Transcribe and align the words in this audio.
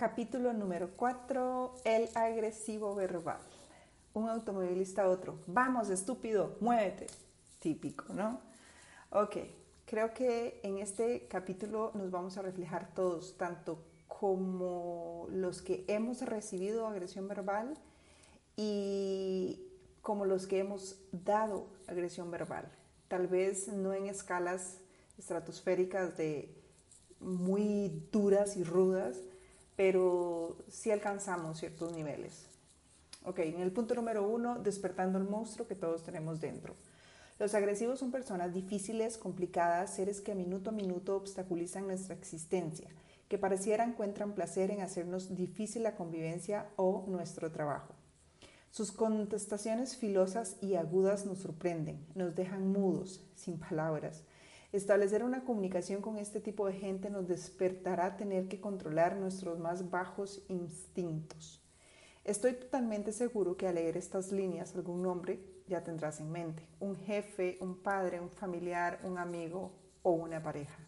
Capítulo 0.00 0.54
número 0.54 0.92
4, 0.96 1.74
el 1.84 2.08
agresivo 2.14 2.94
verbal. 2.94 3.36
Un 4.14 4.30
automovilista 4.30 5.02
a 5.02 5.10
otro, 5.10 5.40
vamos 5.46 5.90
estúpido, 5.90 6.56
muévete. 6.60 7.06
Típico, 7.58 8.10
¿no? 8.14 8.40
Ok, 9.10 9.36
creo 9.84 10.14
que 10.14 10.58
en 10.62 10.78
este 10.78 11.28
capítulo 11.28 11.90
nos 11.92 12.10
vamos 12.10 12.38
a 12.38 12.40
reflejar 12.40 12.94
todos, 12.94 13.36
tanto 13.36 13.84
como 14.08 15.26
los 15.32 15.60
que 15.60 15.84
hemos 15.86 16.22
recibido 16.22 16.86
agresión 16.86 17.28
verbal 17.28 17.76
y 18.56 19.60
como 20.00 20.24
los 20.24 20.46
que 20.46 20.60
hemos 20.60 20.96
dado 21.12 21.66
agresión 21.86 22.30
verbal. 22.30 22.72
Tal 23.08 23.26
vez 23.26 23.68
no 23.68 23.92
en 23.92 24.06
escalas 24.06 24.78
estratosféricas 25.18 26.16
de 26.16 26.56
muy 27.20 28.08
duras 28.10 28.56
y 28.56 28.64
rudas, 28.64 29.18
pero 29.80 30.58
sí 30.68 30.90
alcanzamos 30.90 31.58
ciertos 31.58 31.90
niveles. 31.94 32.44
Ok, 33.24 33.38
en 33.38 33.62
el 33.62 33.72
punto 33.72 33.94
número 33.94 34.28
uno, 34.28 34.58
despertando 34.58 35.16
el 35.16 35.24
monstruo 35.24 35.66
que 35.66 35.74
todos 35.74 36.02
tenemos 36.02 36.38
dentro. 36.38 36.74
Los 37.38 37.54
agresivos 37.54 37.98
son 37.98 38.10
personas 38.10 38.52
difíciles, 38.52 39.16
complicadas, 39.16 39.94
seres 39.94 40.20
que 40.20 40.34
minuto 40.34 40.68
a 40.68 40.74
minuto 40.74 41.16
obstaculizan 41.16 41.86
nuestra 41.86 42.14
existencia, 42.14 42.90
que 43.26 43.38
pareciera 43.38 43.82
encuentran 43.82 44.34
placer 44.34 44.70
en 44.70 44.82
hacernos 44.82 45.34
difícil 45.34 45.84
la 45.84 45.96
convivencia 45.96 46.66
o 46.76 47.06
nuestro 47.08 47.50
trabajo. 47.50 47.94
Sus 48.70 48.92
contestaciones 48.92 49.96
filosas 49.96 50.58
y 50.60 50.74
agudas 50.74 51.24
nos 51.24 51.38
sorprenden, 51.38 52.04
nos 52.14 52.34
dejan 52.34 52.70
mudos, 52.70 53.24
sin 53.34 53.58
palabras, 53.58 54.24
Establecer 54.72 55.24
una 55.24 55.42
comunicación 55.42 56.00
con 56.00 56.16
este 56.16 56.40
tipo 56.40 56.64
de 56.66 56.74
gente 56.74 57.10
nos 57.10 57.26
despertará 57.26 58.06
a 58.06 58.16
tener 58.16 58.46
que 58.46 58.60
controlar 58.60 59.16
nuestros 59.16 59.58
más 59.58 59.90
bajos 59.90 60.44
instintos. 60.48 61.60
Estoy 62.22 62.52
totalmente 62.52 63.10
seguro 63.10 63.56
que 63.56 63.66
al 63.66 63.74
leer 63.74 63.96
estas 63.96 64.30
líneas 64.30 64.76
algún 64.76 65.02
nombre 65.02 65.40
ya 65.66 65.82
tendrás 65.82 66.20
en 66.20 66.30
mente, 66.30 66.68
un 66.78 66.96
jefe, 66.96 67.58
un 67.60 67.82
padre, 67.82 68.20
un 68.20 68.30
familiar, 68.30 69.00
un 69.02 69.18
amigo 69.18 69.72
o 70.02 70.12
una 70.12 70.40
pareja. 70.40 70.78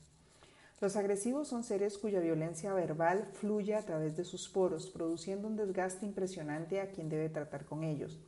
Los 0.81 0.95
agresivos 0.95 1.48
son 1.48 1.64
seres 1.64 1.98
cuya 1.98 2.20
violencia 2.20 2.75
verbal 2.75 3.29
fluye 3.33 3.75
a 3.75 3.85
través 3.85 4.17
de 4.17 4.25
sus 4.25 4.48
poros, 4.48 4.91
produciendo 4.91 5.48
un 5.48 5.57
desgaste 5.57 6.07
impresionante 6.07 6.81
a 6.81 6.91
quien 6.91 7.09
debe 7.09 7.29
tratar 7.29 7.64
con 7.64 7.83
ellos. 7.83 8.20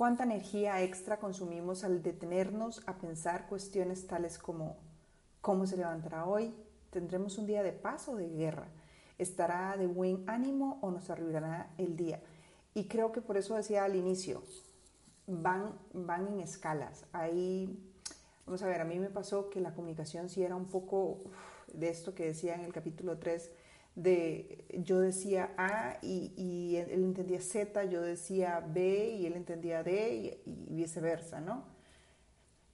¿Cuánta 0.00 0.24
energía 0.24 0.80
extra 0.80 1.18
consumimos 1.18 1.84
al 1.84 2.02
detenernos 2.02 2.80
a 2.86 2.96
pensar 2.96 3.46
cuestiones 3.48 4.06
tales 4.06 4.38
como 4.38 4.78
¿cómo 5.42 5.66
se 5.66 5.76
levantará 5.76 6.24
hoy? 6.24 6.54
¿Tendremos 6.88 7.36
un 7.36 7.46
día 7.46 7.62
de 7.62 7.72
paz 7.72 8.08
o 8.08 8.16
de 8.16 8.30
guerra? 8.30 8.68
¿Estará 9.18 9.76
de 9.76 9.86
buen 9.86 10.24
ánimo 10.26 10.78
o 10.80 10.90
nos 10.90 11.10
arruinará 11.10 11.74
el 11.76 11.98
día? 11.98 12.22
Y 12.72 12.88
creo 12.88 13.12
que 13.12 13.20
por 13.20 13.36
eso 13.36 13.56
decía 13.56 13.84
al 13.84 13.94
inicio, 13.94 14.42
van, 15.26 15.74
van 15.92 16.28
en 16.28 16.40
escalas. 16.40 17.04
Ahí, 17.12 17.78
vamos 18.46 18.62
a 18.62 18.68
ver, 18.68 18.80
a 18.80 18.86
mí 18.86 18.98
me 18.98 19.10
pasó 19.10 19.50
que 19.50 19.60
la 19.60 19.74
comunicación 19.74 20.30
sí 20.30 20.42
era 20.42 20.56
un 20.56 20.68
poco 20.68 21.24
de 21.74 21.90
esto 21.90 22.14
que 22.14 22.24
decía 22.24 22.54
en 22.54 22.62
el 22.62 22.72
capítulo 22.72 23.18
3, 23.18 23.50
de 24.02 24.64
yo 24.82 25.00
decía 25.00 25.52
A 25.58 25.98
y, 26.02 26.76
él 26.76 27.04
entendía 27.04 27.40
Z, 27.40 27.84
yo 27.84 28.00
decía 28.00 28.64
B 28.66 29.16
y 29.18 29.26
él 29.26 29.34
entendía 29.34 29.82
D 29.82 30.40
y, 30.46 30.74
viceversa, 30.74 31.40
¿no? 31.40 31.64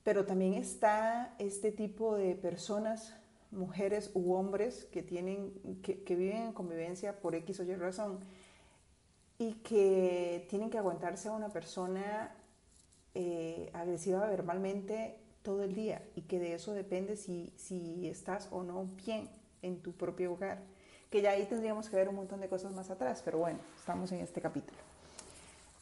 Pero 0.05 0.25
también 0.25 0.55
está 0.55 1.35
este 1.39 1.73
tipo 1.73 2.15
de 2.15 2.37
personas, 2.37 3.17
mujeres 3.51 4.11
u 4.15 4.35
hombres 4.35 4.85
que, 4.85 5.03
tienen, 5.03 5.53
que, 5.83 6.15
viven 6.15 6.43
en 6.43 6.53
convivencia 6.53 7.21
por 7.21 7.35
X 7.35 7.61
o 7.61 7.65
Y 7.65 7.75
razón 7.75 8.21
y 9.39 9.55
que 9.55 10.47
tienen 10.49 10.71
que 10.71 10.79
aguantarse 10.79 11.29
a 11.29 11.33
una 11.33 11.49
persona 11.49 12.35
eh, 13.15 13.71
agresiva 13.73 14.27
verbalmente 14.29 15.17
todo 15.43 15.65
el 15.65 15.75
día 15.75 16.03
y 16.15 16.23
que 16.23 16.39
de 16.39 16.55
eso 16.55 16.73
depende 16.73 17.17
si, 17.17 17.53
si 17.56 18.09
estás 18.09 18.49
o 18.53 18.62
no 18.62 18.89
bien 19.05 19.29
en 19.62 19.81
tu 19.81 19.93
propio 19.93 20.33
hogar 20.33 20.75
que 21.11 21.22
ya 21.22 21.31
ahí 21.31 21.47
tendríamos 21.47 21.89
que 21.89 21.97
ver 21.97 22.09
un 22.09 22.17
montón 22.17 22.41
de 22.41 22.49
cosas 22.49 22.72
más 22.72 22.91
atrás, 22.91 23.22
pero 23.25 23.39
bueno, 23.39 23.59
estamos 23.78 24.11
en 24.12 24.21
este 24.21 24.41
capítulo. 24.41 24.78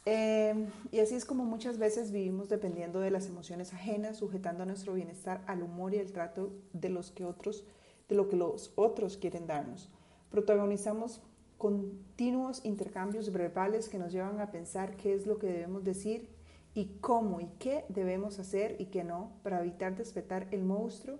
Em, 0.05 0.67
y 0.91 0.99
así 0.99 1.15
es 1.15 1.25
como 1.25 1.45
muchas 1.45 1.79
veces 1.79 2.11
vivimos 2.11 2.47
dependiendo 2.47 2.99
de 2.99 3.09
las 3.09 3.25
emociones 3.25 3.73
ajenas, 3.73 4.17
sujetando 4.17 4.63
nuestro 4.65 4.93
bienestar 4.93 5.41
al 5.47 5.63
humor 5.63 5.95
y 5.95 5.97
el 5.97 6.11
trato 6.11 6.51
de, 6.73 6.89
los 6.89 7.09
que 7.09 7.25
otros, 7.25 7.63
de 8.07 8.15
lo 8.15 8.29
que 8.29 8.35
los 8.35 8.71
otros 8.75 9.17
quieren 9.17 9.47
darnos. 9.47 9.89
Protagonizamos 10.29 11.21
continuos 11.57 12.63
intercambios 12.63 13.31
verbales 13.31 13.89
que 13.89 13.97
nos 13.97 14.11
llevan 14.11 14.39
a 14.39 14.51
pensar 14.51 14.95
qué 14.95 15.15
es 15.15 15.25
lo 15.25 15.39
que 15.39 15.47
debemos 15.47 15.83
decir 15.83 16.29
y 16.75 16.85
cómo 17.01 17.39
y 17.41 17.47
qué 17.57 17.85
debemos 17.89 18.37
hacer 18.37 18.75
y 18.77 18.87
qué 18.87 19.03
no 19.03 19.31
para 19.41 19.61
evitar 19.61 19.95
despertar 19.95 20.47
el 20.51 20.63
monstruo 20.63 21.17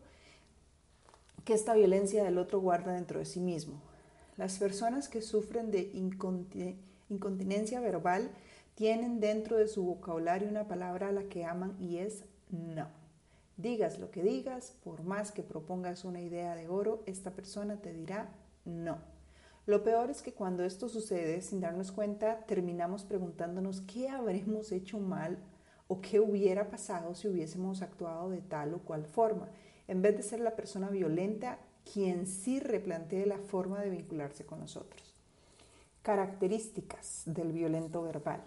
que 1.44 1.54
esta 1.54 1.74
violencia 1.74 2.24
del 2.24 2.38
otro 2.38 2.60
guarda 2.60 2.94
dentro 2.94 3.20
de 3.20 3.26
sí 3.26 3.40
mismo. 3.40 3.82
Las 4.38 4.58
personas 4.58 5.08
que 5.08 5.22
sufren 5.22 5.72
de 5.72 5.92
incontinencia 7.10 7.80
verbal 7.80 8.32
tienen 8.76 9.22
dentro 9.22 9.58
de 9.58 9.70
su 9.70 9.84
vocabulario 9.84 10.50
una 10.50 10.68
palabra 10.68 11.10
a 11.10 11.12
la 11.14 11.24
que 11.24 11.46
aman 11.46 11.78
y 11.80 11.98
es 11.98 12.26
no. 12.50 12.88
Digas 13.56 14.00
lo 14.00 14.12
que 14.12 14.22
digas, 14.22 14.74
por 14.84 15.04
más 15.04 15.32
que 15.32 15.42
propongas 15.42 16.04
una 16.04 16.22
idea 16.22 16.56
de 16.56 16.68
oro, 16.68 17.02
esta 17.06 17.32
persona 17.32 17.78
te 17.78 17.94
dirá 17.94 18.30
no. 18.66 18.98
Lo 19.66 19.84
peor 19.84 20.10
es 20.10 20.22
que 20.22 20.34
cuando 20.34 20.66
esto 20.66 20.90
sucede, 20.90 21.42
sin 21.42 21.62
darnos 21.62 21.94
cuenta, 21.94 22.46
terminamos 22.46 23.06
preguntándonos 23.06 23.82
qué 23.82 24.10
habremos 24.10 24.74
hecho 24.74 25.00
mal 25.00 25.38
o 25.88 26.02
qué 26.02 26.20
hubiera 26.20 26.70
pasado 26.70 27.16
si 27.16 27.30
hubiésemos 27.30 27.82
actuado 27.82 28.30
de 28.30 28.42
tal 28.42 28.74
o 28.74 28.80
cual 28.80 29.06
forma, 29.06 29.48
en 29.88 30.02
vez 30.02 30.18
de 30.18 30.24
ser 30.24 30.42
la 30.42 30.56
persona 30.56 30.90
violenta 30.90 31.60
quien 31.94 32.28
sí 32.28 32.60
replantee 32.60 33.26
la 33.26 33.38
forma 33.38 33.82
de 33.82 33.90
vincularse 33.90 34.46
con 34.46 34.60
nosotros. 34.60 35.16
Características 36.02 37.24
del 37.26 37.52
violento 37.52 38.02
verbal. 38.02 38.44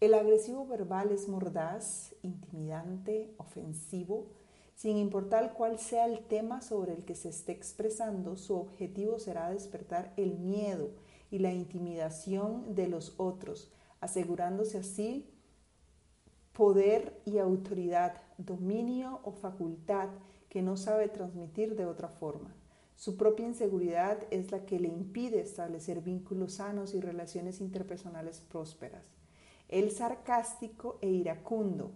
El 0.00 0.14
agresivo 0.14 0.66
verbal 0.66 1.12
es 1.12 1.28
mordaz, 1.28 2.14
intimidante, 2.22 3.34
ofensivo. 3.36 4.26
Sin 4.74 4.96
importar 4.96 5.52
cuál 5.52 5.78
sea 5.78 6.06
el 6.06 6.20
tema 6.20 6.62
sobre 6.62 6.94
el 6.94 7.04
que 7.04 7.14
se 7.14 7.28
esté 7.28 7.52
expresando, 7.52 8.36
su 8.36 8.56
objetivo 8.56 9.18
será 9.18 9.50
despertar 9.50 10.14
el 10.16 10.38
miedo 10.38 10.90
y 11.30 11.38
la 11.38 11.52
intimidación 11.52 12.74
de 12.74 12.88
los 12.88 13.14
otros, 13.18 13.70
asegurándose 14.00 14.78
así 14.78 15.28
poder 16.54 17.20
y 17.24 17.38
autoridad, 17.38 18.14
dominio 18.38 19.20
o 19.22 19.32
facultad 19.32 20.08
que 20.50 20.60
no 20.60 20.76
sabe 20.76 21.08
transmitir 21.08 21.76
de 21.76 21.86
otra 21.86 22.08
forma. 22.08 22.54
Su 22.96 23.16
propia 23.16 23.46
inseguridad 23.46 24.18
es 24.30 24.50
la 24.50 24.66
que 24.66 24.78
le 24.78 24.88
impide 24.88 25.40
establecer 25.40 26.02
vínculos 26.02 26.54
sanos 26.54 26.92
y 26.92 27.00
relaciones 27.00 27.62
interpersonales 27.62 28.40
prósperas. 28.40 29.06
El 29.68 29.90
sarcástico 29.92 30.98
e 31.00 31.08
iracundo 31.08 31.92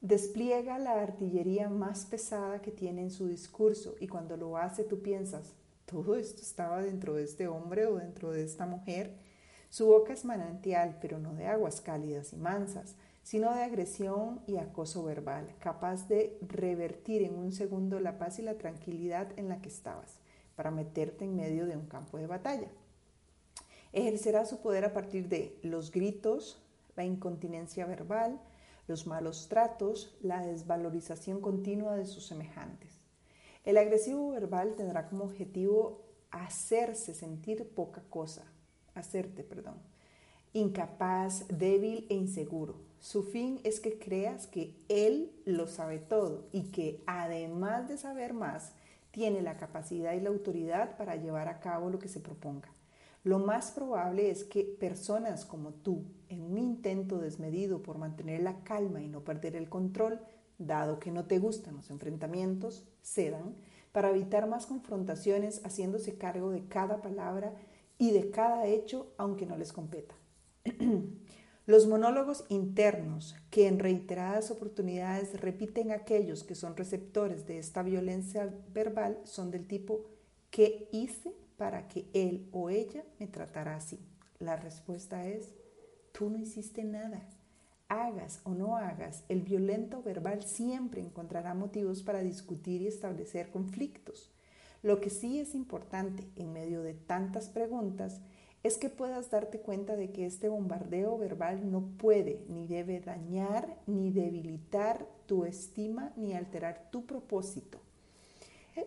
despliega 0.00 0.80
la 0.80 1.00
artillería 1.00 1.68
más 1.68 2.06
pesada 2.06 2.60
que 2.60 2.72
tiene 2.72 3.02
en 3.02 3.10
su 3.12 3.28
discurso 3.28 3.94
y 4.00 4.08
cuando 4.08 4.36
lo 4.36 4.56
hace 4.56 4.82
tú 4.82 5.00
piensas, 5.00 5.54
todo 5.86 6.16
esto 6.16 6.42
estaba 6.42 6.82
dentro 6.82 7.14
de 7.14 7.22
este 7.22 7.46
hombre 7.46 7.86
o 7.86 7.96
dentro 7.96 8.32
de 8.32 8.42
esta 8.42 8.66
mujer. 8.66 9.14
Su 9.68 9.86
boca 9.86 10.12
es 10.12 10.24
manantial, 10.24 10.98
pero 11.00 11.18
no 11.18 11.34
de 11.34 11.46
aguas 11.46 11.80
cálidas 11.80 12.32
y 12.32 12.36
mansas 12.36 12.96
sino 13.22 13.54
de 13.54 13.62
agresión 13.62 14.40
y 14.46 14.56
acoso 14.56 15.04
verbal, 15.04 15.54
capaz 15.60 16.08
de 16.08 16.38
revertir 16.42 17.22
en 17.22 17.34
un 17.34 17.52
segundo 17.52 18.00
la 18.00 18.18
paz 18.18 18.38
y 18.38 18.42
la 18.42 18.58
tranquilidad 18.58 19.28
en 19.36 19.48
la 19.48 19.60
que 19.60 19.68
estabas, 19.68 20.18
para 20.56 20.70
meterte 20.70 21.24
en 21.24 21.36
medio 21.36 21.66
de 21.66 21.76
un 21.76 21.86
campo 21.86 22.18
de 22.18 22.26
batalla. 22.26 22.68
Ejercerá 23.92 24.44
su 24.44 24.60
poder 24.60 24.84
a 24.84 24.92
partir 24.92 25.28
de 25.28 25.58
los 25.62 25.92
gritos, 25.92 26.62
la 26.96 27.04
incontinencia 27.04 27.86
verbal, 27.86 28.40
los 28.88 29.06
malos 29.06 29.48
tratos, 29.48 30.16
la 30.20 30.44
desvalorización 30.44 31.40
continua 31.40 31.96
de 31.96 32.06
sus 32.06 32.26
semejantes. 32.26 32.90
El 33.64 33.76
agresivo 33.76 34.30
verbal 34.30 34.74
tendrá 34.74 35.08
como 35.08 35.24
objetivo 35.24 36.02
hacerse 36.30 37.14
sentir 37.14 37.68
poca 37.68 38.02
cosa, 38.10 38.44
hacerte, 38.94 39.44
perdón, 39.44 39.76
incapaz, 40.52 41.46
débil 41.48 42.06
e 42.08 42.14
inseguro. 42.14 42.76
Su 42.98 43.22
fin 43.22 43.60
es 43.64 43.80
que 43.80 43.98
creas 43.98 44.46
que 44.46 44.74
Él 44.88 45.32
lo 45.44 45.66
sabe 45.66 45.98
todo 45.98 46.46
y 46.52 46.70
que 46.70 47.02
además 47.06 47.88
de 47.88 47.96
saber 47.96 48.32
más, 48.32 48.74
tiene 49.10 49.42
la 49.42 49.56
capacidad 49.56 50.14
y 50.14 50.20
la 50.20 50.30
autoridad 50.30 50.96
para 50.96 51.16
llevar 51.16 51.48
a 51.48 51.60
cabo 51.60 51.90
lo 51.90 51.98
que 51.98 52.08
se 52.08 52.20
proponga. 52.20 52.72
Lo 53.24 53.38
más 53.38 53.70
probable 53.70 54.30
es 54.30 54.42
que 54.42 54.64
personas 54.64 55.44
como 55.44 55.70
tú, 55.70 56.04
en 56.28 56.42
un 56.42 56.58
intento 56.58 57.18
desmedido 57.18 57.82
por 57.82 57.98
mantener 57.98 58.42
la 58.42 58.64
calma 58.64 59.00
y 59.00 59.08
no 59.08 59.22
perder 59.22 59.54
el 59.54 59.68
control, 59.68 60.20
dado 60.58 60.98
que 60.98 61.12
no 61.12 61.26
te 61.26 61.38
gustan 61.38 61.76
los 61.76 61.90
enfrentamientos, 61.90 62.84
cedan, 63.02 63.54
para 63.92 64.10
evitar 64.10 64.48
más 64.48 64.66
confrontaciones 64.66 65.60
haciéndose 65.64 66.16
cargo 66.16 66.50
de 66.50 66.64
cada 66.64 67.02
palabra 67.02 67.52
y 67.98 68.10
de 68.10 68.30
cada 68.30 68.66
hecho 68.66 69.12
aunque 69.18 69.46
no 69.46 69.56
les 69.56 69.72
competa. 69.72 70.14
Los 71.66 71.86
monólogos 71.86 72.44
internos 72.48 73.36
que 73.50 73.68
en 73.68 73.78
reiteradas 73.78 74.50
oportunidades 74.50 75.40
repiten 75.40 75.92
aquellos 75.92 76.44
que 76.44 76.54
son 76.54 76.76
receptores 76.76 77.46
de 77.46 77.58
esta 77.58 77.82
violencia 77.82 78.52
verbal 78.74 79.18
son 79.24 79.50
del 79.50 79.66
tipo 79.66 80.04
¿qué 80.50 80.88
hice 80.92 81.32
para 81.56 81.86
que 81.88 82.06
él 82.12 82.48
o 82.52 82.68
ella 82.68 83.04
me 83.18 83.26
tratara 83.26 83.76
así? 83.76 84.00
La 84.38 84.56
respuesta 84.56 85.26
es 85.26 85.54
tú 86.12 86.30
no 86.30 86.38
hiciste 86.38 86.84
nada. 86.84 87.28
Hagas 87.88 88.40
o 88.44 88.54
no 88.54 88.76
hagas, 88.76 89.24
el 89.28 89.42
violento 89.42 90.02
verbal 90.02 90.42
siempre 90.42 91.00
encontrará 91.00 91.54
motivos 91.54 92.02
para 92.02 92.22
discutir 92.22 92.82
y 92.82 92.86
establecer 92.86 93.50
conflictos. 93.50 94.32
Lo 94.82 95.00
que 95.00 95.10
sí 95.10 95.38
es 95.38 95.54
importante 95.54 96.26
en 96.36 96.52
medio 96.52 96.82
de 96.82 96.94
tantas 96.94 97.48
preguntas 97.48 98.20
es 98.62 98.78
que 98.78 98.88
puedas 98.88 99.30
darte 99.30 99.58
cuenta 99.58 99.96
de 99.96 100.12
que 100.12 100.24
este 100.24 100.48
bombardeo 100.48 101.18
verbal 101.18 101.70
no 101.70 101.82
puede 101.98 102.44
ni 102.48 102.66
debe 102.66 103.00
dañar 103.00 103.76
ni 103.86 104.10
debilitar 104.12 105.06
tu 105.26 105.44
estima 105.44 106.12
ni 106.16 106.34
alterar 106.34 106.88
tu 106.90 107.04
propósito. 107.04 107.80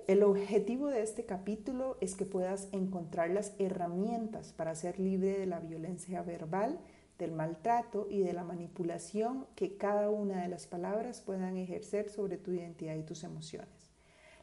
El 0.07 0.23
objetivo 0.23 0.87
de 0.87 1.03
este 1.03 1.25
capítulo 1.25 1.97
es 2.01 2.15
que 2.15 2.25
puedas 2.25 2.69
encontrar 2.71 3.29
las 3.29 3.53
herramientas 3.59 4.53
para 4.53 4.73
ser 4.75 4.99
libre 4.99 5.37
de 5.37 5.45
la 5.45 5.59
violencia 5.59 6.23
verbal, 6.23 6.79
del 7.19 7.31
maltrato 7.31 8.07
y 8.09 8.21
de 8.21 8.33
la 8.33 8.43
manipulación 8.43 9.45
que 9.55 9.77
cada 9.77 10.09
una 10.09 10.41
de 10.41 10.47
las 10.47 10.65
palabras 10.65 11.21
puedan 11.21 11.57
ejercer 11.57 12.09
sobre 12.09 12.37
tu 12.37 12.51
identidad 12.51 12.95
y 12.95 13.03
tus 13.03 13.23
emociones. 13.23 13.69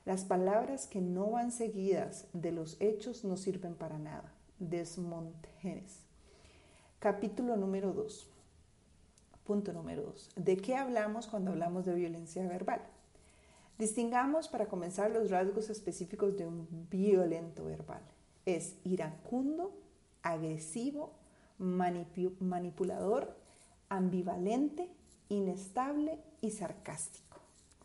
Las 0.05 0.25
palabras 0.25 0.87
que 0.87 1.00
no 1.00 1.31
van 1.31 1.52
seguidas 1.52 2.26
de 2.32 2.52
los 2.52 2.76
hechos 2.81 3.25
no 3.25 3.37
sirven 3.37 3.75
para 3.75 3.99
nada. 3.99 4.32
Desmontenes. 4.58 6.00
Capítulo 6.99 7.56
número 7.56 7.93
2. 7.93 8.28
Punto 9.44 9.72
número 9.72 10.02
2. 10.02 10.31
¿De 10.37 10.56
qué 10.56 10.76
hablamos 10.76 11.26
cuando 11.26 11.50
hablamos 11.50 11.84
de 11.84 11.94
violencia 11.94 12.46
verbal? 12.46 12.81
Distingamos 13.78 14.49
para 14.49 14.66
comenzar 14.66 15.10
los 15.10 15.31
rasgos 15.31 15.69
específicos 15.69 16.37
de 16.37 16.46
un 16.46 16.87
violento 16.90 17.64
verbal. 17.64 18.02
Es 18.46 18.76
iracundo, 18.84 19.72
agresivo, 20.22 21.12
manipulador, 21.58 23.37
ambivalente, 23.88 24.88
inestable 25.28 26.20
y 26.40 26.50
sarcástico. 26.50 27.40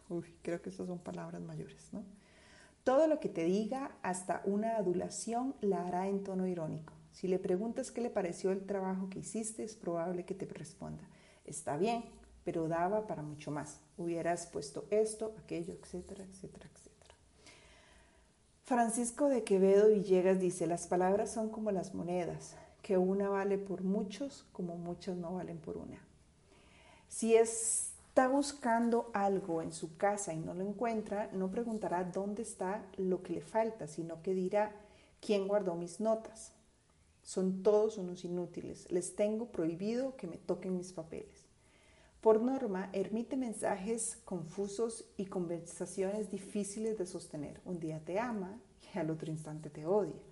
Uy, 0.10 0.36
creo 0.42 0.62
que 0.62 0.70
esas 0.70 0.88
son 0.88 1.00
palabras 1.00 1.42
mayores, 1.42 1.90
¿no? 1.92 2.04
Todo 2.88 3.08
lo 3.08 3.20
que 3.20 3.28
te 3.28 3.44
diga, 3.44 3.92
hasta 4.02 4.42
una 4.46 4.78
adulación, 4.78 5.56
la 5.60 5.86
hará 5.86 6.08
en 6.08 6.24
tono 6.24 6.48
irónico. 6.48 6.94
Si 7.12 7.28
le 7.28 7.38
preguntas 7.38 7.92
qué 7.92 8.00
le 8.00 8.10
pareció 8.10 8.50
el 8.52 8.66
trabajo 8.66 9.10
que 9.10 9.20
hiciste, 9.20 9.66
es 9.66 9.76
probable 9.76 10.24
que 10.24 10.34
te 10.34 10.46
responda, 10.46 11.04
está 11.44 11.76
bien, 11.76 12.06
pero 12.46 12.70
daba 12.70 13.06
para 13.06 13.24
mucho 13.24 13.52
más. 13.52 13.82
Hubieras 13.98 14.48
puesto 14.48 14.86
esto, 14.90 15.36
aquello, 15.38 15.74
etcétera, 15.74 16.24
etcétera, 16.24 16.70
etcétera. 16.74 17.16
Francisco 18.64 19.28
de 19.28 19.44
Quevedo 19.44 19.90
Villegas 19.90 20.40
dice, 20.40 20.66
las 20.66 20.88
palabras 20.88 21.30
son 21.30 21.50
como 21.50 21.72
las 21.72 21.94
monedas, 21.94 22.56
que 22.84 22.98
una 22.98 23.28
vale 23.28 23.58
por 23.58 23.84
muchos 23.84 24.46
como 24.54 24.78
muchas 24.78 25.18
no 25.18 25.34
valen 25.34 25.58
por 25.58 25.76
una. 25.76 26.02
Si 27.10 27.36
es 27.36 27.87
está 28.18 28.30
buscando 28.30 29.12
algo 29.14 29.62
en 29.62 29.72
su 29.72 29.96
casa 29.96 30.34
y 30.34 30.40
no 30.40 30.56
lo 30.56 30.68
encuentra, 30.68 31.30
no 31.34 31.52
preguntará 31.52 32.04
dónde 32.04 32.42
está 32.42 32.84
lo 32.98 33.22
que 33.22 33.34
le 33.34 33.42
falta, 33.42 33.86
sino 33.86 34.24
que 34.24 34.34
dirá, 34.34 34.72
¿quién 35.22 35.48
guardó 35.48 35.76
mis 35.76 36.00
notas? 36.00 36.52
Son 37.22 37.62
todos 37.62 38.00
unos 38.00 38.26
inútiles. 38.26 38.92
Les 38.92 39.16
tengo 39.16 39.52
prohibido 39.52 40.16
que 40.16 40.26
me 40.26 40.38
toquen 40.38 40.78
mis 40.78 40.94
papeles. 40.94 41.46
Por 42.20 42.42
norma, 42.42 42.90
emite 42.92 43.38
mensajes 43.38 44.18
confusos 44.26 45.06
y 45.16 45.28
conversaciones 45.28 46.32
difíciles 46.32 46.98
de 46.98 47.06
sostener. 47.06 47.62
Un 47.66 47.80
día 47.80 48.00
te 48.04 48.18
ama 48.18 48.60
y 48.96 48.98
al 48.98 49.12
otro 49.12 49.30
instante 49.30 49.70
te 49.70 49.86
odia. 49.86 50.24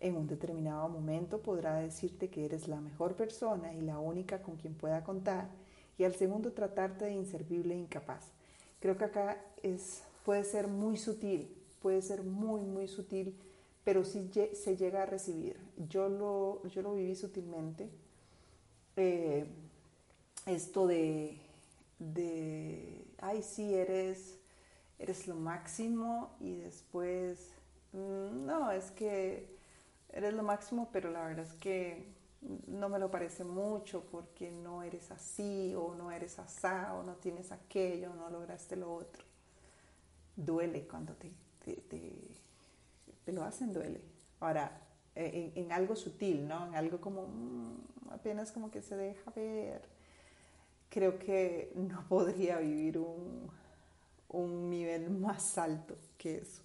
En 0.00 0.16
un 0.16 0.26
determinado 0.26 0.88
momento 0.88 1.40
podrá 1.40 1.76
decirte 1.76 2.30
que 2.30 2.46
eres 2.46 2.66
la 2.66 2.80
mejor 2.80 3.14
persona 3.14 3.74
y 3.74 3.80
la 3.80 4.00
única 4.00 4.42
con 4.42 4.56
quien 4.56 4.74
pueda 4.74 5.04
contar 5.04 5.67
y 5.98 6.04
al 6.04 6.14
segundo 6.14 6.52
tratarte 6.52 7.06
de 7.06 7.12
inservible 7.12 7.74
e 7.74 7.78
incapaz. 7.78 8.24
Creo 8.80 8.96
que 8.96 9.04
acá 9.04 9.44
es, 9.62 10.02
puede 10.24 10.44
ser 10.44 10.68
muy 10.68 10.96
sutil, 10.96 11.52
puede 11.82 12.00
ser 12.00 12.22
muy, 12.22 12.62
muy 12.62 12.86
sutil, 12.86 13.34
pero 13.84 14.04
sí 14.04 14.30
se 14.54 14.76
llega 14.76 15.02
a 15.02 15.06
recibir. 15.06 15.56
Yo 15.88 16.08
lo, 16.08 16.62
yo 16.68 16.82
lo 16.82 16.94
viví 16.94 17.16
sutilmente. 17.16 17.88
Eh, 18.96 19.46
esto 20.46 20.86
de, 20.86 21.38
de, 21.98 23.04
ay, 23.20 23.42
sí, 23.42 23.74
eres, 23.74 24.38
eres 24.98 25.26
lo 25.26 25.34
máximo 25.34 26.30
y 26.40 26.56
después, 26.56 27.52
mm, 27.92 28.46
no, 28.46 28.70
es 28.70 28.90
que 28.92 29.46
eres 30.12 30.34
lo 30.34 30.42
máximo, 30.42 30.88
pero 30.92 31.10
la 31.10 31.24
verdad 31.24 31.46
es 31.46 31.54
que 31.54 32.06
no 32.40 32.88
me 32.88 32.98
lo 32.98 33.10
parece 33.10 33.44
mucho 33.44 34.04
porque 34.10 34.50
no 34.50 34.82
eres 34.82 35.10
así 35.10 35.74
o 35.74 35.94
no 35.94 36.12
eres 36.12 36.38
asá 36.38 36.94
o 36.94 37.02
no 37.02 37.14
tienes 37.16 37.50
aquello 37.50 38.14
no 38.14 38.30
lograste 38.30 38.76
lo 38.76 38.92
otro. 38.92 39.24
Duele 40.36 40.86
cuando 40.86 41.14
te, 41.14 41.32
te, 41.64 43.32
lo 43.32 43.42
hacen, 43.42 43.72
duele. 43.72 44.00
Ahora, 44.40 44.80
en, 45.14 45.52
en, 45.56 45.72
algo 45.72 45.96
sutil, 45.96 46.46
¿no? 46.46 46.68
En 46.68 46.76
algo 46.76 47.00
como 47.00 47.26
mm, 47.26 48.10
apenas 48.12 48.52
como 48.52 48.70
que 48.70 48.80
se 48.82 48.96
deja 48.96 49.30
ver. 49.32 49.82
Creo 50.88 51.18
que 51.18 51.72
no 51.74 52.04
podría 52.08 52.58
vivir 52.58 52.98
un, 52.98 53.50
un 54.28 54.70
nivel 54.70 55.10
más 55.10 55.58
alto 55.58 55.96
que 56.16 56.38
eso. 56.38 56.62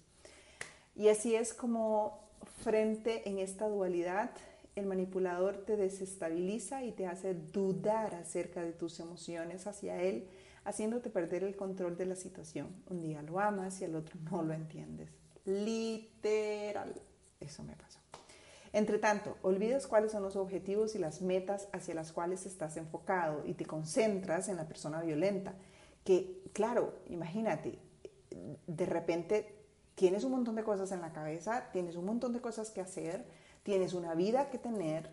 Y 0.94 1.08
así 1.08 1.34
es 1.34 1.52
como 1.52 2.20
frente 2.62 3.28
en 3.28 3.38
esta 3.40 3.68
dualidad 3.68 4.30
el 4.76 4.86
manipulador 4.86 5.58
te 5.58 5.76
desestabiliza 5.76 6.84
y 6.84 6.92
te 6.92 7.06
hace 7.06 7.34
dudar 7.34 8.14
acerca 8.14 8.62
de 8.62 8.72
tus 8.72 8.98
emociones 9.00 9.66
hacia 9.66 10.02
él, 10.02 10.28
haciéndote 10.64 11.10
perder 11.10 11.44
el 11.44 11.56
control 11.56 11.96
de 11.96 12.06
la 12.06 12.16
situación. 12.16 12.68
Un 12.88 13.00
día 13.00 13.22
lo 13.22 13.38
amas 13.38 13.80
y 13.80 13.84
al 13.84 13.94
otro 13.94 14.18
no 14.30 14.42
lo 14.42 14.52
entiendes. 14.52 15.10
Literal. 15.44 16.94
Eso 17.38 17.62
me 17.62 17.76
pasó. 17.76 18.00
Entre 18.72 18.98
tanto, 18.98 19.36
olvidas 19.42 19.86
cuáles 19.86 20.10
son 20.10 20.24
los 20.24 20.34
objetivos 20.34 20.96
y 20.96 20.98
las 20.98 21.22
metas 21.22 21.68
hacia 21.72 21.94
las 21.94 22.12
cuales 22.12 22.44
estás 22.44 22.76
enfocado 22.76 23.44
y 23.46 23.54
te 23.54 23.66
concentras 23.66 24.48
en 24.48 24.56
la 24.56 24.66
persona 24.66 25.00
violenta. 25.00 25.54
Que, 26.02 26.42
claro, 26.52 26.98
imagínate, 27.06 27.78
de 28.66 28.86
repente 28.86 29.54
tienes 29.94 30.24
un 30.24 30.32
montón 30.32 30.56
de 30.56 30.64
cosas 30.64 30.90
en 30.90 31.02
la 31.02 31.12
cabeza, 31.12 31.68
tienes 31.72 31.94
un 31.94 32.06
montón 32.06 32.32
de 32.32 32.40
cosas 32.40 32.72
que 32.72 32.80
hacer, 32.80 33.24
tienes 33.64 33.94
una 33.94 34.14
vida 34.14 34.50
que 34.50 34.58
tener, 34.58 35.10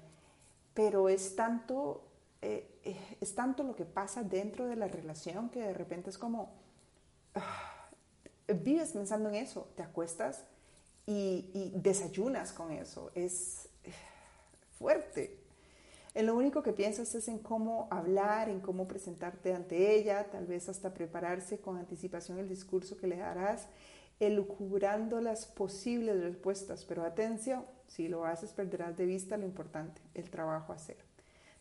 pero 0.76 1.10
es 1.10 1.36
tanto, 1.36 2.04
eh, 2.42 2.70
eh, 2.84 3.18
es 3.20 3.34
tanto 3.34 3.64
lo 3.64 3.76
que 3.76 3.86
pasa 3.86 4.22
dentro 4.24 4.68
de 4.68 4.76
la 4.76 4.88
relación 4.88 5.50
que 5.50 5.62
de 5.62 5.74
repente 5.74 6.12
es 6.12 6.18
como, 6.18 6.54
ah, 7.34 7.90
vives 8.48 8.92
pensando 8.92 9.30
en 9.30 9.36
eso, 9.36 9.68
te 9.76 9.82
acuestas 9.82 10.44
y, 11.08 11.72
desayunas 11.76 12.54
con 12.54 12.72
eso, 12.72 13.12
es 13.16 13.70
eh, 13.84 13.92
fuerte. 14.78 15.40
En 16.14 16.26
lo 16.26 16.36
único 16.36 16.62
que 16.62 16.74
piensas 16.74 17.16
es 17.16 17.30
en 17.30 17.40
cómo 17.40 17.88
hablar, 17.90 18.50
en 18.50 18.60
cómo 18.60 18.86
presentarte 18.86 19.54
ante 19.54 19.96
ella, 19.96 20.30
tal 20.30 20.46
vez 20.46 20.68
hasta 20.68 20.94
prepararse 20.94 21.60
con 21.60 21.78
anticipación 21.78 22.38
el 22.38 22.50
discurso 22.50 22.98
que 22.98 23.08
le 23.08 23.18
darás, 23.18 23.68
elucubrando 24.20 25.22
las 25.22 25.46
posibles 25.46 26.22
respuestas. 26.22 26.84
Pero 26.84 27.06
atención, 27.06 27.66
si 27.92 28.08
lo 28.08 28.26
haces, 28.26 28.54
perderás 28.54 28.96
de 28.96 29.06
vista 29.06 29.36
lo 29.36 29.46
importante, 29.46 30.02
el 30.14 30.30
trabajo 30.30 30.72
a 30.72 30.78
hacer. 30.78 30.98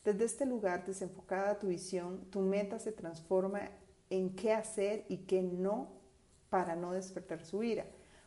Desde 0.04 0.24
este 0.24 0.46
lugar, 0.46 0.84
desenfocada 0.84 1.58
tu 1.58 1.66
visión, 1.66 2.30
tu 2.30 2.40
meta 2.40 2.78
se 2.78 2.92
transforma 2.92 3.62
en 4.10 4.36
qué 4.36 4.52
hacer 4.52 5.04
y 5.08 5.18
qué 5.26 5.42
no 5.42 5.88
para 6.48 6.76
no 6.76 6.92
despertar 6.92 7.44
su 7.44 7.64
ira. 7.64 7.84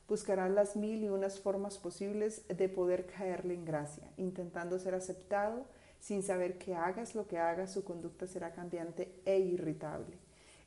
Buscarás 0.08 0.52
las 0.52 0.76
mil 0.76 1.02
y 1.02 1.08
unas 1.08 1.40
formas 1.40 1.78
posibles 1.78 2.46
de 2.50 2.68
poder 2.68 3.06
caerle 3.06 3.54
en 3.54 3.64
gracia, 3.64 4.12
intentando 4.18 4.78
ser 4.80 4.96
aceptado 4.96 5.66
sin 6.00 6.24
saber 6.24 6.58
que 6.58 6.76
hagas 6.76 7.16
lo 7.16 7.26
que 7.26 7.38
hagas, 7.38 7.72
su 7.72 7.86
conducta 7.86 8.28
será 8.28 8.52
cambiante 8.52 9.22
e 9.24 9.40
irritable. 9.40 10.18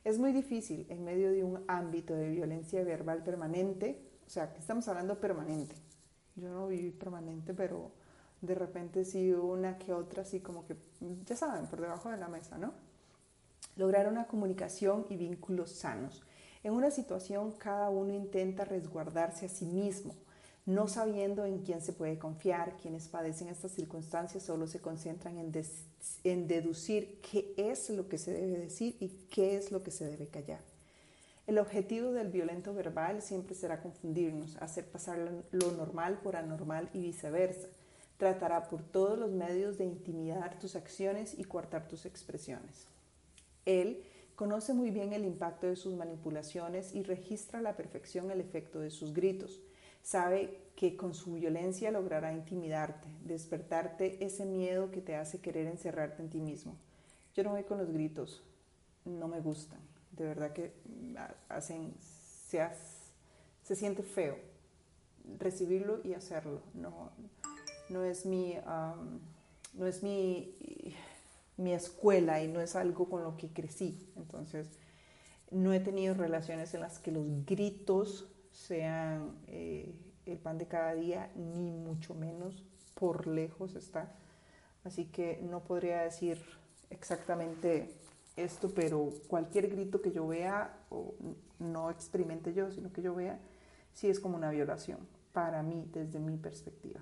Es 0.03 0.17
muy 0.17 0.31
difícil 0.33 0.87
en 0.89 1.03
medio 1.03 1.31
de 1.31 1.43
un 1.43 1.63
ámbito 1.67 2.15
de 2.15 2.29
violencia 2.29 2.83
verbal 2.83 3.23
permanente, 3.23 4.01
o 4.25 4.29
sea, 4.29 4.51
que 4.51 4.59
estamos 4.59 4.87
hablando 4.87 5.19
permanente, 5.19 5.75
yo 6.37 6.49
no 6.49 6.67
viví 6.67 6.91
permanente, 6.91 7.53
pero 7.53 7.91
de 8.41 8.55
repente 8.55 9.03
sí 9.03 9.31
una 9.31 9.77
que 9.77 9.93
otra, 9.93 10.21
así 10.21 10.39
como 10.39 10.65
que, 10.65 10.75
ya 11.25 11.35
saben, 11.35 11.65
por 11.67 11.81
debajo 11.81 12.09
de 12.09 12.17
la 12.17 12.27
mesa, 12.27 12.57
¿no? 12.57 12.73
Lograr 13.75 14.07
una 14.07 14.27
comunicación 14.27 15.05
y 15.09 15.17
vínculos 15.17 15.71
sanos. 15.71 16.23
En 16.63 16.73
una 16.73 16.91
situación 16.91 17.51
cada 17.51 17.89
uno 17.89 18.13
intenta 18.13 18.65
resguardarse 18.65 19.47
a 19.47 19.49
sí 19.49 19.65
mismo, 19.65 20.15
no 20.65 20.87
sabiendo 20.87 21.45
en 21.45 21.59
quién 21.59 21.81
se 21.81 21.93
puede 21.93 22.19
confiar. 22.19 22.75
Quienes 22.77 23.07
padecen 23.07 23.47
estas 23.47 23.71
circunstancias 23.71 24.43
solo 24.43 24.67
se 24.67 24.81
concentran 24.81 25.37
en, 25.37 25.51
en 26.23 26.47
deducir 26.47 27.21
qué 27.21 27.53
es 27.57 27.89
lo 27.89 28.09
que 28.09 28.17
se 28.17 28.33
debe 28.33 28.57
decir 28.57 28.97
y 28.99 29.09
qué 29.29 29.55
es 29.55 29.71
lo 29.71 29.81
que 29.81 29.91
se 29.91 30.05
debe 30.05 30.27
callar. 30.27 30.76
El 31.47 31.59
objetivo 31.59 32.11
del 32.11 32.27
violento 32.27 32.73
verbal 32.73 33.21
siempre 33.21 33.55
será 33.55 33.81
confundirnos, 33.81 34.57
hacer 34.57 34.85
pasar 34.85 35.17
lo 35.51 35.71
normal 35.71 36.19
por 36.21 36.35
anormal 36.35 36.89
y 36.93 36.99
viceversa. 36.99 37.69
Tratará 38.17 38.67
por 38.67 38.83
todos 38.83 39.17
los 39.17 39.31
medios 39.31 39.77
de 39.77 39.85
intimidar 39.85 40.59
tus 40.59 40.75
acciones 40.75 41.39
y 41.39 41.45
coartar 41.45 41.87
tus 41.87 42.05
expresiones. 42.05 42.87
Él 43.65 44.03
conoce 44.35 44.73
muy 44.73 44.91
bien 44.91 45.13
el 45.13 45.23
impacto 45.23 45.67
de 45.67 45.77
sus 45.77 45.95
manipulaciones 45.95 46.93
y 46.93 47.03
registra 47.03 47.59
a 47.59 47.61
la 47.61 47.77
perfección 47.77 48.29
el 48.29 48.41
efecto 48.41 48.81
de 48.81 48.89
sus 48.89 49.13
gritos. 49.13 49.61
Sabe 50.03 50.59
que 50.75 50.97
con 50.97 51.13
su 51.13 51.35
violencia 51.35 51.91
logrará 51.91 52.33
intimidarte, 52.33 53.07
despertarte 53.23 54.21
ese 54.25 54.43
miedo 54.43 54.91
que 54.91 54.99
te 54.99 55.15
hace 55.15 55.39
querer 55.39 55.67
encerrarte 55.67 56.21
en 56.21 56.29
ti 56.29 56.41
mismo. 56.41 56.75
Yo 57.35 57.45
no 57.45 57.51
voy 57.51 57.63
con 57.63 57.77
los 57.77 57.89
gritos, 57.89 58.43
no 59.05 59.29
me 59.29 59.39
gustan 59.39 59.79
de 60.17 60.25
verdad 60.25 60.51
que 60.51 60.73
hacen, 61.49 61.93
se, 62.47 62.67
se 63.63 63.75
siente 63.75 64.03
feo 64.03 64.37
recibirlo 65.39 65.99
y 66.03 66.13
hacerlo. 66.13 66.61
No, 66.73 67.11
no 67.89 68.03
es, 68.03 68.25
mi, 68.25 68.55
no 69.73 69.87
es 69.87 70.03
mi, 70.03 70.55
mi 71.57 71.73
escuela 71.73 72.41
y 72.41 72.47
no 72.47 72.61
es 72.61 72.75
algo 72.75 73.09
con 73.09 73.23
lo 73.23 73.37
que 73.37 73.49
crecí. 73.49 74.11
Entonces, 74.15 74.67
no 75.51 75.73
he 75.73 75.79
tenido 75.79 76.13
relaciones 76.13 76.73
en 76.73 76.81
las 76.81 76.99
que 76.99 77.11
los 77.11 77.25
gritos 77.45 78.27
sean 78.51 79.37
eh, 79.47 79.93
el 80.25 80.37
pan 80.37 80.57
de 80.57 80.67
cada 80.67 80.93
día, 80.95 81.31
ni 81.35 81.71
mucho 81.71 82.13
menos 82.15 82.63
por 82.95 83.27
lejos 83.27 83.75
está. 83.75 84.13
Así 84.83 85.05
que 85.05 85.39
no 85.43 85.63
podría 85.63 86.01
decir 86.01 86.41
exactamente 86.89 87.93
esto, 88.37 88.69
pero 88.73 89.11
cualquier 89.27 89.67
grito 89.67 90.01
que 90.01 90.11
yo 90.11 90.27
vea, 90.27 90.79
o 90.89 91.15
no 91.59 91.89
experimente 91.89 92.53
yo, 92.53 92.71
sino 92.71 92.93
que 92.93 93.01
yo 93.01 93.13
vea, 93.13 93.39
sí 93.93 94.07
es 94.07 94.19
como 94.19 94.37
una 94.37 94.51
violación, 94.51 94.99
para 95.33 95.63
mí, 95.63 95.89
desde 95.91 96.19
mi 96.19 96.37
perspectiva. 96.37 97.01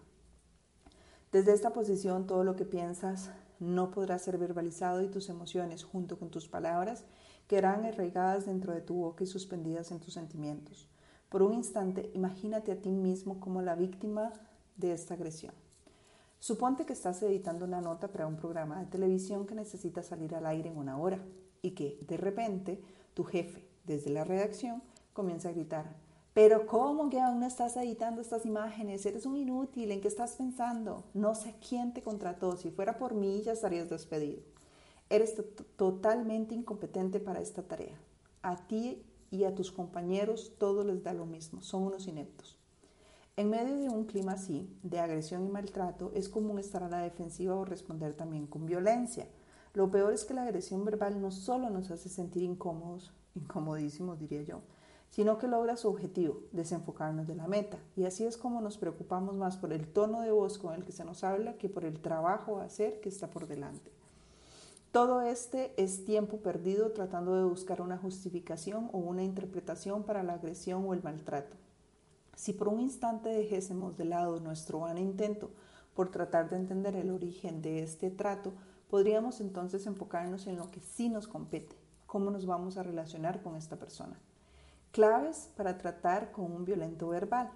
Desde 1.31 1.53
esta 1.53 1.71
posición, 1.71 2.25
todo 2.25 2.43
lo 2.43 2.55
que 2.55 2.65
piensas 2.65 3.29
no 3.59 3.91
podrá 3.91 4.17
ser 4.17 4.37
verbalizado 4.37 5.01
y 5.01 5.09
tus 5.09 5.29
emociones, 5.29 5.83
junto 5.83 6.17
con 6.17 6.29
tus 6.29 6.47
palabras, 6.47 7.03
quedarán 7.47 7.85
arraigadas 7.85 8.45
dentro 8.45 8.73
de 8.73 8.81
tu 8.81 8.95
boca 8.95 9.23
y 9.23 9.27
suspendidas 9.27 9.91
en 9.91 9.99
tus 9.99 10.13
sentimientos. 10.13 10.89
Por 11.29 11.41
un 11.41 11.53
instante, 11.53 12.09
imagínate 12.13 12.71
a 12.71 12.81
ti 12.81 12.89
mismo 12.89 13.39
como 13.39 13.61
la 13.61 13.75
víctima 13.75 14.31
de 14.77 14.93
esta 14.93 15.13
agresión. 15.15 15.53
Suponte 16.39 16.85
que 16.85 16.93
estás 16.93 17.21
editando 17.23 17.65
una 17.65 17.81
nota 17.81 18.07
para 18.07 18.27
un 18.27 18.35
programa 18.35 18.79
de 18.79 18.85
televisión 18.85 19.45
que 19.45 19.55
necesita 19.55 20.03
salir 20.03 20.35
al 20.35 20.45
aire 20.45 20.69
en 20.69 20.77
una 20.77 20.97
hora 20.97 21.19
y 21.61 21.71
que 21.71 21.97
de 22.07 22.17
repente 22.17 22.81
tu 23.13 23.23
jefe 23.23 23.67
desde 23.85 24.11
la 24.11 24.23
redacción 24.23 24.83
comienza 25.13 25.49
a 25.49 25.53
gritar, 25.53 25.95
pero 26.35 26.67
¿cómo 26.67 27.09
que 27.09 27.21
aún 27.21 27.43
estás 27.43 27.77
editando 27.77 28.19
estas 28.19 28.45
imágenes? 28.45 29.05
Eres 29.05 29.25
un 29.25 29.37
inútil, 29.37 29.89
¿en 29.91 30.01
qué 30.01 30.09
estás 30.09 30.33
pensando? 30.35 31.05
No 31.13 31.33
sé 31.33 31.55
quién 31.65 31.93
te 31.93 32.01
contrató, 32.01 32.57
si 32.57 32.71
fuera 32.71 32.97
por 32.97 33.13
mí 33.13 33.41
ya 33.41 33.53
estarías 33.53 33.89
despedido. 33.89 34.41
Eres 35.09 35.41
totalmente 35.77 36.53
incompetente 36.53 37.21
para 37.21 37.39
esta 37.39 37.63
tarea. 37.63 37.97
A 38.41 38.67
ti 38.67 39.01
y 39.31 39.45
a 39.45 39.55
tus 39.55 39.71
compañeros 39.71 40.51
todo 40.57 40.83
les 40.83 41.01
da 41.03 41.13
lo 41.13 41.25
mismo, 41.25 41.61
son 41.61 41.83
unos 41.83 42.05
ineptos. 42.05 42.54
En 43.37 43.49
medio 43.49 43.75
de 43.75 43.89
un 43.89 44.05
clima 44.05 44.31
así, 44.31 44.65
de 44.81 44.97
agresión 44.97 45.43
y 45.43 45.49
maltrato, 45.49 46.09
es 46.15 46.29
común 46.29 46.57
estar 46.57 46.83
a 46.83 46.87
la 46.89 46.99
defensiva 46.99 47.53
o 47.53 47.65
responder 47.65 48.13
también 48.13 48.47
con 48.47 48.65
violencia. 48.65 49.27
Lo 49.73 49.91
peor 49.91 50.13
es 50.13 50.23
que 50.23 50.33
la 50.33 50.43
agresión 50.43 50.85
verbal 50.85 51.21
no 51.21 51.31
solo 51.31 51.69
nos 51.69 51.91
hace 51.91 52.07
sentir 52.07 52.43
incómodos, 52.43 53.11
incomodísimos 53.35 54.17
diría 54.17 54.43
yo, 54.43 54.61
sino 55.09 55.37
que 55.37 55.49
logra 55.49 55.75
su 55.75 55.89
objetivo, 55.89 56.43
desenfocarnos 56.53 57.27
de 57.27 57.35
la 57.35 57.45
meta. 57.45 57.77
Y 57.97 58.05
así 58.05 58.23
es 58.23 58.37
como 58.37 58.61
nos 58.61 58.77
preocupamos 58.77 59.35
más 59.35 59.57
por 59.57 59.73
el 59.73 59.85
tono 59.85 60.21
de 60.21 60.31
voz 60.31 60.57
con 60.57 60.73
el 60.73 60.85
que 60.85 60.93
se 60.93 61.03
nos 61.03 61.25
habla 61.25 61.57
que 61.57 61.67
por 61.67 61.83
el 61.83 61.99
trabajo 61.99 62.59
a 62.59 62.63
hacer 62.63 63.01
que 63.01 63.09
está 63.09 63.27
por 63.29 63.47
delante. 63.47 63.91
Todo 64.93 65.21
este 65.21 65.73
es 65.75 66.05
tiempo 66.05 66.37
perdido 66.37 66.91
tratando 66.91 67.35
de 67.35 67.43
buscar 67.43 67.81
una 67.81 67.97
justificación 67.97 68.89
o 68.93 68.99
una 68.99 69.25
interpretación 69.25 70.03
para 70.03 70.23
la 70.23 70.35
agresión 70.35 70.85
o 70.87 70.93
el 70.93 71.03
maltrato. 71.03 71.57
Si 72.35 72.53
por 72.53 72.67
un 72.67 72.81
instante 72.81 73.29
dejésemos 73.29 73.97
de 73.97 74.05
lado 74.05 74.39
nuestro 74.39 74.81
van 74.81 74.97
intento 74.97 75.51
por 75.95 76.11
tratar 76.11 76.49
de 76.49 76.57
entender 76.57 76.95
el 76.95 77.09
origen 77.09 77.61
de 77.61 77.81
este 77.81 78.11
trato, 78.11 78.53
podríamos 78.89 79.39
entonces 79.39 79.87
enfocarnos 79.87 80.45
en 80.47 80.57
lo 80.57 80.69
que 80.69 80.81
sí 80.81 81.09
nos 81.09 81.27
compete, 81.27 81.75
cómo 82.05 82.31
nos 82.31 82.45
vamos 82.45 82.77
a 82.77 82.83
relacionar 82.83 83.41
con 83.41 83.55
esta 83.55 83.77
persona. 83.77 84.19
Claves 84.91 85.49
para 85.55 85.77
tratar 85.77 86.31
con 86.31 86.51
un 86.51 86.65
violento 86.65 87.07
verbal. 87.07 87.49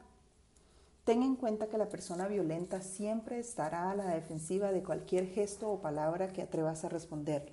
Ten 1.04 1.24
en 1.24 1.36
cuenta 1.36 1.68
que 1.68 1.78
la 1.78 1.90
persona 1.90 2.28
violenta 2.28 2.82
siempre 2.82 3.40
estará 3.40 3.92
a 3.92 3.96
la 3.96 4.08
defensiva 4.14 4.72
de 4.72 4.84
cualquier 4.84 5.28
gesto 5.28 5.70
o 5.70 5.82
palabra 5.82 6.30
que 6.30 6.42
atrevas 6.42 6.86
a 6.86 6.90
responder. 6.90 7.52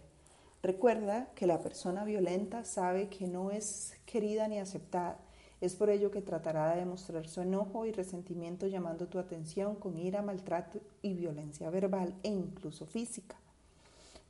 Recuerda 0.63 1.29
que 1.35 1.47
la 1.47 1.61
persona 1.61 2.05
violenta 2.05 2.65
sabe 2.65 3.09
que 3.09 3.27
no 3.27 3.51
es 3.51 3.95
querida 4.05 4.49
ni 4.49 4.59
aceptada 4.59 5.19
es 5.61 5.75
por 5.75 5.89
ello 5.91 6.11
que 6.11 6.21
tratará 6.21 6.71
de 6.71 6.81
demostrar 6.81 7.27
su 7.29 7.41
enojo 7.41 7.87
y 7.87 7.93
resentimiento 7.93 8.67
llamando 8.67 9.09
tu 9.09 9.19
atención 9.19 9.75
con 9.75 9.99
ira, 9.99 10.23
maltrato 10.23 10.81
y 11.03 11.15
violencia 11.15 11.71
verbal 11.71 12.15
e 12.23 12.29
incluso 12.29 12.87
física. 12.87 13.37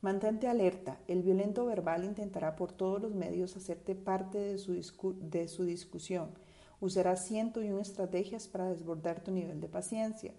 Mantente 0.03 0.47
alerta, 0.47 0.99
el 1.09 1.23
violento 1.23 1.67
verbal 1.67 2.05
intentará 2.05 2.55
por 2.55 2.71
todos 2.71 3.01
los 3.03 3.15
medios 3.15 3.57
hacerte 3.57 3.95
parte 3.95 4.39
de 4.39 4.59
su, 5.49 5.65
discusión. 5.65 6.31
Usará 6.81 7.17
ciento 7.17 7.63
y 7.63 7.71
una 7.73 7.83
estrategias 7.83 8.47
para 8.47 8.69
desbordar 8.69 9.25
tu 9.25 9.33
nivel 9.33 9.61
de 9.61 9.69
paciencia. 9.69 10.33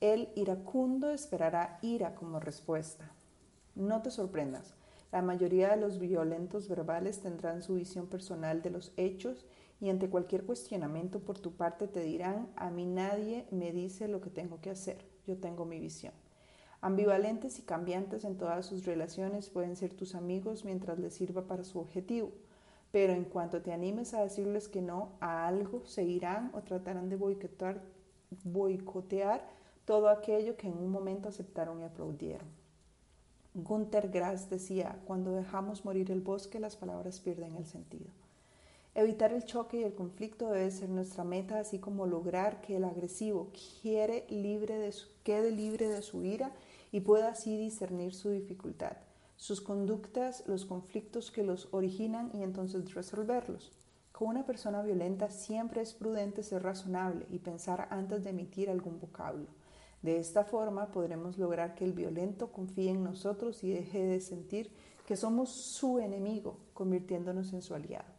El 0.00 0.30
iracundo 0.34 1.12
esperará 1.12 1.78
ira 1.82 2.14
como 2.16 2.40
respuesta. 2.40 3.12
No 3.76 4.02
te 4.02 4.10
sorprendas, 4.10 4.74
la 5.12 5.22
mayoría 5.22 5.68
de 5.68 5.76
los 5.76 5.98
violentos 5.98 6.68
verbales 6.68 7.20
tendrán 7.20 7.62
su 7.62 7.74
visión 7.74 8.06
personal 8.06 8.62
de 8.62 8.70
los 8.70 8.92
hechos 8.96 9.44
ante 9.90 10.08
cualquier 10.08 10.44
cuestionamiento 10.44 11.20
por 11.20 11.38
tu 11.38 11.52
parte 11.52 11.88
te 11.88 12.00
dirán, 12.00 12.48
a 12.56 12.70
mí 12.70 12.86
nadie 12.86 13.46
me 13.50 13.72
dice 13.72 14.06
lo 14.06 14.20
que 14.20 14.30
tengo 14.30 14.60
que 14.60 14.70
hacer, 14.70 15.04
yo 15.26 15.36
tengo 15.38 15.64
mi 15.64 15.80
visión. 15.80 16.12
Ambivalentes 16.80 17.58
y 17.58 17.62
cambiantes 17.62 18.24
en 18.24 18.36
todas 18.36 18.66
sus 18.66 18.84
relaciones 18.84 19.50
pueden 19.50 19.76
ser 19.76 19.92
tus 19.94 20.14
amigos 20.14 20.64
mientras 20.64 20.98
les 20.98 21.14
sirva 21.14 21.46
para 21.46 21.64
su 21.64 21.78
objetivo, 21.78 22.32
pero 22.92 23.12
en 23.12 23.24
cuanto 23.24 23.62
te 23.62 23.72
animes 23.72 24.14
a 24.14 24.22
decirles 24.22 24.68
que 24.68 24.82
no 24.82 25.10
a 25.20 25.46
algo, 25.46 25.84
seguirán 25.86 26.50
o 26.54 26.62
tratarán 26.62 27.08
de 27.08 27.16
boicotear, 27.16 27.82
boicotear 28.44 29.48
todo 29.84 30.08
aquello 30.08 30.56
que 30.56 30.68
en 30.68 30.78
un 30.78 30.90
momento 30.90 31.28
aceptaron 31.28 31.80
y 31.80 31.84
aplaudieron. 31.84 32.46
Gunther 33.54 34.08
Grass 34.10 34.48
decía, 34.48 34.98
cuando 35.04 35.32
dejamos 35.32 35.84
morir 35.84 36.10
el 36.10 36.20
bosque 36.20 36.58
las 36.58 36.76
palabras 36.76 37.20
pierden 37.20 37.56
el 37.56 37.66
sentido. 37.66 38.10
Evitar 38.94 39.32
el 39.32 39.44
choque 39.44 39.80
y 39.80 39.84
el 39.84 39.94
conflicto 39.94 40.50
debe 40.50 40.70
ser 40.70 40.90
nuestra 40.90 41.24
meta, 41.24 41.58
así 41.58 41.78
como 41.78 42.06
lograr 42.06 42.60
que 42.60 42.76
el 42.76 42.84
agresivo 42.84 43.50
quede 43.82 44.26
libre 44.28 44.78
de 44.78 46.02
su 46.02 46.22
ira 46.22 46.52
y 46.90 47.00
pueda 47.00 47.28
así 47.28 47.56
discernir 47.56 48.12
su 48.14 48.28
dificultad, 48.28 48.98
sus 49.36 49.62
conductas, 49.62 50.44
los 50.46 50.66
conflictos 50.66 51.30
que 51.30 51.42
los 51.42 51.68
originan 51.70 52.30
y 52.34 52.42
entonces 52.42 52.92
resolverlos. 52.92 53.72
Con 54.12 54.28
una 54.28 54.44
persona 54.44 54.82
violenta 54.82 55.30
siempre 55.30 55.80
es 55.80 55.94
prudente 55.94 56.42
ser 56.42 56.62
razonable 56.62 57.24
y 57.30 57.38
pensar 57.38 57.88
antes 57.90 58.22
de 58.24 58.30
emitir 58.30 58.68
algún 58.68 59.00
vocablo. 59.00 59.46
De 60.02 60.18
esta 60.18 60.44
forma 60.44 60.90
podremos 60.90 61.38
lograr 61.38 61.74
que 61.74 61.86
el 61.86 61.94
violento 61.94 62.52
confíe 62.52 62.90
en 62.90 63.02
nosotros 63.02 63.64
y 63.64 63.70
deje 63.70 64.04
de 64.04 64.20
sentir 64.20 64.70
que 65.06 65.16
somos 65.16 65.48
su 65.50 65.98
enemigo, 65.98 66.58
convirtiéndonos 66.74 67.54
en 67.54 67.62
su 67.62 67.74
aliado. 67.74 68.11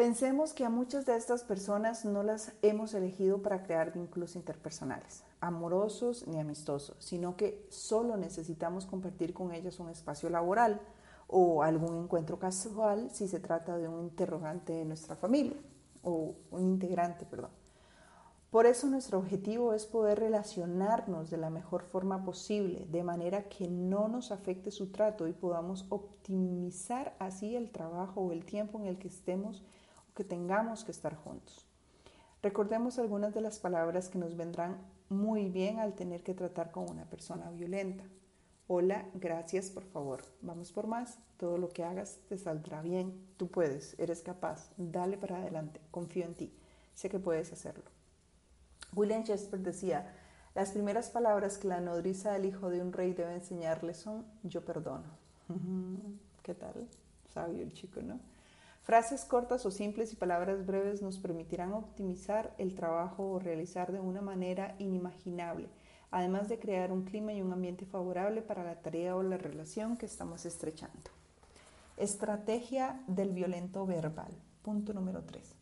Pensemos 0.00 0.54
que 0.54 0.64
a 0.64 0.70
muchas 0.70 1.04
de 1.04 1.14
estas 1.14 1.44
personas 1.44 2.06
no 2.06 2.22
las 2.22 2.54
hemos 2.62 2.94
elegido 2.94 3.42
para 3.42 3.62
crear 3.62 3.92
vínculos 3.92 4.34
interpersonales, 4.34 5.24
amorosos 5.42 6.26
ni 6.26 6.40
amistosos, 6.40 6.96
sino 7.04 7.36
que 7.36 7.66
solo 7.68 8.16
necesitamos 8.16 8.86
compartir 8.86 9.34
con 9.34 9.52
ellas 9.52 9.78
un 9.78 9.90
espacio 9.90 10.30
laboral 10.30 10.80
o 11.26 11.62
algún 11.62 12.04
encuentro 12.04 12.38
casual 12.38 13.10
si 13.10 13.28
se 13.28 13.40
trata 13.40 13.76
de 13.76 13.88
un 13.88 14.00
interrogante 14.04 14.72
de 14.72 14.86
nuestra 14.86 15.16
familia 15.16 15.58
o 16.02 16.34
un 16.50 16.62
integrante, 16.62 17.26
perdón. 17.26 17.50
Por 18.50 18.64
eso 18.64 18.86
nuestro 18.86 19.18
objetivo 19.18 19.74
es 19.74 19.84
poder 19.84 20.18
relacionarnos 20.18 21.28
de 21.28 21.36
la 21.36 21.50
mejor 21.50 21.82
forma 21.82 22.24
posible, 22.24 22.86
de 22.90 23.04
manera 23.04 23.50
que 23.50 23.68
no 23.68 24.08
nos 24.08 24.32
afecte 24.32 24.70
su 24.70 24.92
trato 24.92 25.28
y 25.28 25.34
podamos 25.34 25.84
optimizar 25.90 27.14
así 27.18 27.54
el 27.54 27.70
trabajo 27.70 28.22
o 28.22 28.32
el 28.32 28.46
tiempo 28.46 28.80
en 28.80 28.86
el 28.86 28.98
que 28.98 29.08
estemos 29.08 29.62
que 30.14 30.24
tengamos 30.24 30.84
que 30.84 30.90
estar 30.90 31.14
juntos. 31.14 31.66
Recordemos 32.42 32.98
algunas 32.98 33.34
de 33.34 33.42
las 33.42 33.58
palabras 33.58 34.08
que 34.08 34.18
nos 34.18 34.36
vendrán 34.36 34.78
muy 35.08 35.50
bien 35.50 35.78
al 35.78 35.94
tener 35.94 36.22
que 36.22 36.34
tratar 36.34 36.70
con 36.70 36.88
una 36.88 37.04
persona 37.04 37.50
violenta. 37.50 38.04
Hola, 38.66 39.04
gracias, 39.14 39.68
por 39.70 39.84
favor. 39.84 40.22
Vamos 40.40 40.72
por 40.72 40.86
más. 40.86 41.18
Todo 41.36 41.58
lo 41.58 41.68
que 41.68 41.84
hagas 41.84 42.18
te 42.28 42.38
saldrá 42.38 42.82
bien. 42.82 43.12
Tú 43.36 43.48
puedes, 43.48 43.98
eres 43.98 44.22
capaz. 44.22 44.70
Dale 44.76 45.18
para 45.18 45.38
adelante. 45.38 45.80
Confío 45.90 46.24
en 46.24 46.34
ti. 46.34 46.54
Sé 46.94 47.10
que 47.10 47.18
puedes 47.18 47.52
hacerlo. 47.52 47.84
William 48.94 49.22
Shakespeare 49.22 49.62
decía, 49.62 50.14
las 50.54 50.70
primeras 50.70 51.10
palabras 51.10 51.58
que 51.58 51.68
la 51.68 51.80
nodriza 51.80 52.32
del 52.32 52.44
hijo 52.46 52.70
de 52.70 52.80
un 52.80 52.92
rey 52.92 53.12
debe 53.12 53.34
enseñarle 53.34 53.94
son 53.94 54.24
yo 54.42 54.64
perdono. 54.64 55.08
¿Qué 56.42 56.54
tal? 56.54 56.88
Sabio 57.32 57.62
el 57.62 57.72
chico, 57.72 58.00
¿no? 58.02 58.18
Frases 58.82 59.24
cortas 59.26 59.66
o 59.66 59.70
simples 59.70 60.12
y 60.12 60.16
palabras 60.16 60.64
breves 60.66 61.02
nos 61.02 61.18
permitirán 61.18 61.72
optimizar 61.72 62.54
el 62.58 62.74
trabajo 62.74 63.30
o 63.30 63.38
realizar 63.38 63.92
de 63.92 64.00
una 64.00 64.22
manera 64.22 64.74
inimaginable, 64.78 65.68
además 66.10 66.48
de 66.48 66.58
crear 66.58 66.90
un 66.90 67.04
clima 67.04 67.32
y 67.32 67.42
un 67.42 67.52
ambiente 67.52 67.84
favorable 67.84 68.40
para 68.40 68.64
la 68.64 68.80
tarea 68.80 69.14
o 69.16 69.22
la 69.22 69.36
relación 69.36 69.98
que 69.98 70.06
estamos 70.06 70.46
estrechando. 70.46 71.10
Estrategia 71.98 73.02
del 73.06 73.32
violento 73.32 73.84
verbal. 73.84 74.32
Punto 74.62 74.94
número 74.94 75.22
3. 75.24 75.54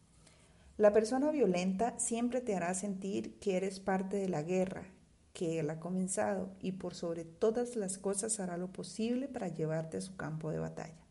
La 0.77 0.93
persona 0.93 1.33
violenta 1.33 1.99
siempre 1.99 2.41
te 2.41 2.55
hará 2.55 2.73
sentir 2.73 3.41
que 3.41 3.57
eres 3.57 3.81
parte 3.81 4.17
de 4.17 4.29
la 4.29 4.43
guerra, 4.43 4.85
que 5.33 5.59
él 5.59 5.71
ha 5.71 5.81
comenzado 5.81 6.51
y 6.61 6.73
por 6.73 6.95
sobre 6.95 7.25
todas 7.25 7.75
las 7.75 7.99
cosas 7.99 8.39
hará 8.39 8.57
lo 8.57 8.69
posible 8.69 9.27
para 9.27 9.49
llevarte 9.49 9.97
a 9.97 10.01
su 10.01 10.17
campo 10.17 10.53
de 10.53 10.61
batalla. 10.61 11.08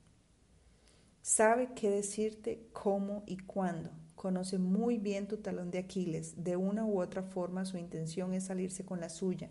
Sabe 1.27 1.73
qué 1.73 1.89
decirte, 1.89 2.69
cómo 2.71 3.23
y 3.25 3.35
cuándo. 3.35 3.89
Conoce 4.15 4.59
muy 4.59 4.97
bien 4.97 5.27
tu 5.27 5.35
talón 5.35 5.71
de 5.71 5.79
Aquiles. 5.79 6.41
De 6.41 6.55
una 6.55 6.85
u 6.85 7.01
otra 7.01 7.21
forma 7.21 7.65
su 7.65 7.77
intención 7.77 8.33
es 8.33 8.45
salirse 8.45 8.85
con 8.85 9.01
la 9.01 9.09
suya, 9.09 9.49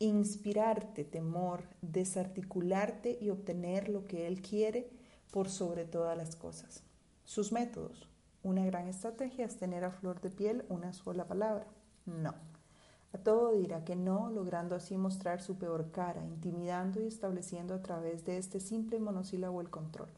inspirarte 0.00 1.04
temor, 1.04 1.62
desarticularte 1.80 3.18
y 3.20 3.30
obtener 3.30 3.88
lo 3.88 4.04
que 4.08 4.26
él 4.26 4.42
quiere 4.42 4.90
por 5.30 5.48
sobre 5.48 5.84
todas 5.84 6.18
las 6.18 6.34
cosas. 6.34 6.82
Sus 7.22 7.52
métodos. 7.52 8.08
Una 8.42 8.66
gran 8.66 8.88
estrategia 8.88 9.46
es 9.46 9.56
tener 9.58 9.84
a 9.84 9.92
flor 9.92 10.20
de 10.20 10.30
piel 10.30 10.64
una 10.68 10.92
sola 10.92 11.28
palabra. 11.28 11.68
No. 12.04 12.34
A 13.12 13.18
todo 13.18 13.52
dirá 13.52 13.84
que 13.84 13.94
no, 13.94 14.28
logrando 14.28 14.74
así 14.74 14.96
mostrar 14.96 15.40
su 15.40 15.56
peor 15.56 15.92
cara, 15.92 16.26
intimidando 16.26 17.00
y 17.00 17.06
estableciendo 17.06 17.74
a 17.74 17.82
través 17.82 18.24
de 18.24 18.38
este 18.38 18.58
simple 18.58 18.98
monosílabo 18.98 19.60
el 19.60 19.70
control. 19.70 20.08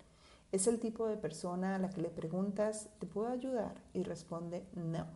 Es 0.51 0.67
el 0.67 0.81
tipo 0.81 1.07
de 1.07 1.19
persona 1.19 1.75
a 1.75 1.79
la 1.79 1.91
que 1.91 2.01
le 2.01 2.09
preguntas, 2.09 2.89
¿te 2.99 3.07
puedo 3.07 3.29
ayudar? 3.29 3.83
Y 3.93 4.03
responde, 4.03 4.67
no. 4.75 5.07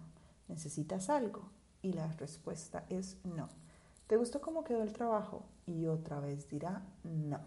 ¿Necesitas 0.47 1.09
algo? 1.09 1.49
Y 1.81 1.95
la 1.95 2.07
respuesta 2.13 2.85
es 2.91 3.17
no. 3.25 3.49
¿Te 4.09 4.19
gustó 4.19 4.43
cómo 4.43 4.63
quedó 4.63 4.83
el 4.83 4.93
trabajo? 4.93 5.47
Y 5.65 5.87
otra 5.87 6.21
vez 6.21 6.51
dirá, 6.51 6.83
no. 7.03 7.41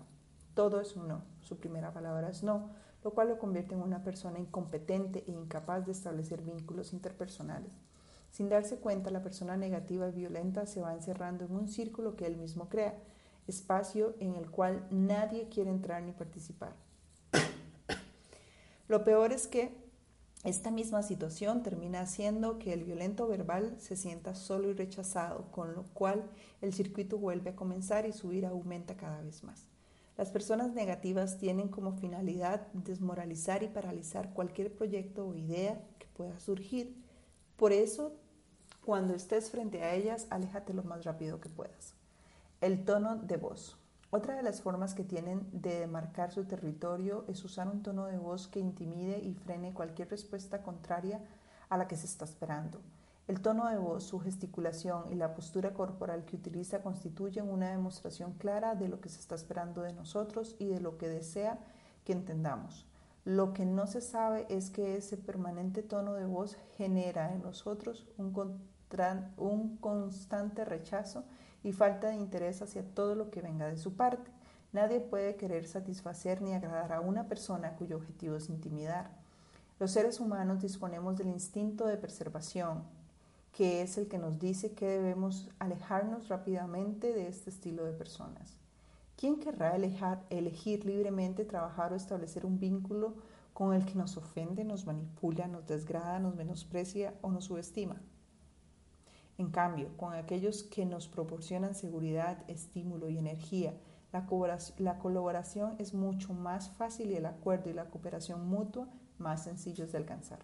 Todo 0.55 0.81
es 0.81 0.95
un 0.95 1.07
no. 1.07 1.21
Su 1.41 1.57
primera 1.57 1.93
palabra 1.93 2.29
es 2.29 2.41
no, 2.41 2.71
lo 3.03 3.13
cual 3.13 3.29
lo 3.29 3.37
convierte 3.37 3.75
en 3.75 3.83
una 3.83 4.03
persona 4.03 4.39
incompetente 4.39 5.23
e 5.27 5.31
incapaz 5.31 5.85
de 5.85 5.91
establecer 5.91 6.41
vínculos 6.41 6.91
interpersonales. 6.91 7.73
Sin 8.31 8.49
darse 8.49 8.79
cuenta, 8.79 9.11
la 9.11 9.21
persona 9.21 9.57
negativa 9.57 10.09
y 10.09 10.11
violenta 10.11 10.65
se 10.65 10.81
va 10.81 10.95
encerrando 10.95 11.45
en 11.45 11.55
un 11.55 11.67
círculo 11.67 12.15
que 12.15 12.25
él 12.25 12.35
mismo 12.35 12.67
crea, 12.67 12.95
espacio 13.45 14.15
en 14.19 14.35
el 14.35 14.49
cual 14.49 14.87
nadie 14.89 15.49
quiere 15.49 15.69
entrar 15.69 16.01
ni 16.01 16.13
participar. 16.13 16.84
Lo 18.87 19.03
peor 19.03 19.31
es 19.31 19.47
que 19.47 19.75
esta 20.43 20.69
misma 20.69 21.01
situación 21.01 21.63
termina 21.63 22.01
haciendo 22.01 22.59
que 22.59 22.71
el 22.71 22.83
violento 22.83 23.27
verbal 23.27 23.75
se 23.79 23.95
sienta 23.95 24.35
solo 24.35 24.69
y 24.69 24.73
rechazado, 24.73 25.49
con 25.51 25.73
lo 25.73 25.83
cual 25.93 26.29
el 26.61 26.71
circuito 26.71 27.17
vuelve 27.17 27.49
a 27.49 27.55
comenzar 27.55 28.05
y 28.05 28.13
su 28.13 28.31
ira 28.31 28.49
aumenta 28.49 28.95
cada 28.95 29.21
vez 29.21 29.43
más. 29.43 29.67
Las 30.17 30.29
personas 30.29 30.71
negativas 30.73 31.39
tienen 31.39 31.67
como 31.67 31.93
finalidad 31.93 32.67
desmoralizar 32.73 33.63
y 33.63 33.69
paralizar 33.69 34.33
cualquier 34.33 34.71
proyecto 34.71 35.27
o 35.27 35.33
idea 35.33 35.81
que 35.97 36.05
pueda 36.15 36.39
surgir. 36.39 36.95
Por 37.57 37.73
eso, 37.73 38.13
cuando 38.85 39.15
estés 39.15 39.49
frente 39.49 39.81
a 39.81 39.95
ellas, 39.95 40.27
aléjate 40.29 40.75
lo 40.75 40.83
más 40.83 41.05
rápido 41.05 41.41
que 41.41 41.49
puedas. 41.49 41.95
El 42.61 42.85
tono 42.85 43.15
de 43.15 43.37
voz. 43.37 43.77
Otra 44.11 44.35
de 44.35 44.43
las 44.43 44.61
formas 44.61 44.93
que 44.93 45.03
tienen 45.03 45.47
de 45.51 45.79
demarcar 45.79 46.31
su 46.31 46.45
territorio 46.45 47.25
es 47.27 47.43
usar 47.43 47.67
un 47.67 47.83
tono 47.83 48.05
de 48.05 48.17
voz 48.17 48.47
que 48.47 48.59
intimide 48.59 49.19
y 49.19 49.33
frene 49.33 49.73
cualquier 49.73 50.09
respuesta 50.09 50.61
contraria 50.61 51.19
a 51.69 51.77
la 51.77 51.87
que 51.87 51.97
se 51.97 52.05
está 52.05 52.25
esperando. 52.25 52.79
El 53.27 53.41
tono 53.41 53.67
de 53.67 53.77
voz, 53.77 54.03
su 54.03 54.19
gesticulación 54.19 55.11
y 55.11 55.15
la 55.15 55.33
postura 55.33 55.73
corporal 55.73 56.25
que 56.25 56.35
utiliza 56.35 56.83
constituyen 56.83 57.49
una 57.49 57.71
demostración 57.71 58.33
clara 58.33 58.75
de 58.75 58.87
lo 58.87 59.01
que 59.01 59.09
se 59.09 59.19
está 59.19 59.33
esperando 59.33 59.81
de 59.81 59.93
nosotros 59.93 60.55
y 60.59 60.67
de 60.67 60.79
lo 60.79 60.99
que 60.99 61.09
desea 61.09 61.59
que 62.03 62.13
entendamos. 62.13 62.85
Lo 63.23 63.53
que 63.53 63.65
no 63.65 63.87
se 63.87 64.01
sabe 64.01 64.45
es 64.49 64.69
que 64.69 64.95
ese 64.95 65.17
permanente 65.17 65.81
tono 65.81 66.13
de 66.13 66.25
voz 66.25 66.55
genera 66.77 67.33
en 67.33 67.41
nosotros 67.41 68.05
un, 68.19 68.31
un 69.37 69.77
constante 69.77 70.63
rechazo 70.63 71.23
y 71.65 71.73
falta 71.73 72.09
de 72.09 72.15
interés 72.15 72.61
hacia 72.61 72.83
todo 72.83 73.15
lo 73.15 73.31
que 73.31 73.41
venga 73.41 73.67
de 73.67 73.77
su 73.77 73.95
parte. 73.95 74.29
Nadie 74.71 74.99
puede 74.99 75.35
querer 75.35 75.67
satisfacer 75.67 76.39
ni 76.43 76.53
agradar 76.53 76.93
a 76.93 77.01
una 77.01 77.27
persona 77.27 77.75
cuyo 77.75 77.97
objetivo 77.97 78.35
es 78.35 78.49
intimidar. 78.49 79.09
Los 79.79 79.89
seres 79.89 80.19
humanos 80.19 80.61
disponemos 80.61 81.17
del 81.17 81.27
instinto 81.27 81.87
de 81.87 81.97
preservación, 81.97 82.83
que 83.51 83.81
es 83.81 83.97
el 83.97 84.07
que 84.07 84.19
nos 84.19 84.37
dice 84.37 84.73
que 84.73 84.85
debemos 84.85 85.49
alejarnos 85.57 86.27
rápidamente 86.27 87.13
de 87.13 87.27
este 87.27 87.49
estilo 87.49 87.83
de 87.83 87.93
personas. 87.93 88.59
¿Quién 89.17 89.39
querrá 89.39 89.75
elegir 90.29 90.85
libremente 90.85 91.45
trabajar 91.45 91.93
o 91.93 91.95
establecer 91.95 92.45
un 92.45 92.59
vínculo 92.59 93.15
con 93.55 93.73
el 93.73 93.85
que 93.85 93.95
nos 93.95 94.17
ofende, 94.17 94.63
nos 94.65 94.85
manipula, 94.85 95.47
nos 95.47 95.65
desgrada, 95.65 96.19
nos 96.19 96.35
menosprecia 96.35 97.15
o 97.23 97.31
nos 97.31 97.45
subestima? 97.45 97.95
En 99.37 99.51
cambio, 99.51 99.89
con 99.97 100.13
aquellos 100.13 100.63
que 100.63 100.85
nos 100.85 101.07
proporcionan 101.07 101.75
seguridad, 101.75 102.37
estímulo 102.47 103.09
y 103.09 103.17
energía, 103.17 103.73
la 104.77 104.97
colaboración 104.97 105.75
es 105.77 105.93
mucho 105.93 106.33
más 106.33 106.69
fácil 106.69 107.11
y 107.11 107.15
el 107.15 107.25
acuerdo 107.25 107.69
y 107.69 107.73
la 107.73 107.89
cooperación 107.89 108.47
mutua 108.47 108.87
más 109.17 109.43
sencillos 109.43 109.91
de 109.91 109.97
alcanzar. 109.97 110.39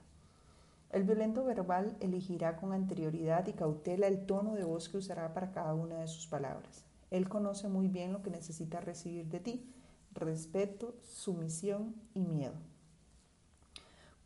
El 0.89 1.03
violento 1.03 1.45
verbal 1.45 1.95
elegirá 2.01 2.57
con 2.57 2.73
anterioridad 2.73 3.47
y 3.47 3.53
cautela 3.53 4.07
el 4.07 4.25
tono 4.25 4.55
de 4.55 4.65
voz 4.65 4.89
que 4.89 4.97
usará 4.97 5.33
para 5.33 5.51
cada 5.51 5.73
una 5.73 5.99
de 5.99 6.07
sus 6.07 6.27
palabras. 6.27 6.83
Él 7.11 7.29
conoce 7.29 7.69
muy 7.69 7.87
bien 7.87 8.11
lo 8.11 8.21
que 8.21 8.29
necesita 8.29 8.81
recibir 8.81 9.29
de 9.29 9.39
ti, 9.39 9.73
respeto, 10.13 10.95
sumisión 11.01 11.95
y 12.13 12.25
miedo. 12.25 12.55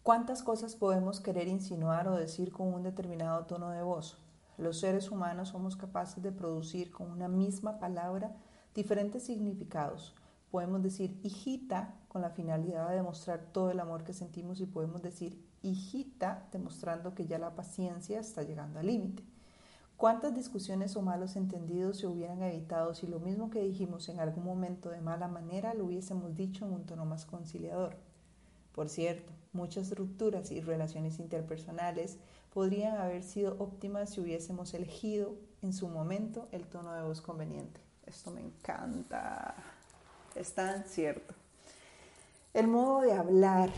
¿Cuántas 0.01 0.41
cosas 0.41 0.75
podemos 0.75 1.19
querer 1.19 1.47
insinuar 1.47 2.07
o 2.07 2.15
decir 2.15 2.51
con 2.51 2.73
un 2.73 2.81
determinado 2.81 3.45
tono 3.45 3.69
de 3.69 3.83
voz? 3.83 4.17
Los 4.57 4.79
seres 4.79 5.11
humanos 5.11 5.49
somos 5.49 5.75
capaces 5.75 6.23
de 6.23 6.31
producir 6.31 6.91
con 6.91 7.11
una 7.11 7.27
misma 7.27 7.79
palabra 7.79 8.35
diferentes 8.73 9.23
significados. 9.23 10.15
Podemos 10.49 10.81
decir 10.81 11.19
hijita 11.23 11.93
con 12.07 12.21
la 12.21 12.29
finalidad 12.29 12.89
de 12.89 12.95
demostrar 12.95 13.41
todo 13.51 13.71
el 13.71 13.79
amor 13.79 14.03
que 14.03 14.13
sentimos 14.13 14.61
y 14.61 14.65
podemos 14.65 15.01
decir 15.01 15.43
hijita 15.63 16.47
demostrando 16.51 17.13
que 17.13 17.25
ya 17.25 17.37
la 17.37 17.55
paciencia 17.55 18.19
está 18.19 18.43
llegando 18.43 18.79
al 18.79 18.87
límite. 18.87 19.23
¿Cuántas 19.97 20.35
discusiones 20.35 20.95
o 20.95 21.01
malos 21.01 21.35
entendidos 21.35 21.97
se 21.97 22.07
hubieran 22.07 22.41
evitado 22.43 22.93
si 22.93 23.07
lo 23.07 23.19
mismo 23.19 23.49
que 23.49 23.61
dijimos 23.61 24.09
en 24.09 24.19
algún 24.19 24.43
momento 24.43 24.89
de 24.89 25.01
mala 25.01 25.27
manera 25.27 25.73
lo 25.73 25.85
hubiésemos 25.85 26.35
dicho 26.35 26.65
en 26.65 26.73
un 26.73 26.85
tono 26.85 27.05
más 27.05 27.25
conciliador? 27.25 27.95
Por 28.73 28.89
cierto, 28.89 29.31
muchas 29.53 29.95
rupturas 29.95 30.51
y 30.51 30.59
relaciones 30.59 31.19
interpersonales 31.19 32.17
podrían 32.55 32.95
haber 32.95 33.21
sido 33.21 33.57
óptimas 33.59 34.11
si 34.11 34.21
hubiésemos 34.21 34.73
elegido 34.73 35.35
en 35.61 35.73
su 35.73 35.89
momento 35.89 36.47
el 36.53 36.63
tono 36.63 36.93
de 36.93 37.01
voz 37.01 37.19
conveniente. 37.19 37.81
Esto 38.05 38.31
me 38.31 38.39
encanta. 38.39 39.55
Es 40.35 40.53
tan 40.53 40.85
cierto. 40.85 41.33
El 42.53 42.67
modo 42.67 43.01
de 43.01 43.11
hablar 43.11 43.71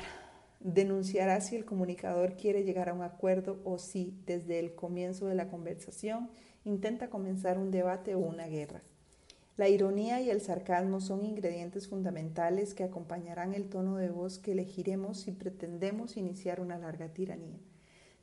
denunciará 0.60 1.42
si 1.42 1.56
el 1.56 1.66
comunicador 1.66 2.36
quiere 2.36 2.64
llegar 2.64 2.90
a 2.90 2.94
un 2.94 3.02
acuerdo 3.02 3.60
o 3.66 3.80
si 3.80 4.16
desde 4.28 4.60
el 4.60 4.76
comienzo 4.76 5.26
de 5.26 5.34
la 5.34 5.50
conversación 5.50 6.30
intenta 6.64 7.10
comenzar 7.10 7.58
un 7.58 7.72
debate 7.72 8.14
o 8.14 8.20
una 8.20 8.46
guerra. 8.46 8.84
La 9.56 9.70
ironía 9.70 10.22
y 10.22 10.30
el 10.30 10.40
sarcasmo 10.40 11.02
son 11.02 11.26
ingredientes 11.26 11.88
fundamentales 11.88 12.76
que 12.76 12.84
acompañarán 12.84 13.56
el 13.56 13.70
tono 13.70 13.98
de 13.98 14.12
voz 14.12 14.38
que 14.38 14.52
elegiremos 14.52 15.22
si 15.22 15.32
pretendemos 15.32 16.16
iniciar 16.16 16.60
una 16.60 16.78
larga 16.78 17.08
tiranía. 17.08 17.58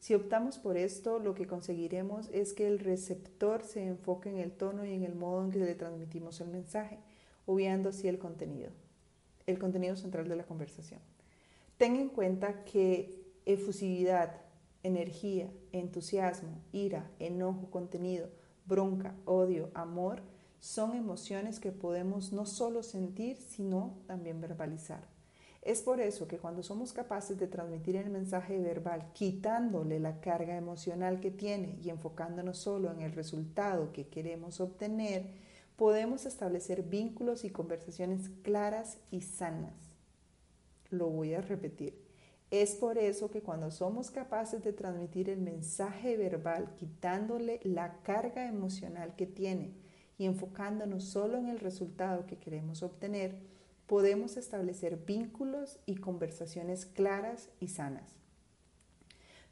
Si 0.05 0.15
optamos 0.15 0.59
por 0.59 0.77
esto, 0.77 1.19
lo 1.19 1.35
que 1.35 1.47
conseguiremos 1.47 2.29
es 2.31 2.53
que 2.53 2.67
el 2.67 2.79
receptor 2.79 3.63
se 3.63 3.87
enfoque 3.87 4.29
en 4.29 4.37
el 4.37 4.53
tono 4.53 4.85
y 4.85 4.93
en 4.93 5.03
el 5.03 5.15
modo 5.15 5.43
en 5.43 5.51
que 5.51 5.61
le 5.61 5.75
transmitimos 5.75 6.43
el 6.43 6.49
mensaje, 6.49 6.99
obviando 7.47 7.89
así 7.89 8.07
el 8.07 8.19
contenido, 8.19 8.69
el 9.47 9.59
contenido 9.59 9.97
central 9.97 10.29
de 10.29 10.37
la 10.37 10.45
conversación. 10.45 11.01
Ten 11.79 11.97
en 11.97 12.11
cuenta 12.11 12.65
que 12.67 13.33
efusividad, 13.47 14.43
energía, 14.83 15.51
entusiasmo, 15.73 16.61
ira, 16.71 17.11
enojo 17.19 17.71
contenido, 17.71 18.29
bronca, 18.67 19.15
odio, 19.25 19.71
amor, 19.73 20.21
son 20.61 20.97
emociones 20.97 21.61
que 21.61 21.73
podemos 21.73 22.31
no 22.31 22.45
solo 22.45 22.83
sentir, 22.83 23.39
sino 23.39 23.97
también 24.07 24.39
verbalizar. 24.43 25.14
Es 25.65 25.81
por 25.81 25.99
eso 25.99 26.29
que 26.29 26.37
cuando 26.37 26.63
somos 26.63 26.93
capaces 26.93 27.39
de 27.39 27.47
transmitir 27.47 27.97
el 27.97 28.11
mensaje 28.11 28.59
verbal 28.59 29.11
quitándole 29.15 29.99
la 29.99 30.21
carga 30.21 30.59
emocional 30.59 31.21
que 31.21 31.31
tiene 31.31 31.79
y 31.83 31.89
enfocándonos 31.89 32.59
solo 32.59 32.93
en 32.93 33.01
el 33.01 33.13
resultado 33.13 33.91
que 33.91 34.07
queremos 34.09 34.61
obtener, 34.61 35.31
podemos 35.77 36.27
establecer 36.27 36.83
vínculos 36.83 37.45
y 37.45 37.51
conversaciones 37.51 38.29
claras 38.43 38.99
y 39.11 39.23
sanas. 39.23 39.73
Lo 40.91 41.09
voy 41.09 41.33
a 41.33 41.41
repetir. 41.41 41.99
Es 42.51 42.75
por 42.75 42.99
eso 42.99 43.31
que 43.31 43.41
cuando 43.41 43.71
somos 43.71 44.11
capaces 44.11 44.63
de 44.63 44.75
transmitir 44.75 45.31
el 45.31 45.41
mensaje 45.41 46.19
verbal 46.19 46.75
quitándole 46.77 47.59
la 47.65 48.03
carga 48.03 48.47
emocional 48.47 49.17
que 49.17 49.27
tiene 49.27 49.73
y 50.19 50.27
enfocándonos 50.27 51.05
solo 51.05 51.39
en 51.39 51.49
el 51.49 51.59
resultado 51.59 52.27
que 52.27 52.37
queremos 52.37 52.83
obtener, 52.83 53.54
podemos 53.87 54.37
establecer 54.37 54.97
vínculos 54.97 55.79
y 55.87 55.97
conversaciones 55.97 56.87
claras 56.87 57.51
y 57.61 57.69
sanas. 57.69 58.15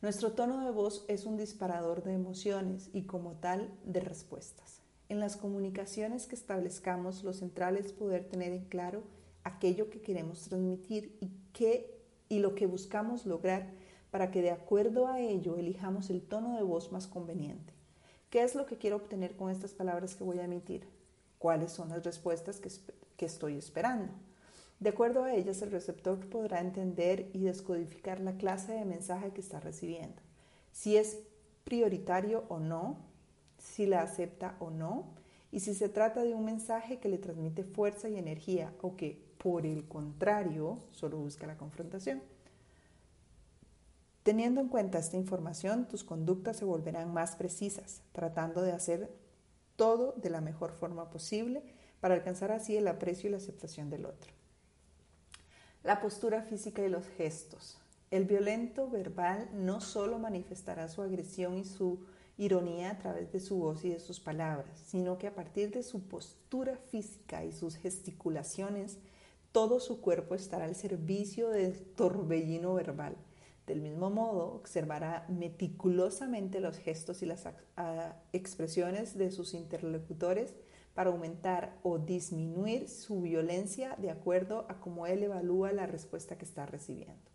Nuestro 0.01 0.33
tono 0.33 0.65
de 0.65 0.71
voz 0.73 1.05
es 1.09 1.27
un 1.27 1.37
disparador 1.37 2.03
de 2.03 2.15
emociones 2.15 2.91
y 2.93 3.03
como 3.03 3.35
tal 3.35 3.73
de 3.85 4.01
respuestas. 4.01 4.81
En 5.09 5.21
las 5.21 5.37
comunicaciones 5.37 6.27
que 6.27 6.35
establezcamos, 6.35 7.23
lo 7.23 7.33
central 7.33 7.77
es 7.77 7.93
poder 7.93 8.29
tener 8.29 8.53
en 8.53 8.65
claro 8.65 9.05
aquello 9.45 9.91
que 9.91 10.01
queremos 10.01 10.43
transmitir 10.43 11.17
y, 11.21 11.31
qué, 11.53 12.01
y 12.29 12.39
lo 12.39 12.55
que 12.55 12.67
buscamos 12.67 13.27
lograr 13.27 13.71
para 14.11 14.31
que 14.31 14.43
de 14.43 14.51
acuerdo 14.51 15.07
a 15.07 15.21
ello 15.21 15.57
elijamos 15.57 16.11
el 16.11 16.23
tono 16.23 16.57
de 16.57 16.63
voz 16.63 16.93
más 16.93 17.07
conveniente. 17.07 17.73
¿Qué 18.31 18.43
es 18.43 18.55
lo 18.55 18.67
que 18.67 18.79
quiero 18.79 18.97
obtener 18.97 19.37
con 19.37 19.51
estas 19.51 19.73
palabras 19.73 20.15
que 20.15 20.25
voy 20.25 20.39
a 20.39 20.45
emitir? 20.45 20.87
¿Cuáles 21.43 21.73
son 21.73 21.89
las 21.89 22.05
respuestas 22.05 22.61
que, 22.61 23.27
estoy 23.27 23.59
esperando. 23.59 24.13
De 24.79 24.91
acuerdo 24.91 25.25
a 25.25 25.35
ellas, 25.35 25.61
el 25.63 25.73
receptor 25.73 26.21
podrá 26.29 26.61
entender 26.61 27.31
y 27.33 27.41
descodificar 27.41 28.21
la 28.21 28.37
clase 28.37 28.75
de 28.75 28.85
mensaje 28.85 29.33
que 29.33 29.41
está 29.41 29.59
recibiendo, 29.59 30.23
si 30.71 30.97
es 30.97 31.19
prioritario 31.65 32.45
o 32.49 32.61
no, 32.61 32.97
si 33.59 33.87
la 33.87 34.03
acepta 34.03 34.55
o 34.61 34.71
no, 34.71 35.07
y 35.51 35.59
si 35.61 35.75
se 35.75 35.89
trata 35.89 36.23
de 36.23 36.33
un 36.33 36.45
mensaje 36.45 37.01
que 37.01 37.09
le 37.09 37.19
transmite 37.19 37.65
fuerza 37.65 38.09
y 38.09 38.19
energía 38.19 38.73
o 38.81 38.95
que, 38.95 39.21
por 39.39 39.67
el 39.67 39.89
contrario, 39.89 40.79
solo 40.93 41.19
busca 41.19 41.49
la 41.49 41.57
confrontación. 41.59 42.23
Teniendo 44.23 44.61
en 44.61 44.69
cuenta 44.69 44.99
esta 44.99 45.17
información, 45.17 45.89
tus 45.89 46.05
conductas 46.05 46.57
se 46.57 46.65
volverán 46.65 47.13
más 47.13 47.35
precisas, 47.35 48.01
tratando 48.13 48.63
de 48.63 48.71
hacer 48.71 49.22
todo 49.83 50.15
de 50.17 50.31
la 50.31 50.41
mejor 50.41 50.71
forma 50.71 51.11
posible 51.11 51.61
para 51.99 52.15
alcanzar 52.15 52.53
así 52.53 52.77
el 52.77 52.87
aprecio 52.87 53.27
y 53.27 53.33
la 53.33 53.39
aceptación 53.39 53.91
del 53.91 54.07
otro. 54.07 54.31
La 55.83 56.01
postura 56.01 56.43
física 56.43 56.85
y 56.85 56.89
los 56.89 57.05
gestos. 57.17 57.81
El 58.13 58.25
violento 58.25 58.89
verbal 58.89 59.49
no 59.53 59.81
solo 59.81 60.21
manifestará 60.21 60.87
su 60.87 61.03
agresión 61.03 61.59
y 61.59 61.65
su 61.65 61.99
ironía 62.39 62.93
a 62.93 62.99
través 63.01 63.33
de 63.33 63.41
su 63.41 63.57
voz 63.57 63.85
y 63.85 63.89
de 63.89 63.99
sus 63.99 64.21
palabras, 64.21 64.81
sino 64.87 65.19
que 65.19 65.27
a 65.27 65.35
partir 65.35 65.73
de 65.73 65.83
su 65.83 66.07
postura 66.07 66.77
física 66.77 67.45
y 67.45 67.51
sus 67.51 67.75
gesticulaciones, 67.75 68.99
todo 69.51 69.81
su 69.81 70.01
cuerpo 70.01 70.37
estará 70.37 70.67
al 70.67 70.77
servicio 70.77 71.51
del 71.51 71.77
torbellino 71.97 72.75
verbal. 72.75 73.17
Del 73.67 73.81
mismo 73.81 74.11
modo, 74.11 74.55
observará 74.55 75.25
meticulosamente 75.29 76.61
los 76.61 76.79
gestos 76.79 77.23
y 77.23 77.27
las 77.27 77.49
expresiones 78.33 79.17
de 79.17 79.31
sus 79.31 79.55
interlocutores 79.55 80.55
para 80.95 81.11
aumentar 81.11 81.79
o 81.83 81.99
disminuir 81.99 82.89
su 82.89 83.23
violencia 83.23 83.97
de 83.97 84.11
acuerdo 84.11 84.67
a 84.69 84.81
cómo 84.81 85.07
él 85.07 85.23
evalúa 85.23 85.73
la 85.73 85.87
respuesta 85.87 86.37
que 86.37 86.45
está 86.45 86.67
recibiendo. 86.67 87.31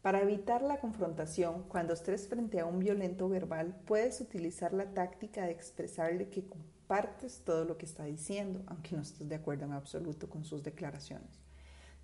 Para 0.00 0.22
evitar 0.22 0.62
la 0.62 0.80
confrontación, 0.80 1.62
cuando 1.68 1.94
estés 1.94 2.28
frente 2.28 2.60
a 2.60 2.66
un 2.66 2.78
violento 2.78 3.28
verbal, 3.28 3.80
puedes 3.86 4.20
utilizar 4.20 4.72
la 4.72 4.92
táctica 4.92 5.44
de 5.44 5.52
expresarle 5.52 6.28
que 6.28 6.46
compartes 6.46 7.42
todo 7.44 7.64
lo 7.64 7.78
que 7.78 7.86
está 7.86 8.04
diciendo, 8.04 8.62
aunque 8.66 8.96
no 8.96 9.02
estés 9.02 9.28
de 9.28 9.36
acuerdo 9.36 9.66
en 9.66 9.72
absoluto 9.72 10.28
con 10.28 10.44
sus 10.44 10.62
declaraciones. 10.62 11.43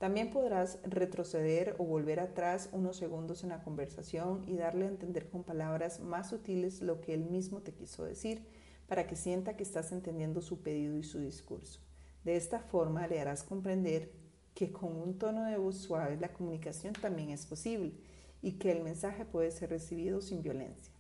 También 0.01 0.31
podrás 0.31 0.79
retroceder 0.83 1.77
o 1.77 1.85
volver 1.85 2.21
atrás 2.21 2.71
unos 2.73 2.97
segundos 2.97 3.43
en 3.43 3.51
la 3.51 3.63
conversación 3.63 4.45
y 4.49 4.57
darle 4.57 4.87
a 4.87 4.89
entender 4.89 5.29
con 5.29 5.45
palabras 5.45 6.01
más 6.01 6.31
sutiles 6.31 6.81
lo 6.81 7.03
que 7.03 7.13
él 7.13 7.27
mismo 7.27 7.61
te 7.61 7.75
quiso 7.75 8.05
decir 8.05 8.47
para 8.89 9.07
que 9.07 9.15
sienta 9.15 9.59
que 9.59 9.63
estás 9.63 9.93
entendiendo 9.93 10.41
su 10.41 10.63
pedido 10.63 10.97
y 10.97 11.03
su 11.03 11.21
discurso. 11.21 11.81
De 12.25 12.37
esta 12.37 12.61
forma 12.61 13.07
le 13.09 13.21
harás 13.21 13.43
comprender 13.43 14.11
que 14.55 14.73
con 14.73 14.97
un 14.97 15.19
tono 15.19 15.45
de 15.45 15.59
voz 15.59 15.77
suave 15.77 16.17
la 16.17 16.33
comunicación 16.33 16.95
también 16.95 17.29
es 17.29 17.45
posible 17.45 17.93
y 18.41 18.53
que 18.53 18.73
el 18.73 18.83
mensaje 18.83 19.27
puede 19.27 19.51
ser 19.51 19.69
recibido 19.69 20.23
sin 20.23 20.41
violencia. 20.41 20.95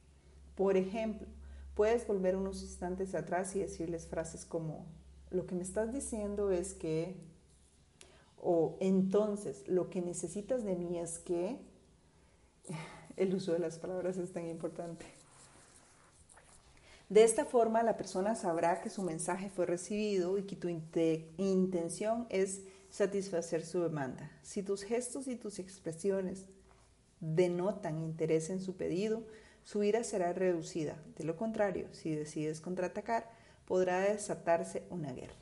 Por 0.54 0.76
ejemplo, 0.76 1.26
puedes 1.74 2.06
volver 2.06 2.36
unos 2.36 2.62
instantes 2.62 3.14
atrás 3.14 3.56
y 3.56 3.60
decirles 3.60 4.06
frases 4.06 4.44
como, 4.44 4.84
lo 5.30 5.46
que 5.46 5.54
me 5.54 5.62
estás 5.62 5.90
diciendo 5.90 6.50
es 6.50 6.74
que, 6.74 7.29
o 8.42 8.76
entonces, 8.80 9.64
lo 9.66 9.90
que 9.90 10.00
necesitas 10.00 10.64
de 10.64 10.74
mí 10.76 10.98
es 10.98 11.18
que, 11.18 11.58
el 13.16 13.34
uso 13.34 13.52
de 13.52 13.58
las 13.58 13.78
palabras 13.78 14.16
es 14.16 14.32
tan 14.32 14.46
importante. 14.46 15.04
De 17.10 17.24
esta 17.24 17.44
forma, 17.44 17.82
la 17.82 17.96
persona 17.96 18.36
sabrá 18.36 18.80
que 18.80 18.88
su 18.88 19.02
mensaje 19.02 19.50
fue 19.50 19.66
recibido 19.66 20.38
y 20.38 20.44
que 20.44 20.54
tu 20.54 20.68
intención 20.68 22.26
es 22.30 22.60
satisfacer 22.88 23.66
su 23.66 23.82
demanda. 23.82 24.30
Si 24.42 24.62
tus 24.62 24.84
gestos 24.84 25.26
y 25.26 25.34
tus 25.34 25.58
expresiones 25.58 26.46
denotan 27.18 27.98
interés 27.98 28.48
en 28.48 28.60
su 28.60 28.76
pedido, 28.76 29.24
su 29.64 29.82
ira 29.82 30.04
será 30.04 30.32
reducida. 30.32 31.02
De 31.16 31.24
lo 31.24 31.36
contrario, 31.36 31.88
si 31.92 32.14
decides 32.14 32.60
contraatacar, 32.60 33.28
podrá 33.66 34.00
desatarse 34.00 34.84
una 34.88 35.12
guerra. 35.12 35.39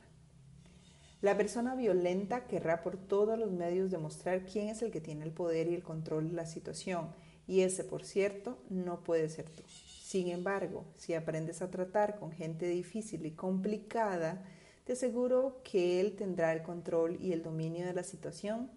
La 1.21 1.35
persona 1.35 1.75
violenta 1.75 2.47
querrá 2.47 2.81
por 2.81 2.95
todos 2.95 3.37
los 3.37 3.51
medios 3.51 3.91
demostrar 3.91 4.45
quién 4.45 4.69
es 4.69 4.81
el 4.81 4.89
que 4.89 5.01
tiene 5.01 5.25
el 5.25 5.31
poder 5.31 5.67
y 5.67 5.75
el 5.75 5.83
control 5.83 6.29
de 6.29 6.35
la 6.35 6.45
situación, 6.45 7.09
y 7.45 7.61
ese, 7.61 7.83
por 7.83 8.05
cierto, 8.05 8.57
no 8.69 9.03
puede 9.03 9.27
ser 9.27 9.49
tú. 9.49 9.63
Sin 9.67 10.29
embargo, 10.29 10.85
si 10.95 11.13
aprendes 11.15 11.61
a 11.61 11.69
tratar 11.69 12.19
con 12.19 12.31
gente 12.31 12.67
difícil 12.67 13.25
y 13.25 13.31
complicada, 13.31 14.45
te 14.85 14.93
aseguro 14.93 15.61
que 15.63 15.99
él 15.99 16.15
tendrá 16.15 16.53
el 16.53 16.63
control 16.63 17.17
y 17.19 17.33
el 17.33 17.43
dominio 17.43 17.85
de 17.85 17.93
la 17.93 18.03
situación. 18.03 18.71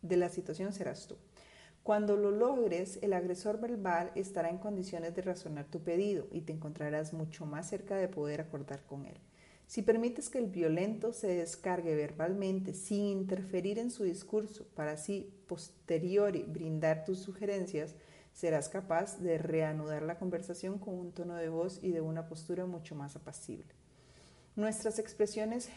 De 0.00 0.16
la 0.16 0.30
situación 0.30 0.72
serás 0.72 1.06
tú. 1.08 1.16
Cuando 1.82 2.16
lo 2.16 2.30
logres, 2.30 2.98
el 3.02 3.12
agresor 3.12 3.60
verbal 3.60 4.12
estará 4.14 4.48
en 4.48 4.58
condiciones 4.58 5.14
de 5.14 5.22
razonar 5.22 5.66
tu 5.66 5.82
pedido 5.82 6.26
y 6.30 6.40
te 6.40 6.52
encontrarás 6.52 7.12
mucho 7.12 7.44
más 7.44 7.68
cerca 7.68 7.96
de 7.96 8.08
poder 8.08 8.40
acordar 8.40 8.86
con 8.86 9.04
él. 9.04 9.18
Si 9.72 9.80
permites 9.80 10.28
que 10.28 10.36
el 10.36 10.48
violento 10.48 11.14
se 11.14 11.28
descargue 11.28 11.94
verbalmente 11.94 12.74
sin 12.74 13.06
interferir 13.06 13.78
en 13.78 13.90
su 13.90 14.04
discurso 14.04 14.66
para 14.74 14.92
así 14.92 15.32
posteriori 15.46 16.42
brindar 16.42 17.06
tus 17.06 17.20
sugerencias, 17.20 17.94
serás 18.34 18.68
capaz 18.68 19.18
de 19.18 19.38
reanudar 19.38 20.02
la 20.02 20.18
conversación 20.18 20.78
con 20.78 20.98
un 20.98 21.12
tono 21.12 21.36
de 21.36 21.48
voz 21.48 21.82
y 21.82 21.90
de 21.90 22.02
una 22.02 22.26
postura 22.26 22.66
mucho 22.66 22.94
más 22.94 23.16
apacible. 23.16 23.72
Nuestras 24.56 24.98
expresiones 24.98 25.70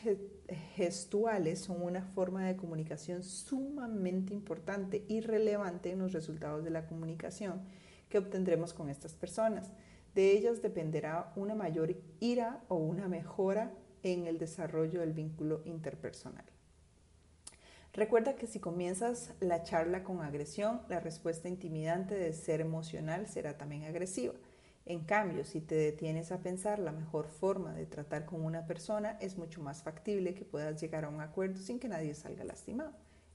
gestuales 0.76 1.60
son 1.60 1.82
una 1.82 2.02
forma 2.02 2.46
de 2.46 2.58
comunicación 2.58 3.24
sumamente 3.24 4.34
importante 4.34 5.06
y 5.08 5.22
relevante 5.22 5.92
en 5.92 6.00
los 6.00 6.12
resultados 6.12 6.66
de 6.66 6.70
la 6.72 6.86
comunicación 6.86 7.62
que 8.10 8.18
obtendremos 8.18 8.74
con 8.74 8.90
estas 8.90 9.14
personas. 9.14 9.72
De 10.16 10.32
ellas 10.32 10.62
dependerá 10.62 11.32
una 11.38 11.56
mayor 11.56 11.96
ira 12.20 12.62
o 12.68 12.76
una 12.76 13.08
mejora 13.08 13.72
en 14.14 14.28
el 14.28 14.38
desarrollo 14.38 15.00
del 15.00 15.14
vínculo 15.14 15.62
interpersonal. 15.66 16.46
Recuerda 17.94 18.36
que 18.36 18.46
si 18.46 18.60
comienzas 18.60 19.32
la 19.40 19.64
charla 19.64 20.04
con 20.04 20.22
agresión, 20.22 20.82
la 20.90 21.00
respuesta 21.00 21.48
intimidante 21.48 22.14
de 22.16 22.34
ser 22.34 22.62
emocional 22.62 23.28
será 23.28 23.58
también 23.58 23.84
agresiva. 23.84 24.34
En 24.86 25.06
cambio, 25.06 25.46
si 25.46 25.62
te 25.62 25.76
detienes 25.76 26.32
a 26.32 26.40
pensar 26.40 26.78
la 26.78 26.92
mejor 26.92 27.28
forma 27.28 27.74
de 27.74 27.86
tratar 27.86 28.26
con 28.26 28.44
una 28.44 28.68
persona, 28.68 29.18
es 29.22 29.38
mucho 29.38 29.62
más 29.62 29.82
factible 29.82 30.36
que 30.36 30.46
puedas 30.46 30.80
llegar 30.80 31.06
a 31.06 31.10
un 31.10 31.22
acuerdo 31.22 31.58
sin 31.60 31.80
que 31.80 31.88
nadie 31.88 32.14
salga 32.14 32.44
lastimado. 32.44 32.92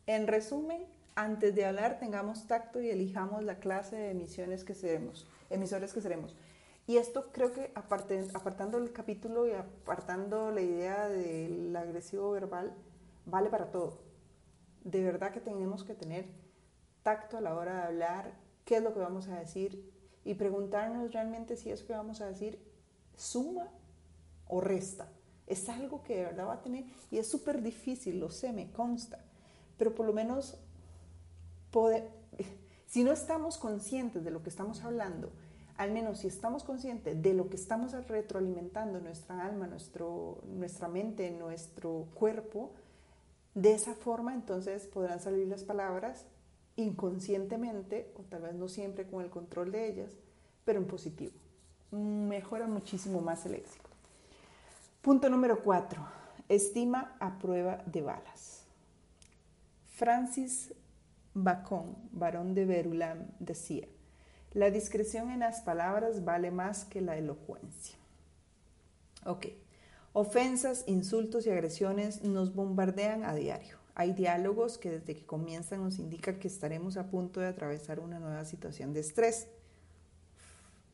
En 0.07 0.27
resumen, 0.27 0.85
antes 1.17 1.55
de 1.55 1.65
hablar, 1.65 1.99
tengamos 1.99 2.47
tacto 2.47 2.81
y 2.81 2.91
elijamos 2.91 3.43
la 3.43 3.59
clase 3.59 3.97
de 3.97 4.11
emisiones 4.11 4.63
que 4.63 4.75
seremos, 4.75 5.27
emisores 5.49 5.93
que 5.93 6.01
seremos. 6.01 6.37
Y 6.87 6.97
esto 6.97 7.31
creo 7.33 7.53
que 7.53 7.73
apartando 7.75 8.79
el 8.79 8.93
capítulo 8.93 9.47
y 9.47 9.53
apartando 9.53 10.51
la 10.51 10.61
idea 10.61 11.09
del 11.09 11.75
agresivo 11.77 12.31
verbal, 12.33 12.75
vale 13.27 13.49
para 13.49 13.71
todo 13.71 14.11
de 14.85 15.03
verdad 15.03 15.33
que 15.33 15.41
tenemos 15.41 15.85
que 15.85 15.95
tener 15.95 16.27
tacto 17.03 17.39
a 17.39 17.41
la 17.41 17.55
hora 17.55 17.75
de 17.75 17.83
hablar, 17.83 18.33
qué 18.65 18.77
es 18.77 18.83
lo 18.83 18.93
que 18.93 19.01
vamos 19.01 19.29
a 19.29 19.39
decir 19.39 19.91
y 20.25 20.35
preguntarnos 20.35 21.13
realmente 21.13 21.57
si 21.57 21.71
eso 21.71 21.87
que 21.87 21.93
vamos 21.93 22.21
a 22.21 22.27
decir 22.27 22.59
suma 23.17 23.69
o 24.49 24.61
resta. 24.61 25.11
Es 25.47 25.69
algo 25.69 26.03
que 26.03 26.17
de 26.17 26.25
verdad 26.25 26.47
va 26.47 26.55
a 26.55 26.63
tener, 26.63 26.85
y 27.11 27.19
es 27.19 27.29
súper 27.29 27.61
difícil, 27.63 28.21
lo 28.21 28.31
sé, 28.31 28.53
me 28.53 28.71
consta, 28.71 29.19
pero 29.77 29.95
por 29.95 30.07
lo 30.07 30.13
menos 30.13 30.57
si 32.87 33.05
no 33.05 33.13
estamos 33.13 33.59
conscientes 33.59 34.25
de 34.25 34.31
lo 34.31 34.43
que 34.43 34.51
estamos 34.51 34.83
hablando, 34.83 35.33
al 35.81 35.93
menos 35.93 36.19
si 36.19 36.27
estamos 36.27 36.63
conscientes 36.63 37.23
de 37.23 37.33
lo 37.33 37.49
que 37.49 37.57
estamos 37.57 37.93
retroalimentando 38.07 39.01
nuestra 39.01 39.47
alma, 39.47 39.67
nuestro, 39.67 40.43
nuestra 40.45 40.89
mente, 40.89 41.31
nuestro 41.31 42.07
cuerpo, 42.13 42.73
de 43.55 43.73
esa 43.73 43.95
forma 43.95 44.35
entonces 44.35 44.87
podrán 44.87 45.21
salir 45.21 45.49
las 45.49 45.65
palabras 45.65 46.27
inconscientemente, 46.77 48.13
o 48.19 48.25
tal 48.25 48.43
vez 48.43 48.55
no 48.57 48.69
siempre 48.69 49.07
con 49.07 49.25
el 49.25 49.31
control 49.31 49.73
de 49.73 49.89
ellas, 49.89 50.11
pero 50.67 50.81
en 50.81 50.87
positivo. 50.87 51.33
Mejora 51.93 52.67
muchísimo 52.67 53.23
más 53.23 53.47
el 53.47 53.55
éxito. 53.55 53.89
Punto 55.01 55.31
número 55.31 55.63
cuatro. 55.63 56.07
Estima 56.51 57.17
a 57.21 57.39
prueba 57.39 57.83
de 57.87 58.03
balas. 58.03 58.65
Francis 59.95 60.75
Bacon, 61.33 61.97
varón 62.13 62.53
de 62.53 62.67
Verulam, 62.67 63.29
decía, 63.39 63.89
la 64.53 64.71
discreción 64.71 65.31
en 65.31 65.41
las 65.41 65.61
palabras 65.61 66.25
vale 66.25 66.51
más 66.51 66.85
que 66.85 67.01
la 67.01 67.17
elocuencia. 67.17 67.97
Ok, 69.25 69.47
ofensas, 70.13 70.85
insultos 70.87 71.47
y 71.47 71.51
agresiones 71.51 72.23
nos 72.23 72.55
bombardean 72.55 73.25
a 73.25 73.35
diario. 73.35 73.79
Hay 73.95 74.13
diálogos 74.13 74.79
que 74.79 74.91
desde 74.91 75.15
que 75.15 75.27
comienzan 75.27 75.83
nos 75.85 75.99
indican 75.99 76.39
que 76.39 76.49
estaremos 76.49 76.97
a 76.97 77.11
punto 77.11 77.41
de 77.41 77.49
atravesar 77.49 78.01
una 78.01 78.19
nueva 78.19 78.45
situación 78.45 78.93
de 78.93 79.01
estrés. 79.01 79.49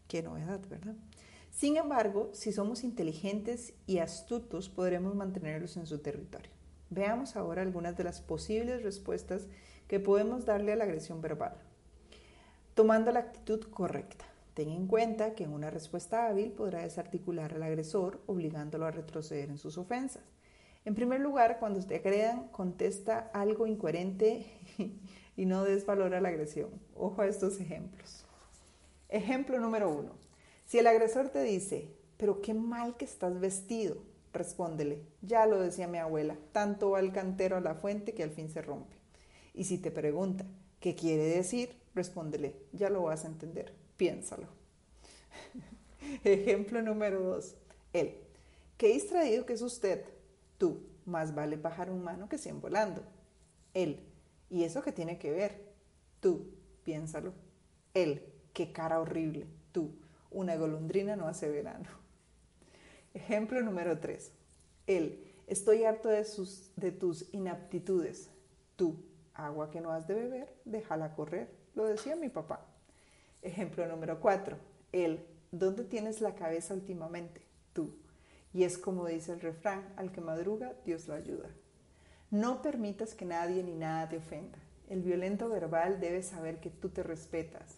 Qué 0.08 0.22
novedad, 0.22 0.60
¿verdad? 0.68 0.94
Sin 1.50 1.76
embargo, 1.76 2.30
si 2.34 2.52
somos 2.52 2.84
inteligentes 2.84 3.72
y 3.86 3.98
astutos, 3.98 4.68
podremos 4.68 5.14
mantenerlos 5.14 5.76
en 5.76 5.86
su 5.86 5.98
territorio. 5.98 6.50
Veamos 6.90 7.36
ahora 7.36 7.62
algunas 7.62 7.96
de 7.96 8.04
las 8.04 8.20
posibles 8.20 8.82
respuestas 8.82 9.46
que 9.88 10.00
podemos 10.00 10.44
darle 10.44 10.72
a 10.72 10.76
la 10.76 10.84
agresión 10.84 11.22
verbal. 11.22 11.56
Tomando 12.76 13.10
la 13.10 13.20
actitud 13.20 13.64
correcta. 13.70 14.26
Ten 14.52 14.68
en 14.68 14.86
cuenta 14.86 15.34
que 15.34 15.44
en 15.44 15.54
una 15.54 15.70
respuesta 15.70 16.26
hábil 16.26 16.52
podrá 16.52 16.82
desarticular 16.82 17.54
al 17.54 17.62
agresor 17.62 18.20
obligándolo 18.26 18.84
a 18.84 18.90
retroceder 18.90 19.48
en 19.48 19.56
sus 19.56 19.78
ofensas. 19.78 20.22
En 20.84 20.94
primer 20.94 21.22
lugar, 21.22 21.56
cuando 21.58 21.80
te 21.80 21.96
agredan, 21.96 22.48
contesta 22.48 23.30
algo 23.32 23.66
incoherente 23.66 24.44
y 25.38 25.46
no 25.46 25.64
desvalora 25.64 26.20
la 26.20 26.28
agresión. 26.28 26.68
Ojo 26.94 27.22
a 27.22 27.26
estos 27.26 27.58
ejemplos. 27.60 28.26
Ejemplo 29.08 29.58
número 29.58 29.88
uno. 29.88 30.10
Si 30.66 30.78
el 30.78 30.86
agresor 30.86 31.30
te 31.30 31.44
dice, 31.44 31.88
pero 32.18 32.42
qué 32.42 32.52
mal 32.52 32.98
que 32.98 33.06
estás 33.06 33.40
vestido, 33.40 34.02
respóndele, 34.34 35.00
ya 35.22 35.46
lo 35.46 35.58
decía 35.60 35.88
mi 35.88 35.96
abuela, 35.96 36.36
tanto 36.52 36.90
va 36.90 37.00
el 37.00 37.12
cantero 37.12 37.56
a 37.56 37.62
la 37.62 37.74
fuente 37.74 38.12
que 38.12 38.22
al 38.22 38.32
fin 38.32 38.50
se 38.50 38.60
rompe. 38.60 38.96
Y 39.54 39.64
si 39.64 39.78
te 39.78 39.90
pregunta, 39.90 40.44
¿qué 40.78 40.94
quiere 40.94 41.24
decir? 41.24 41.85
Respóndele, 41.96 42.54
ya 42.72 42.90
lo 42.90 43.02
vas 43.02 43.24
a 43.24 43.28
entender, 43.28 43.72
piénsalo. 43.96 44.46
Ejemplo 46.24 46.82
número 46.82 47.20
dos. 47.22 47.56
Él, 47.92 48.18
qué 48.76 48.88
distraído 48.88 49.46
que 49.46 49.54
es 49.54 49.62
usted 49.62 50.04
Tú, 50.58 50.86
más 51.04 51.34
vale 51.34 51.58
pájaro 51.58 51.94
humano 51.94 52.28
que 52.28 52.38
cien 52.38 52.60
volando. 52.60 53.02
Él, 53.74 54.00
¿y 54.48 54.64
eso 54.64 54.82
qué 54.82 54.92
tiene 54.92 55.18
que 55.18 55.30
ver? 55.30 55.60
Tú, 56.20 56.50
piénsalo. 56.82 57.32
Él, 57.94 58.22
qué 58.52 58.72
cara 58.72 59.00
horrible. 59.00 59.46
Tú, 59.72 59.92
una 60.30 60.56
golondrina 60.56 61.16
no 61.16 61.28
hace 61.28 61.50
verano. 61.50 61.88
Ejemplo 63.14 63.60
número 63.62 63.98
3. 63.98 64.32
Él, 64.86 65.24
estoy 65.46 65.84
harto 65.84 66.08
de, 66.08 66.24
sus, 66.24 66.70
de 66.76 66.92
tus 66.92 67.32
inaptitudes. 67.32 68.30
Tú, 68.76 69.02
agua 69.34 69.70
que 69.70 69.80
no 69.80 69.90
has 69.90 70.06
de 70.06 70.14
beber, 70.14 70.54
déjala 70.64 71.14
correr. 71.14 71.65
Lo 71.76 71.84
decía 71.84 72.16
mi 72.16 72.30
papá. 72.30 72.60
Ejemplo 73.42 73.86
número 73.86 74.18
4. 74.18 74.56
Él, 74.92 75.24
¿dónde 75.52 75.84
tienes 75.84 76.20
la 76.20 76.34
cabeza 76.34 76.74
últimamente? 76.74 77.42
Tú, 77.74 77.94
y 78.52 78.64
es 78.64 78.78
como 78.78 79.06
dice 79.06 79.34
el 79.34 79.40
refrán, 79.40 79.92
al 79.96 80.10
que 80.10 80.22
madruga, 80.22 80.72
Dios 80.86 81.06
lo 81.06 81.14
ayuda. 81.14 81.50
No 82.30 82.62
permitas 82.62 83.14
que 83.14 83.26
nadie 83.26 83.62
ni 83.62 83.74
nada 83.74 84.08
te 84.08 84.16
ofenda. 84.16 84.58
El 84.88 85.02
violento 85.02 85.50
verbal 85.50 86.00
debe 86.00 86.22
saber 86.22 86.60
que 86.60 86.70
tú 86.70 86.88
te 86.88 87.02
respetas. 87.02 87.76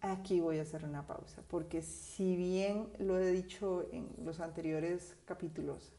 Aquí 0.00 0.40
voy 0.40 0.58
a 0.58 0.62
hacer 0.62 0.84
una 0.84 1.06
pausa, 1.06 1.42
porque 1.48 1.82
si 1.82 2.36
bien 2.36 2.88
lo 2.98 3.18
he 3.18 3.30
dicho 3.30 3.86
en 3.92 4.08
los 4.24 4.40
anteriores 4.40 5.14
capítulos, 5.26 5.92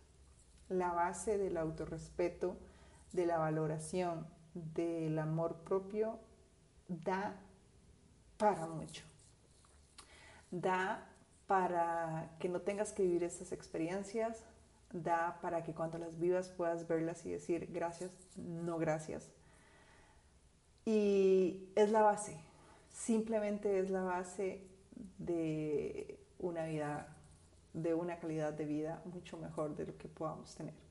la 0.69 0.91
base 0.91 1.37
del 1.37 1.57
autorrespeto, 1.57 2.57
de 3.13 3.27
la 3.27 3.37
valoración, 3.37 4.25
del 4.53 5.19
amor 5.19 5.57
propio, 5.57 6.17
da 6.89 7.35
para 8.37 8.67
mucho. 8.67 9.03
Da 10.51 11.07
para 11.47 12.35
que 12.39 12.49
no 12.49 12.61
tengas 12.61 12.91
que 12.91 13.03
vivir 13.03 13.23
esas 13.23 13.51
experiencias, 13.51 14.43
da 14.91 15.39
para 15.41 15.63
que 15.63 15.73
cuando 15.73 15.97
las 15.97 16.19
vivas 16.19 16.49
puedas 16.49 16.87
verlas 16.87 17.25
y 17.25 17.31
decir 17.31 17.69
gracias, 17.71 18.11
no 18.35 18.77
gracias. 18.77 19.29
Y 20.85 21.69
es 21.75 21.91
la 21.91 22.01
base, 22.01 22.39
simplemente 22.91 23.79
es 23.79 23.89
la 23.89 24.03
base 24.03 24.63
de 25.17 26.19
una 26.39 26.65
vida, 26.65 27.15
de 27.73 27.93
una 27.93 28.17
calidad 28.17 28.53
de 28.53 28.65
vida 28.65 29.01
mucho 29.05 29.37
mejor 29.37 29.75
de 29.75 29.85
lo 29.85 29.97
que 29.97 30.07
podamos 30.07 30.55
tener. 30.55 30.88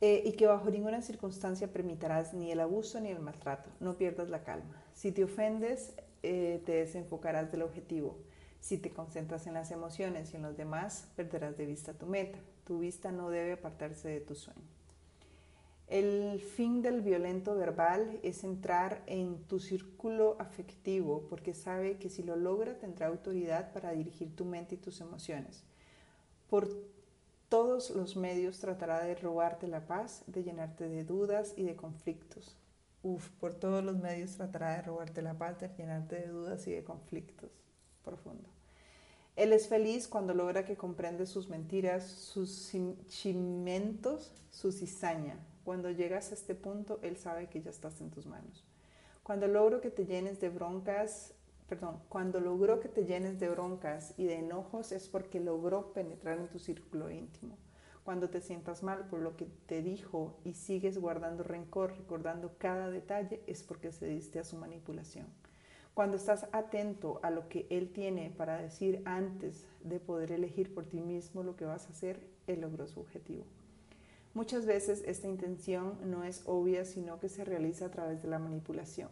Eh, 0.00 0.22
y 0.24 0.32
que 0.32 0.46
bajo 0.46 0.70
ninguna 0.70 1.02
circunstancia 1.02 1.72
permitirás 1.72 2.32
ni 2.32 2.52
el 2.52 2.60
abuso 2.60 3.00
ni 3.00 3.10
el 3.10 3.18
maltrato. 3.18 3.70
No 3.80 3.96
pierdas 3.96 4.28
la 4.28 4.44
calma. 4.44 4.82
Si 4.94 5.10
te 5.10 5.24
ofendes, 5.24 5.92
eh, 6.22 6.62
te 6.64 6.72
desenfocarás 6.72 7.50
del 7.50 7.62
objetivo. 7.62 8.16
Si 8.60 8.78
te 8.78 8.90
concentras 8.90 9.46
en 9.46 9.54
las 9.54 9.70
emociones 9.70 10.32
y 10.32 10.36
en 10.36 10.42
los 10.42 10.56
demás, 10.56 11.08
perderás 11.16 11.56
de 11.56 11.66
vista 11.66 11.94
tu 11.94 12.06
meta. 12.06 12.38
Tu 12.64 12.78
vista 12.78 13.10
no 13.10 13.30
debe 13.30 13.52
apartarse 13.52 14.08
de 14.08 14.20
tu 14.20 14.34
sueño. 14.34 14.62
El 15.88 16.38
fin 16.40 16.82
del 16.82 17.00
violento 17.00 17.56
verbal 17.56 18.20
es 18.22 18.44
entrar 18.44 19.02
en 19.06 19.42
tu 19.44 19.58
círculo 19.58 20.36
afectivo 20.38 21.26
porque 21.30 21.54
sabe 21.54 21.96
que 21.96 22.10
si 22.10 22.22
lo 22.22 22.36
logra 22.36 22.78
tendrá 22.78 23.06
autoridad 23.06 23.72
para 23.72 23.92
dirigir 23.92 24.36
tu 24.36 24.44
mente 24.44 24.74
y 24.74 24.78
tus 24.78 25.00
emociones. 25.00 25.64
Por 26.50 26.68
todos 27.48 27.90
los 27.90 28.16
medios 28.16 28.58
tratará 28.58 29.04
de 29.04 29.14
robarte 29.14 29.68
la 29.68 29.86
paz, 29.86 30.22
de 30.26 30.42
llenarte 30.42 30.88
de 30.88 31.04
dudas 31.04 31.54
y 31.56 31.64
de 31.64 31.76
conflictos. 31.76 32.56
Uf, 33.02 33.30
por 33.40 33.54
todos 33.54 33.82
los 33.84 33.96
medios 33.96 34.36
tratará 34.36 34.76
de 34.76 34.82
robarte 34.82 35.22
la 35.22 35.34
paz, 35.34 35.58
de 35.60 35.68
llenarte 35.68 36.16
de 36.16 36.28
dudas 36.28 36.66
y 36.66 36.72
de 36.72 36.84
conflictos 36.84 37.50
profundo. 38.04 38.48
Él 39.36 39.52
es 39.52 39.68
feliz 39.68 40.08
cuando 40.08 40.34
logra 40.34 40.64
que 40.64 40.76
comprende 40.76 41.24
sus 41.24 41.48
mentiras, 41.48 42.04
sus 42.04 42.72
chimentos, 43.06 44.32
su 44.50 44.72
cizaña. 44.72 45.38
Cuando 45.64 45.90
llegas 45.90 46.32
a 46.32 46.34
este 46.34 46.54
punto, 46.54 46.98
Él 47.02 47.16
sabe 47.16 47.48
que 47.48 47.62
ya 47.62 47.70
estás 47.70 48.00
en 48.00 48.10
tus 48.10 48.26
manos. 48.26 48.64
Cuando 49.22 49.46
logro 49.46 49.80
que 49.80 49.90
te 49.90 50.06
llenes 50.06 50.40
de 50.40 50.48
broncas, 50.48 51.34
perdón, 51.68 52.00
cuando 52.08 52.40
logró 52.40 52.80
que 52.80 52.88
te 52.88 53.04
llenes 53.04 53.38
de 53.38 53.50
broncas 53.50 54.14
y 54.16 54.24
de 54.24 54.38
enojos 54.38 54.90
es 54.92 55.08
porque 55.08 55.38
logró 55.38 55.92
penetrar 55.92 56.38
en 56.38 56.48
tu 56.48 56.58
círculo 56.58 57.10
íntimo. 57.10 57.56
Cuando 58.04 58.30
te 58.30 58.40
sientas 58.40 58.82
mal 58.82 59.06
por 59.08 59.20
lo 59.20 59.36
que 59.36 59.46
te 59.66 59.82
dijo 59.82 60.38
y 60.42 60.54
sigues 60.54 60.96
guardando 60.96 61.42
rencor, 61.42 61.94
recordando 61.94 62.54
cada 62.56 62.88
detalle, 62.88 63.42
es 63.46 63.62
porque 63.62 63.92
cediste 63.92 64.38
a 64.38 64.44
su 64.44 64.56
manipulación. 64.56 65.26
Cuando 65.92 66.16
estás 66.16 66.46
atento 66.52 67.20
a 67.22 67.30
lo 67.30 67.48
que 67.50 67.66
Él 67.68 67.92
tiene 67.92 68.30
para 68.30 68.56
decir 68.62 69.02
antes 69.04 69.66
de 69.84 70.00
poder 70.00 70.32
elegir 70.32 70.72
por 70.72 70.86
ti 70.86 71.00
mismo 71.00 71.42
lo 71.42 71.56
que 71.56 71.66
vas 71.66 71.86
a 71.86 71.90
hacer, 71.90 72.26
Él 72.46 72.62
logró 72.62 72.86
su 72.86 73.00
objetivo. 73.00 73.44
Muchas 74.32 74.64
veces 74.64 75.02
esta 75.04 75.28
intención 75.28 75.98
no 76.04 76.24
es 76.24 76.44
obvia, 76.46 76.86
sino 76.86 77.18
que 77.20 77.28
se 77.28 77.44
realiza 77.44 77.86
a 77.86 77.90
través 77.90 78.22
de 78.22 78.28
la 78.28 78.38
manipulación. 78.38 79.10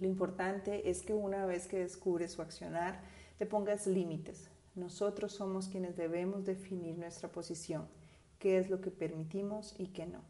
Lo 0.00 0.06
importante 0.06 0.88
es 0.88 1.02
que 1.02 1.12
una 1.12 1.44
vez 1.44 1.66
que 1.66 1.78
descubres 1.78 2.32
su 2.32 2.40
accionar, 2.40 3.02
te 3.38 3.44
pongas 3.44 3.86
límites. 3.86 4.50
Nosotros 4.74 5.32
somos 5.32 5.68
quienes 5.68 5.96
debemos 5.96 6.46
definir 6.46 6.96
nuestra 6.96 7.30
posición, 7.30 7.86
qué 8.38 8.56
es 8.56 8.70
lo 8.70 8.80
que 8.80 8.90
permitimos 8.90 9.74
y 9.78 9.88
qué 9.88 10.06
no. 10.06 10.22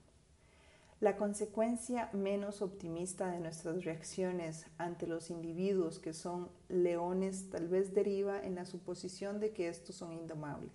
La 0.99 1.17
consecuencia 1.17 2.11
menos 2.13 2.63
optimista 2.63 3.31
de 3.31 3.39
nuestras 3.39 3.85
reacciones 3.85 4.67
ante 4.77 5.07
los 5.07 5.31
individuos 5.31 5.99
que 5.99 6.13
son 6.13 6.51
leones 6.69 7.49
tal 7.49 7.69
vez 7.69 7.95
deriva 7.95 8.45
en 8.45 8.57
la 8.57 8.67
suposición 8.67 9.41
de 9.41 9.53
que 9.53 9.69
estos 9.69 9.95
son 9.95 10.13
indomables, 10.13 10.73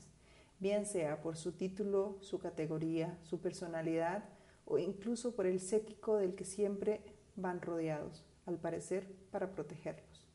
bien 0.59 0.85
sea 0.85 1.21
por 1.21 1.35
su 1.35 1.51
título, 1.51 2.17
su 2.21 2.39
categoría, 2.39 3.19
su 3.23 3.39
personalidad 3.39 4.23
o 4.65 4.79
incluso 4.79 5.35
por 5.35 5.45
el 5.45 5.59
séquico 5.59 6.17
del 6.17 6.33
que 6.33 6.45
siempre 6.45 7.01
van 7.35 7.61
rodeados, 7.61 8.23
al 8.45 8.57
parecer 8.57 9.07
para 9.31 9.51
protegerlos. 9.51 10.27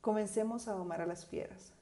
Comencemos 0.00 0.68
a 0.68 0.72
domar 0.72 1.00
a 1.00 1.06
las 1.06 1.26
fieras. 1.26 1.72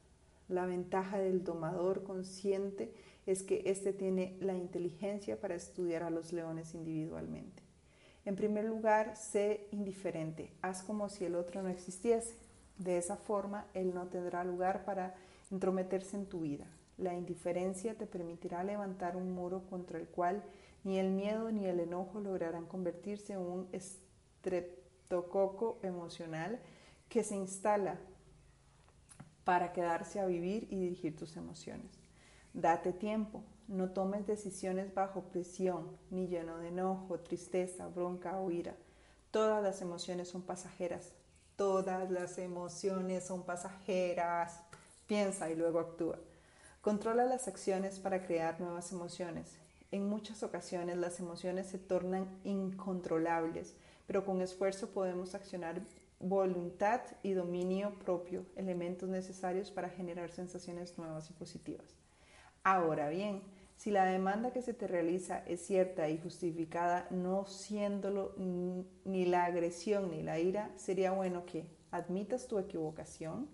La 0.49 0.67
ventaja 0.67 1.19
del 1.19 1.45
domador 1.45 2.03
consciente 2.05 2.93
es 3.27 3.43
que 3.43 3.63
éste 3.67 3.93
tiene 3.93 4.37
la 4.41 4.55
inteligencia 4.55 5.41
para 5.41 5.55
estudiar 5.55 6.03
a 6.03 6.11
los 6.11 6.33
leones 6.33 6.75
individualmente. 6.75 7.63
En 8.25 8.37
primer 8.37 8.65
lugar, 8.65 9.17
sé 9.17 9.67
indiferente, 9.71 10.53
haz 10.63 10.83
como 10.83 11.09
si 11.09 11.25
el 11.25 11.35
otro 11.35 11.63
no 11.63 11.69
existiese. 11.69 12.37
De 12.79 12.97
esa 12.97 13.17
forma, 13.17 13.67
él 13.75 13.95
no 13.95 14.07
tendrá 14.07 14.45
lugar 14.45 14.85
para 14.85 15.15
entrometerse 15.51 16.17
en 16.17 16.27
tu 16.27 16.41
vida. 16.41 16.67
La 16.97 17.15
indiferencia 17.15 17.95
te 17.95 18.07
permitirá 18.07 18.65
levantar 18.65 19.17
un 19.17 19.33
muro 19.33 19.63
contra 19.71 19.99
el 19.99 20.09
cual 20.09 20.43
ni 20.85 20.99
el 20.99 21.11
miedo 21.11 21.53
ni 21.53 21.67
el 21.67 21.81
enojo 21.81 22.21
lograrán 22.21 22.67
convertirse 22.67 23.35
en 23.35 23.41
un 23.41 23.69
estreptococo 25.09 25.79
emocional 25.83 26.61
que 27.09 27.25
se 27.25 27.35
instala 27.35 27.99
para 29.45 29.73
quedarse 29.73 30.21
a 30.21 30.27
vivir 30.27 30.69
y 30.71 30.77
dirigir 30.77 31.17
tus 31.17 31.37
emociones. 31.37 31.91
Date 32.53 32.93
tiempo, 32.93 33.43
no 33.69 33.91
tomes 33.91 34.27
decisiones 34.27 34.93
bajo 34.93 35.23
presión, 35.23 35.97
ni 36.11 36.27
lleno 36.27 36.59
de 36.59 36.69
enojo, 36.69 37.21
tristeza, 37.21 37.87
bronca 37.89 38.39
o 38.39 38.51
ira. 38.51 38.75
Todas 39.31 39.63
las 39.63 39.81
emociones 39.81 40.29
son 40.29 40.43
pasajeras. 40.43 41.13
Todas 41.57 42.11
las 42.11 42.37
emociones 42.39 43.25
son 43.25 43.45
pasajeras. 43.45 44.61
Piensa 45.07 45.51
y 45.51 45.57
luego 45.57 45.81
actúa. 45.81 46.19
Controla 46.83 47.25
las 47.25 47.49
acciones 47.49 47.99
para 47.99 48.27
crear 48.27 48.61
nuevas 48.61 48.93
emociones. 48.93 49.57
En 49.91 50.07
muchas 50.07 50.43
ocasiones 50.43 50.99
las 50.99 51.19
emociones 51.19 51.67
se 51.67 51.79
tornan 51.79 52.29
incontrolables, 52.45 53.75
pero 54.09 54.25
con 54.25 54.41
esfuerzo 54.41 54.89
podemos 54.89 55.35
accionar 55.35 55.83
voluntad 56.19 57.03
y 57.23 57.35
dominio 57.35 57.93
propio, 57.99 58.47
elementos 58.57 59.09
necesarios 59.09 59.71
para 59.71 59.91
generar 59.91 60.31
sensaciones 60.31 60.97
nuevas 60.97 61.29
y 61.31 61.35
positivas. 61.35 61.95
Ahora 62.65 63.11
bien, 63.11 63.43
si 63.77 63.91
la 63.91 64.07
demanda 64.07 64.51
que 64.51 64.63
se 64.63 64.73
te 64.73 64.89
realiza 64.89 65.45
es 65.47 65.61
cierta 65.61 66.09
y 66.09 66.19
justificada, 66.19 67.07
no 67.11 67.47
siéndolo 67.47 68.35
ni 68.39 69.27
la 69.27 69.45
agresión 69.45 70.11
ni 70.11 70.23
la 70.23 70.41
ira, 70.41 70.73
sería 70.77 71.13
bueno 71.13 71.45
que 71.45 71.67
admitas 71.91 72.49
tu 72.49 72.59
equivocación, 72.59 73.47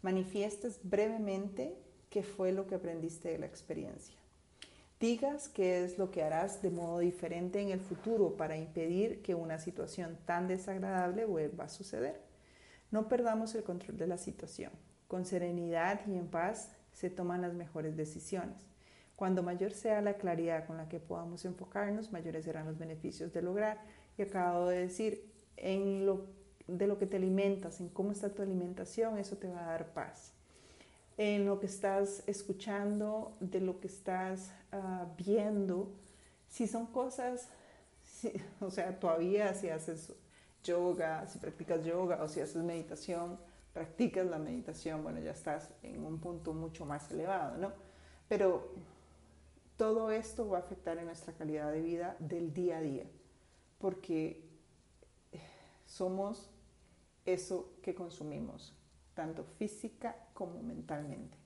manifiestes 0.00 0.80
brevemente 0.82 1.76
qué 2.08 2.22
fue 2.22 2.50
lo 2.50 2.66
que 2.66 2.76
aprendiste 2.76 3.28
de 3.28 3.38
la 3.38 3.46
experiencia. 3.46 4.16
Digas 5.00 5.48
qué 5.48 5.84
es 5.84 5.96
lo 5.96 6.10
que 6.10 6.24
harás 6.24 6.60
de 6.60 6.70
modo 6.70 6.98
diferente 6.98 7.60
en 7.60 7.70
el 7.70 7.78
futuro 7.78 8.36
para 8.36 8.56
impedir 8.56 9.22
que 9.22 9.36
una 9.36 9.60
situación 9.60 10.18
tan 10.24 10.48
desagradable 10.48 11.24
vuelva 11.24 11.64
a 11.64 11.68
suceder. 11.68 12.20
No 12.90 13.06
perdamos 13.06 13.54
el 13.54 13.62
control 13.62 13.96
de 13.96 14.08
la 14.08 14.18
situación. 14.18 14.72
Con 15.06 15.24
serenidad 15.24 16.00
y 16.08 16.16
en 16.16 16.26
paz 16.26 16.72
se 16.92 17.10
toman 17.10 17.42
las 17.42 17.54
mejores 17.54 17.96
decisiones. 17.96 18.66
Cuando 19.14 19.44
mayor 19.44 19.72
sea 19.72 20.02
la 20.02 20.14
claridad 20.14 20.66
con 20.66 20.78
la 20.78 20.88
que 20.88 20.98
podamos 20.98 21.44
enfocarnos, 21.44 22.10
mayores 22.10 22.44
serán 22.44 22.66
los 22.66 22.78
beneficios 22.78 23.32
de 23.32 23.42
lograr. 23.42 23.80
Y 24.16 24.22
acabo 24.22 24.66
de 24.66 24.80
decir, 24.80 25.30
en 25.56 26.06
lo, 26.06 26.26
de 26.66 26.88
lo 26.88 26.98
que 26.98 27.06
te 27.06 27.18
alimentas, 27.18 27.80
en 27.80 27.88
cómo 27.88 28.10
está 28.10 28.34
tu 28.34 28.42
alimentación, 28.42 29.16
eso 29.16 29.36
te 29.36 29.48
va 29.48 29.60
a 29.60 29.70
dar 29.70 29.94
paz 29.94 30.37
en 31.18 31.44
lo 31.44 31.58
que 31.58 31.66
estás 31.66 32.22
escuchando, 32.26 33.36
de 33.40 33.60
lo 33.60 33.80
que 33.80 33.88
estás 33.88 34.52
ah, 34.72 35.06
viendo. 35.16 35.92
Si 36.48 36.66
son 36.68 36.86
cosas, 36.86 37.48
o 38.60 38.70
sea, 38.70 38.98
todavía 38.98 39.52
si 39.52 39.68
haces 39.68 40.14
yoga, 40.62 41.26
si 41.26 41.38
practicas 41.38 41.84
yoga 41.84 42.22
o 42.22 42.28
si 42.28 42.40
haces 42.40 42.62
meditación, 42.62 43.38
practicas 43.74 44.26
la 44.26 44.38
meditación, 44.38 45.02
bueno, 45.02 45.18
ya 45.18 45.32
estás 45.32 45.70
en 45.82 46.04
un 46.04 46.20
punto 46.20 46.54
mucho 46.54 46.86
más 46.86 47.10
elevado, 47.10 47.58
¿no? 47.58 47.72
Pero 48.28 48.72
todo 49.76 50.12
esto 50.12 50.48
va 50.48 50.58
a 50.58 50.60
afectar 50.60 50.98
en 50.98 51.06
nuestra 51.06 51.32
calidad 51.32 51.72
de 51.72 51.80
vida 51.80 52.16
del 52.20 52.54
día 52.54 52.78
a 52.78 52.80
día, 52.80 53.06
porque 53.78 54.44
somos 55.84 56.48
eso 57.24 57.72
que 57.82 57.94
consumimos 57.94 58.72
tanto 59.14 59.42
física 59.42 60.14
como 60.38 60.62
mentalmente. 60.62 61.36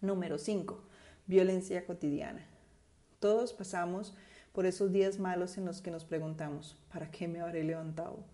Número 0.00 0.36
5. 0.36 0.82
Violencia 1.28 1.86
cotidiana. 1.86 2.44
Todos 3.20 3.52
pasamos 3.52 4.16
por 4.52 4.66
esos 4.66 4.90
días 4.90 5.20
malos 5.20 5.58
en 5.58 5.64
los 5.64 5.80
que 5.80 5.92
nos 5.92 6.04
preguntamos, 6.04 6.76
¿para 6.92 7.12
qué 7.12 7.28
me 7.28 7.40
habré 7.40 7.62
levantado? 7.62 8.24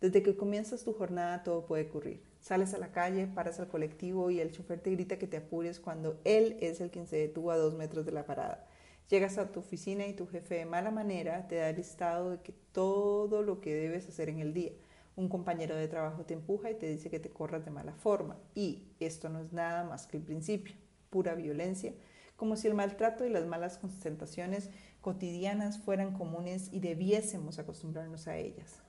Desde 0.00 0.22
que 0.22 0.36
comienzas 0.36 0.84
tu 0.84 0.92
jornada 0.92 1.42
todo 1.42 1.66
puede 1.66 1.88
ocurrir. 1.88 2.22
Sales 2.40 2.74
a 2.74 2.78
la 2.78 2.92
calle, 2.92 3.26
paras 3.26 3.58
al 3.58 3.66
colectivo 3.66 4.30
y 4.30 4.38
el 4.38 4.52
chofer 4.52 4.78
te 4.78 4.92
grita 4.92 5.18
que 5.18 5.26
te 5.26 5.38
apures 5.38 5.80
cuando 5.80 6.20
él 6.22 6.56
es 6.60 6.80
el 6.80 6.92
quien 6.92 7.08
se 7.08 7.16
detuvo 7.16 7.50
a 7.50 7.56
dos 7.56 7.74
metros 7.74 8.06
de 8.06 8.12
la 8.12 8.24
parada. 8.24 8.68
Llegas 9.10 9.36
a 9.36 9.50
tu 9.50 9.58
oficina 9.58 10.06
y 10.06 10.12
tu 10.12 10.28
jefe 10.28 10.54
de 10.54 10.64
mala 10.64 10.92
manera 10.92 11.48
te 11.48 11.56
da 11.56 11.70
el 11.70 11.80
estado 11.80 12.30
de 12.30 12.40
que 12.40 12.54
todo 12.70 13.42
lo 13.42 13.60
que 13.60 13.74
debes 13.74 14.08
hacer 14.08 14.28
en 14.28 14.38
el 14.38 14.54
día 14.54 14.70
un 15.18 15.28
compañero 15.28 15.74
de 15.74 15.88
trabajo 15.88 16.24
te 16.24 16.34
empuja 16.34 16.70
y 16.70 16.76
te 16.76 16.88
dice 16.88 17.10
que 17.10 17.18
te 17.18 17.30
corras 17.30 17.64
de 17.64 17.72
mala 17.72 17.92
forma. 17.92 18.38
Y 18.54 18.84
esto 19.00 19.28
no 19.28 19.40
es 19.40 19.52
nada 19.52 19.82
más 19.82 20.06
que 20.06 20.16
el 20.16 20.22
principio, 20.22 20.76
pura 21.10 21.34
violencia, 21.34 21.92
como 22.36 22.54
si 22.54 22.68
el 22.68 22.74
maltrato 22.74 23.24
y 23.24 23.28
las 23.28 23.44
malas 23.44 23.78
concentraciones 23.78 24.70
cotidianas 25.00 25.78
fueran 25.80 26.16
comunes 26.16 26.68
y 26.72 26.78
debiésemos 26.78 27.58
acostumbrarnos 27.58 28.28
a 28.28 28.36
ellas. 28.36 28.80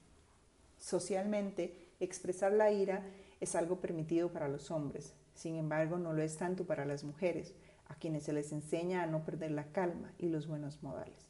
Socialmente, 0.78 1.90
expresar 2.00 2.54
la 2.54 2.72
ira 2.72 3.08
es 3.40 3.56
algo 3.56 3.82
permitido 3.82 4.32
para 4.32 4.48
los 4.48 4.70
hombres, 4.70 5.16
sin 5.34 5.56
embargo 5.56 5.98
no 5.98 6.14
lo 6.14 6.22
es 6.22 6.38
tanto 6.38 6.68
para 6.68 6.86
las 6.86 7.04
mujeres, 7.04 7.56
a 7.88 7.96
quienes 7.96 8.24
se 8.24 8.34
les 8.34 8.52
enseña 8.52 9.02
a 9.02 9.08
no 9.08 9.26
perder 9.26 9.50
la 9.50 9.72
calma 9.72 10.14
y 10.20 10.30
los 10.30 10.46
buenos 10.46 10.84
modales. 10.84 11.26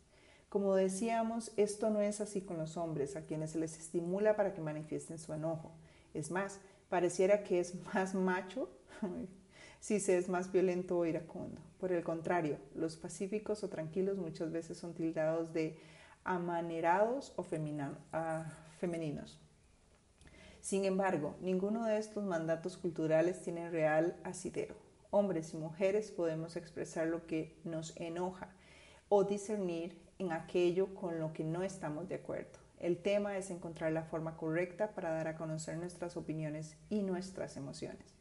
Como 0.49 0.75
decíamos, 0.75 1.51
esto 1.57 1.91
no 1.91 2.01
es 2.01 2.21
así 2.21 2.41
con 2.41 2.57
los 2.57 2.75
hombres, 2.75 3.15
a 3.15 3.21
quienes 3.21 3.51
se 3.51 3.59
les 3.59 3.77
estimula 3.77 4.35
para 4.35 4.53
que 4.53 4.61
manifiesten 4.61 5.19
su 5.19 5.31
enojo. 5.33 5.71
Es 6.15 6.31
más, 6.31 6.59
pareciera 6.89 7.43
que 7.43 7.59
es 7.59 7.75
más 7.93 8.15
macho 8.15 8.69
si 9.79 9.99
se 9.99 10.17
es 10.17 10.27
más 10.27 10.51
violento 10.51 10.97
o 10.97 11.05
iracundo. 11.05 11.61
Por 11.79 11.91
el 11.91 12.03
contrario, 12.03 12.57
los 12.75 12.97
pacíficos 12.97 13.63
o 13.63 13.69
tranquilos 13.69 14.17
muchas 14.17 14.51
veces 14.51 14.77
son 14.77 14.93
tildados 14.93 15.53
de 15.53 15.77
amanerados 16.23 17.31
o 17.37 17.45
ah, 18.11 18.45
femeninos. 18.79 19.39
Sin 20.61 20.83
embargo, 20.83 21.35
ninguno 21.41 21.85
de 21.85 21.97
estos 21.97 22.25
mandatos 22.25 22.75
culturales 22.75 23.41
tiene 23.41 23.69
real 23.69 24.19
asidero. 24.23 24.75
Hombres 25.11 25.53
y 25.53 25.57
mujeres 25.57 26.11
podemos 26.11 26.55
expresar 26.55 27.07
lo 27.07 27.25
que 27.25 27.55
nos 27.63 27.95
enoja 27.95 28.49
o 29.07 29.23
discernir 29.23 30.08
en 30.19 30.33
aquello 30.33 30.93
con 30.93 31.19
lo 31.19 31.33
que 31.33 31.43
no 31.43 31.63
estamos 31.63 32.07
de 32.07 32.15
acuerdo. 32.15 32.59
El 32.79 32.97
tema 32.97 33.37
es 33.37 33.49
encontrar 33.49 33.91
la 33.91 34.03
forma 34.03 34.37
correcta 34.37 34.91
para 34.91 35.09
dar 35.11 35.27
a 35.27 35.35
conocer 35.35 35.77
nuestras 35.77 36.15
opiniones 36.15 36.77
y 36.89 37.01
nuestras 37.01 37.57
emociones. 37.57 38.19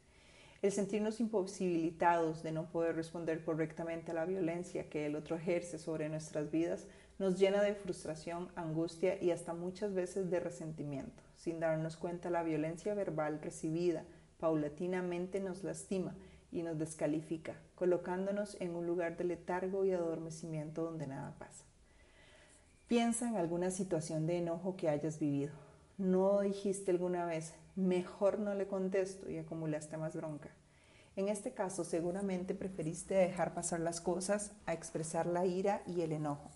El 0.61 0.73
sentirnos 0.73 1.21
imposibilitados 1.21 2.43
de 2.43 2.51
no 2.51 2.65
poder 2.65 2.95
responder 2.95 3.43
correctamente 3.45 4.11
a 4.11 4.13
la 4.13 4.25
violencia 4.25 4.89
que 4.89 5.05
el 5.05 5.15
otro 5.15 5.37
ejerce 5.37 5.77
sobre 5.77 6.09
nuestras 6.09 6.51
vidas 6.51 6.87
nos 7.17 7.39
llena 7.39 7.61
de 7.61 7.75
frustración, 7.75 8.49
angustia 8.55 9.21
y 9.21 9.31
hasta 9.31 9.53
muchas 9.53 9.93
veces 9.93 10.29
de 10.29 10.39
resentimiento. 10.41 11.23
Sin 11.37 11.61
darnos 11.61 11.95
cuenta, 11.95 12.29
la 12.29 12.43
violencia 12.43 12.93
verbal 12.93 13.39
recibida 13.41 14.03
paulatinamente 14.39 15.39
nos 15.39 15.63
lastima 15.63 16.15
y 16.51 16.63
nos 16.63 16.77
descalifica, 16.77 17.55
colocándonos 17.75 18.59
en 18.59 18.75
un 18.75 18.85
lugar 18.85 19.15
de 19.15 19.25
letargo 19.25 19.85
y 19.85 19.91
adormecimiento 19.91 20.83
donde 20.83 21.07
nada 21.07 21.35
pasa. 21.37 21.68
Piensa 22.89 23.27
en 23.29 23.35
alguna 23.35 23.69
situación 23.69 24.25
de 24.25 24.39
enojo 24.39 24.75
que 24.75 24.89
hayas 24.89 25.19
vivido. 25.19 25.51
No 25.99 26.39
dijiste 26.39 26.89
alguna 26.89 27.23
vez, 27.23 27.53
mejor 27.75 28.39
no 28.39 28.55
le 28.55 28.65
contesto 28.65 29.29
y 29.29 29.37
acumulaste 29.37 29.95
más 29.95 30.15
bronca. 30.15 30.49
En 31.15 31.27
este 31.27 31.53
caso, 31.53 31.83
seguramente 31.83 32.55
preferiste 32.55 33.13
dejar 33.13 33.53
pasar 33.53 33.79
las 33.81 34.01
cosas 34.01 34.53
a 34.65 34.73
expresar 34.73 35.27
la 35.27 35.45
ira 35.45 35.83
y 35.85 36.01
el 36.01 36.13
enojo. 36.13 36.49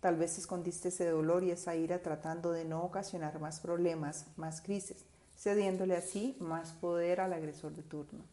Tal 0.00 0.16
vez 0.16 0.36
escondiste 0.36 0.88
ese 0.88 1.08
dolor 1.08 1.42
y 1.42 1.52
esa 1.52 1.74
ira 1.74 2.02
tratando 2.02 2.52
de 2.52 2.66
no 2.66 2.82
ocasionar 2.82 3.40
más 3.40 3.58
problemas, 3.58 4.26
más 4.36 4.60
crisis, 4.60 5.06
cediéndole 5.38 5.96
así 5.96 6.36
más 6.38 6.74
poder 6.74 7.22
al 7.22 7.32
agresor 7.32 7.72
de 7.72 7.82
turno. 7.82 8.24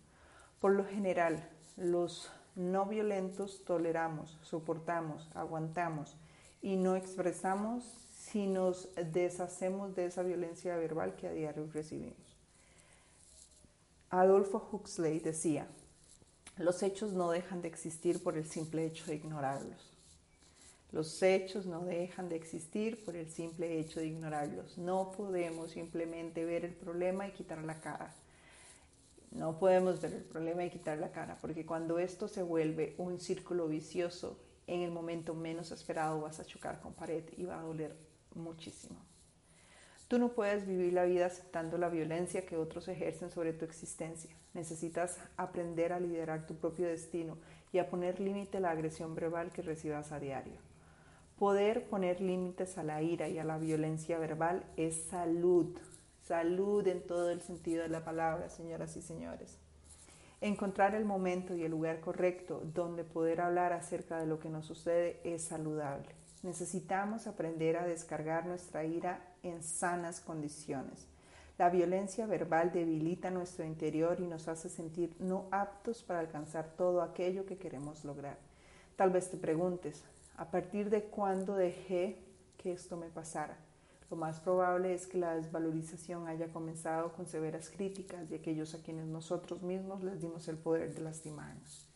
Por 0.60 0.74
lo 0.74 0.84
general, 0.84 1.48
los 1.78 2.30
no 2.58 2.86
violentos 2.86 3.64
toleramos, 3.64 4.38
soportamos, 4.42 5.32
aguantamos, 5.34 6.18
y 6.62 6.76
no 6.76 6.96
expresamos 6.96 7.84
si 8.18 8.48
nos 8.48 8.90
deshacemos 9.14 9.96
de 9.96 10.06
esa 10.06 10.24
violencia 10.24 10.76
verbal 10.78 11.16
que 11.16 11.28
a 11.28 11.32
diario 11.32 11.70
recibimos. 11.74 12.18
Adolfo 14.10 14.68
Huxley 14.72 15.20
decía, 15.20 15.68
los 16.58 16.84
hechos 16.84 17.14
no 17.14 17.32
dejan 17.32 17.62
de 17.62 17.68
existir 17.68 18.24
por 18.24 18.38
el 18.38 18.46
simple 18.46 18.86
hecho 18.86 19.06
de 19.06 19.16
ignorarlos. 19.16 19.92
Los 20.92 21.22
hechos 21.22 21.66
no 21.66 21.84
dejan 21.84 22.30
de 22.30 22.38
existir 22.38 23.04
por 23.04 23.18
el 23.18 23.30
simple 23.30 23.80
hecho 23.80 24.00
de 24.00 24.08
ignorarlos. 24.08 24.78
No 24.78 25.12
podemos 25.12 25.72
simplemente 25.72 26.46
ver 26.46 26.64
el 26.64 26.74
problema 26.74 27.28
y 27.28 27.32
quitar 27.32 27.62
la 27.64 27.82
cara. 27.82 28.14
No 29.32 29.60
podemos 29.60 30.00
ver 30.00 30.14
el 30.14 30.24
problema 30.24 30.64
y 30.64 30.70
quitar 30.70 30.98
la 30.98 31.12
cara, 31.12 31.38
porque 31.42 31.66
cuando 31.66 32.00
esto 32.00 32.30
se 32.30 32.42
vuelve 32.42 32.96
un 32.98 33.20
círculo 33.20 33.68
vicioso, 33.68 34.38
en 34.68 34.82
el 34.82 34.92
momento 34.92 35.34
menos 35.34 35.72
esperado 35.72 36.22
vas 36.22 36.40
a 36.40 36.46
chocar 36.46 36.80
con 36.82 36.94
pared 36.94 37.24
y 37.38 37.46
va 37.46 37.60
a 37.60 37.64
doler 37.64 37.96
muchísimo. 38.34 39.00
Tú 40.08 40.20
no 40.20 40.30
puedes 40.30 40.68
vivir 40.68 40.94
la 40.94 41.06
vida 41.06 41.26
aceptando 41.26 41.78
la 41.78 41.90
violencia 41.90 42.46
que 42.46 42.58
otros 42.58 42.88
ejercen 42.88 43.32
sobre 43.32 43.54
tu 43.54 43.66
existencia. 43.66 44.36
Necesitas 44.54 45.18
aprender 45.36 45.94
a 45.94 46.00
liderar 46.00 46.46
tu 46.46 46.56
propio 46.56 46.88
destino 46.88 47.38
y 47.72 47.80
a 47.80 47.90
poner 47.90 48.20
límite 48.20 48.58
a 48.58 48.62
la 48.62 48.70
agresión 48.70 49.16
verbal 49.16 49.52
que 49.52 49.64
recibas 49.64 50.12
a 50.12 50.20
diario. 50.20 50.60
Poder 51.40 51.88
poner 51.88 52.22
límites 52.22 52.78
a 52.78 52.84
la 52.84 53.02
ira 53.02 53.28
y 53.28 53.40
a 53.40 53.44
la 53.44 53.58
violencia 53.58 54.20
verbal 54.20 54.64
es 54.78 54.96
salud, 55.10 55.76
salud 56.22 56.88
en 56.88 57.02
todo 57.06 57.32
el 57.32 57.42
sentido 57.42 57.84
de 57.84 57.90
la 57.90 58.06
palabra, 58.06 58.50
señoras 58.50 58.96
y 58.96 59.02
señores. 59.02 59.58
Encontrar 60.42 60.96
el 60.96 61.06
momento 61.06 61.56
y 61.56 61.64
el 61.64 61.72
lugar 61.72 62.02
correcto 62.02 62.62
donde 62.74 63.04
poder 63.04 63.42
hablar 63.42 63.74
acerca 63.74 64.20
de 64.20 64.26
lo 64.26 64.40
que 64.40 64.50
nos 64.50 64.66
sucede 64.66 65.20
es 65.24 65.44
saludable. 65.46 66.14
Necesitamos 66.44 67.26
aprender 67.26 67.78
a 67.78 67.88
descargar 67.88 68.46
nuestra 68.46 68.84
ira 68.84 69.22
en 69.44 69.64
sanas 69.64 70.20
condiciones. 70.20 71.08
La 71.58 71.70
violencia 71.70 72.26
verbal 72.26 72.74
debilita 72.74 73.32
nuestro 73.32 73.64
interior 73.66 74.20
y 74.20 74.28
nos 74.28 74.50
hace 74.50 74.68
sentir 74.68 75.16
no 75.20 75.48
aptos 75.52 76.04
para 76.04 76.20
alcanzar 76.20 76.68
todo 76.76 77.02
aquello 77.02 77.46
que 77.46 77.58
queremos 77.58 78.04
lograr. 78.04 78.38
Tal 78.98 79.10
vez 79.10 79.32
te 79.32 79.38
preguntes, 79.38 80.04
¿a 80.36 80.52
partir 80.52 80.90
de 80.90 81.04
cuándo 81.04 81.56
dejé 81.56 82.20
que 82.58 82.74
esto 82.74 82.98
me 82.98 83.08
pasara? 83.08 83.58
Lo 84.10 84.18
más 84.18 84.40
probable 84.40 84.94
es 84.94 85.08
que 85.08 85.18
la 85.18 85.36
desvalorización 85.36 86.28
haya 86.28 86.50
comenzado 86.50 87.14
con 87.14 87.26
severas 87.26 87.70
críticas 87.70 88.30
de 88.30 88.36
aquellos 88.36 88.76
a 88.76 88.82
quienes 88.82 89.08
nosotros 89.08 89.64
mismos 89.64 90.04
les 90.04 90.22
dimos 90.22 90.48
el 90.48 90.58
poder 90.58 90.94
de 90.94 91.02
lastimarnos. 91.02 91.88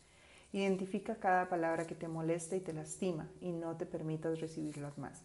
Identifica 0.51 1.15
cada 1.15 1.47
palabra 1.49 1.85
que 1.85 1.93
te 1.93 2.07
molesta 2.07 2.55
y 2.55 2.61
te 2.61 2.73
lastima 2.73 3.29
y 3.39 3.51
no 3.51 3.77
te 3.77 3.85
permitas 3.85 4.39
recibirlas 4.39 4.97
más. 4.97 5.21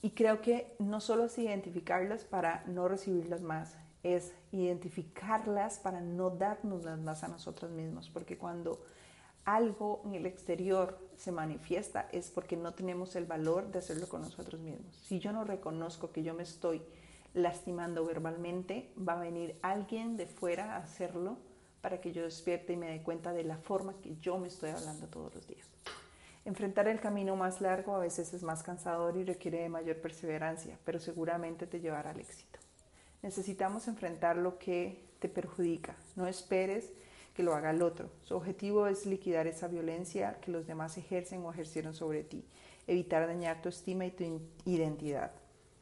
Y 0.00 0.10
creo 0.10 0.40
que 0.40 0.74
no 0.78 1.00
solo 1.00 1.24
es 1.24 1.36
identificarlas 1.36 2.24
para 2.24 2.64
no 2.66 2.88
recibirlas 2.88 3.42
más, 3.42 3.74
es 4.02 4.32
identificarlas 4.52 5.78
para 5.78 6.00
no 6.00 6.30
darnos 6.30 6.84
las 6.84 6.98
más 7.00 7.24
a 7.24 7.28
nosotros 7.28 7.70
mismos, 7.72 8.08
porque 8.08 8.38
cuando 8.38 8.80
algo 9.46 10.02
en 10.04 10.14
el 10.14 10.26
exterior 10.26 10.98
se 11.16 11.32
manifiesta 11.32 12.08
es 12.12 12.30
porque 12.30 12.56
no 12.56 12.74
tenemos 12.74 13.16
el 13.16 13.24
valor 13.24 13.70
de 13.70 13.78
hacerlo 13.78 14.08
con 14.08 14.20
nosotros 14.20 14.60
mismos. 14.60 14.94
Si 15.06 15.18
yo 15.18 15.32
no 15.32 15.44
reconozco 15.44 16.10
que 16.10 16.22
yo 16.22 16.34
me 16.34 16.42
estoy 16.42 16.82
lastimando 17.32 18.04
verbalmente, 18.04 18.90
va 18.96 19.14
a 19.14 19.20
venir 19.20 19.56
alguien 19.62 20.16
de 20.16 20.26
fuera 20.26 20.74
a 20.74 20.78
hacerlo 20.78 21.38
para 21.80 22.00
que 22.00 22.12
yo 22.12 22.24
despierte 22.24 22.72
y 22.72 22.76
me 22.76 22.90
dé 22.90 23.02
cuenta 23.02 23.32
de 23.32 23.44
la 23.44 23.56
forma 23.56 23.94
que 24.02 24.16
yo 24.16 24.36
me 24.38 24.48
estoy 24.48 24.70
hablando 24.70 25.06
todos 25.06 25.34
los 25.34 25.46
días. 25.46 25.66
Enfrentar 26.44 26.88
el 26.88 27.00
camino 27.00 27.36
más 27.36 27.60
largo 27.60 27.94
a 27.94 28.00
veces 28.00 28.34
es 28.34 28.42
más 28.42 28.62
cansador 28.62 29.16
y 29.16 29.24
requiere 29.24 29.62
de 29.62 29.68
mayor 29.68 29.96
perseverancia, 30.00 30.78
pero 30.84 30.98
seguramente 30.98 31.66
te 31.66 31.80
llevará 31.80 32.10
al 32.10 32.20
éxito. 32.20 32.58
Necesitamos 33.22 33.86
enfrentar 33.86 34.36
lo 34.36 34.58
que 34.58 35.04
te 35.20 35.28
perjudica. 35.28 35.96
No 36.16 36.26
esperes 36.26 36.92
que 37.36 37.42
lo 37.42 37.54
haga 37.54 37.70
el 37.70 37.82
otro. 37.82 38.08
Su 38.22 38.34
objetivo 38.34 38.86
es 38.86 39.04
liquidar 39.04 39.46
esa 39.46 39.68
violencia 39.68 40.38
que 40.40 40.50
los 40.50 40.66
demás 40.66 40.96
ejercen 40.96 41.44
o 41.44 41.52
ejercieron 41.52 41.92
sobre 41.92 42.24
ti, 42.24 42.42
evitar 42.86 43.26
dañar 43.26 43.60
tu 43.60 43.68
estima 43.68 44.06
y 44.06 44.10
tu 44.10 44.40
identidad. 44.64 45.32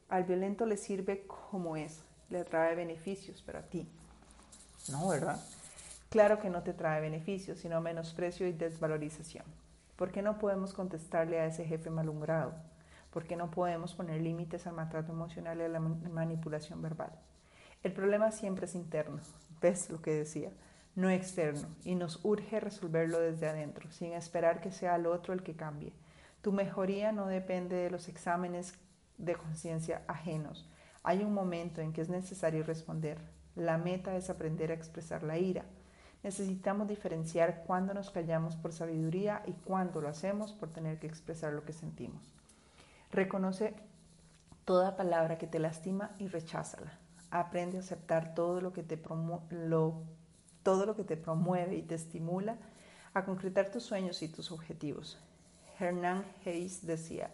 Al 0.09 0.25
violento 0.25 0.67
le 0.67 0.77
sirve 0.77 1.27
como 1.29 1.77
es, 1.77 2.03
le 2.29 2.43
trae 2.45 2.75
beneficios, 2.75 3.41
pero 3.47 3.61
a 3.61 3.63
ti 3.63 3.89
no, 4.91 5.09
¿verdad? 5.09 5.41
Claro 6.11 6.39
que 6.39 6.51
no 6.51 6.63
te 6.63 6.75
trae 6.75 7.01
beneficios, 7.01 7.59
sino 7.59 7.81
menosprecio 7.81 8.47
y 8.47 8.53
desvalorización. 8.53 9.45
¿Por 9.97 10.11
qué 10.11 10.23
no 10.23 10.39
podemos 10.39 10.75
contestarle 10.75 11.41
a 11.41 11.47
ese 11.47 11.65
jefe 11.65 11.89
malhumorado? 11.89 12.55
¿Por 13.11 13.25
qué 13.25 13.37
no 13.37 13.51
podemos 13.51 13.95
poner 13.95 14.21
límites 14.21 14.67
al 14.67 14.75
maltrato 14.75 15.13
emocional 15.13 15.59
y 15.59 15.63
a 15.63 15.69
la 15.69 15.81
manipulación 15.81 16.83
verbal? 16.83 17.13
El 17.83 17.93
problema 17.93 18.31
siempre 18.31 18.67
es 18.67 18.75
interno. 18.75 19.21
¿Ves 19.63 19.89
lo 19.89 20.03
que 20.03 20.13
decía? 20.13 20.51
No 20.97 21.11
externo, 21.11 21.69
y 21.85 21.97
nos 21.97 22.25
urge 22.25 22.61
resolverlo 22.61 23.19
desde 23.19 23.49
adentro, 23.49 23.91
sin 23.91 24.13
esperar 24.13 24.61
que 24.61 24.71
sea 24.71 24.97
el 24.97 25.07
otro 25.07 25.35
el 25.35 25.43
que 25.43 25.57
cambie. 25.57 25.93
Tu 26.43 26.53
mejoría 26.53 27.11
no 27.11 27.27
depende 27.27 27.77
de 27.77 27.91
los 27.91 28.09
exámenes 28.09 28.75
de 29.19 29.35
conciencia 29.35 30.03
ajenos. 30.07 30.69
Hay 31.03 31.25
un 31.25 31.35
momento 31.35 31.81
en 31.81 31.93
que 31.93 32.01
es 32.01 32.09
necesario 32.09 32.65
responder. 32.65 33.19
La 33.57 33.79
meta 33.79 34.17
es 34.17 34.31
aprender 34.31 34.71
a 34.71 34.75
expresar 34.75 35.23
la 35.23 35.39
ira. 35.39 35.65
Necesitamos 36.23 36.89
diferenciar 36.89 37.65
cuándo 37.67 37.93
nos 37.93 38.11
callamos 38.11 38.57
por 38.57 38.73
sabiduría 38.73 39.43
y 39.47 39.53
cuándo 39.53 40.01
lo 40.01 40.09
hacemos 40.09 40.53
por 40.53 40.71
tener 40.71 40.99
que 40.99 41.07
expresar 41.07 41.53
lo 41.53 41.65
que 41.65 41.73
sentimos. 41.73 42.35
Reconoce 43.11 43.75
toda 44.65 44.97
palabra 44.97 45.39
que 45.39 45.47
te 45.47 45.59
lastima 45.59 46.13
y 46.19 46.29
recházala. 46.29 46.99
Aprende 47.31 47.77
a 47.77 47.81
aceptar 47.81 48.35
todo 48.35 48.61
lo 48.61 48.73
que 48.73 48.83
te 48.83 48.99
lo 49.51 50.03
todo 50.65 50.87
lo 50.87 50.97
que 50.97 51.05
te 51.05 51.17
promueve 51.17 51.77
y 51.77 51.83
te 51.83 51.95
estimula 51.95 52.57
a 53.13 53.25
concretar 53.25 53.71
tus 53.71 53.85
sueños 53.85 54.21
y 54.23 54.29
tus 54.29 54.51
objetivos. 54.51 55.19
Hernán 55.79 56.25
Hayes 56.45 56.85
decía, 56.85 57.31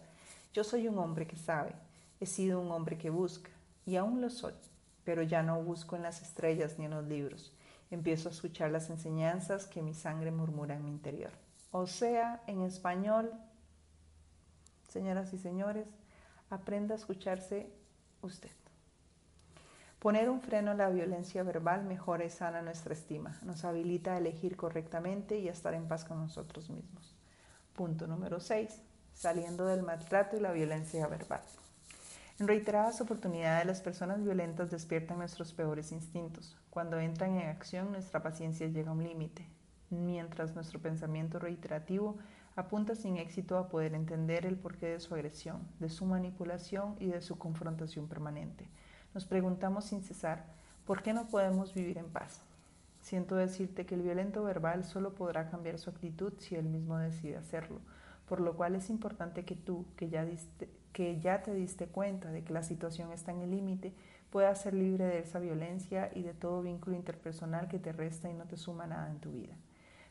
yo 0.52 0.64
soy 0.64 0.88
un 0.88 0.98
hombre 0.98 1.26
que 1.26 1.36
sabe, 1.36 1.74
he 2.20 2.26
sido 2.26 2.60
un 2.60 2.70
hombre 2.70 2.98
que 2.98 3.08
busca, 3.08 3.50
y 3.86 3.96
aún 3.96 4.20
lo 4.20 4.28
soy, 4.28 4.54
pero 5.04 5.22
ya 5.22 5.42
no 5.42 5.62
busco 5.62 5.96
en 5.96 6.02
las 6.02 6.20
estrellas 6.20 6.78
ni 6.78 6.84
en 6.84 6.90
los 6.90 7.06
libros. 7.06 7.52
Empiezo 7.90 8.28
a 8.28 8.32
escuchar 8.32 8.70
las 8.70 8.90
enseñanzas 8.90 9.66
que 9.66 9.82
mi 9.82 9.94
sangre 9.94 10.30
murmura 10.30 10.74
en 10.74 10.84
mi 10.84 10.90
interior. 10.90 11.32
O 11.72 11.86
sea, 11.86 12.42
en 12.46 12.62
español, 12.62 13.32
señoras 14.88 15.32
y 15.32 15.38
señores, 15.38 15.86
aprenda 16.50 16.94
a 16.94 16.98
escucharse 16.98 17.72
usted. 18.22 18.50
Poner 20.00 20.30
un 20.30 20.40
freno 20.40 20.70
a 20.70 20.74
la 20.74 20.88
violencia 20.88 21.42
verbal 21.42 21.84
mejora 21.84 22.24
y 22.24 22.30
sana 22.30 22.62
nuestra 22.62 22.94
estima, 22.94 23.38
nos 23.42 23.66
habilita 23.66 24.14
a 24.14 24.16
elegir 24.16 24.56
correctamente 24.56 25.38
y 25.38 25.46
a 25.46 25.52
estar 25.52 25.74
en 25.74 25.88
paz 25.88 26.06
con 26.06 26.18
nosotros 26.18 26.70
mismos. 26.70 27.14
Punto 27.74 28.06
número 28.06 28.40
6. 28.40 28.80
Saliendo 29.12 29.66
del 29.66 29.82
maltrato 29.82 30.38
y 30.38 30.40
la 30.40 30.52
violencia 30.52 31.06
verbal. 31.06 31.42
En 32.38 32.48
reiteradas 32.48 33.02
oportunidades 33.02 33.66
las 33.66 33.82
personas 33.82 34.24
violentas 34.24 34.70
despiertan 34.70 35.18
nuestros 35.18 35.52
peores 35.52 35.92
instintos. 35.92 36.56
Cuando 36.70 36.98
entran 36.98 37.36
en 37.36 37.50
acción 37.50 37.92
nuestra 37.92 38.22
paciencia 38.22 38.68
llega 38.68 38.88
a 38.88 38.94
un 38.94 39.04
límite, 39.04 39.46
mientras 39.90 40.54
nuestro 40.54 40.80
pensamiento 40.80 41.38
reiterativo 41.38 42.16
apunta 42.56 42.94
sin 42.94 43.18
éxito 43.18 43.58
a 43.58 43.68
poder 43.68 43.92
entender 43.92 44.46
el 44.46 44.56
porqué 44.56 44.86
de 44.86 45.00
su 45.00 45.12
agresión, 45.14 45.68
de 45.78 45.90
su 45.90 46.06
manipulación 46.06 46.96
y 46.98 47.08
de 47.08 47.20
su 47.20 47.36
confrontación 47.36 48.08
permanente. 48.08 48.66
Nos 49.12 49.26
preguntamos 49.26 49.86
sin 49.86 50.02
cesar, 50.02 50.44
¿por 50.86 51.02
qué 51.02 51.12
no 51.12 51.26
podemos 51.26 51.74
vivir 51.74 51.98
en 51.98 52.08
paz? 52.08 52.42
Siento 53.00 53.34
decirte 53.34 53.84
que 53.84 53.96
el 53.96 54.02
violento 54.02 54.44
verbal 54.44 54.84
solo 54.84 55.14
podrá 55.14 55.50
cambiar 55.50 55.78
su 55.78 55.90
actitud 55.90 56.32
si 56.38 56.54
él 56.54 56.66
mismo 56.66 56.96
decide 56.96 57.36
hacerlo, 57.36 57.80
por 58.28 58.40
lo 58.40 58.54
cual 58.54 58.76
es 58.76 58.88
importante 58.88 59.44
que 59.44 59.56
tú, 59.56 59.84
que 59.96 60.10
ya, 60.10 60.24
que 60.92 61.18
ya 61.18 61.42
te 61.42 61.52
diste 61.54 61.88
cuenta 61.88 62.30
de 62.30 62.44
que 62.44 62.52
la 62.52 62.62
situación 62.62 63.10
está 63.10 63.32
en 63.32 63.40
el 63.40 63.50
límite, 63.50 63.92
puedas 64.30 64.60
ser 64.60 64.74
libre 64.74 65.06
de 65.06 65.18
esa 65.18 65.40
violencia 65.40 66.12
y 66.14 66.22
de 66.22 66.34
todo 66.34 66.62
vínculo 66.62 66.94
interpersonal 66.94 67.66
que 67.66 67.80
te 67.80 67.90
resta 67.90 68.30
y 68.30 68.34
no 68.34 68.44
te 68.44 68.56
suma 68.56 68.86
nada 68.86 69.10
en 69.10 69.18
tu 69.18 69.32
vida. 69.32 69.54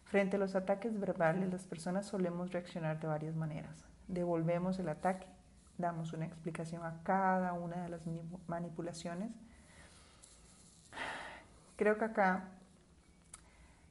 Frente 0.03 0.35
a 0.35 0.39
los 0.39 0.55
ataques 0.55 0.99
verbales, 0.99 1.49
las 1.51 1.67
personas 1.67 2.05
solemos 2.05 2.51
reaccionar 2.51 2.99
de 2.99 3.07
varias 3.07 3.35
maneras. 3.35 3.85
Devolvemos 4.09 4.77
el 4.79 4.89
ataque 4.89 5.27
damos 5.79 6.13
una 6.13 6.25
explicación 6.25 6.83
a 6.83 7.01
cada 7.03 7.53
una 7.53 7.83
de 7.83 7.89
las 7.89 8.01
manipulaciones. 8.47 9.31
Creo 11.77 11.97
que 11.97 12.05
acá, 12.05 12.49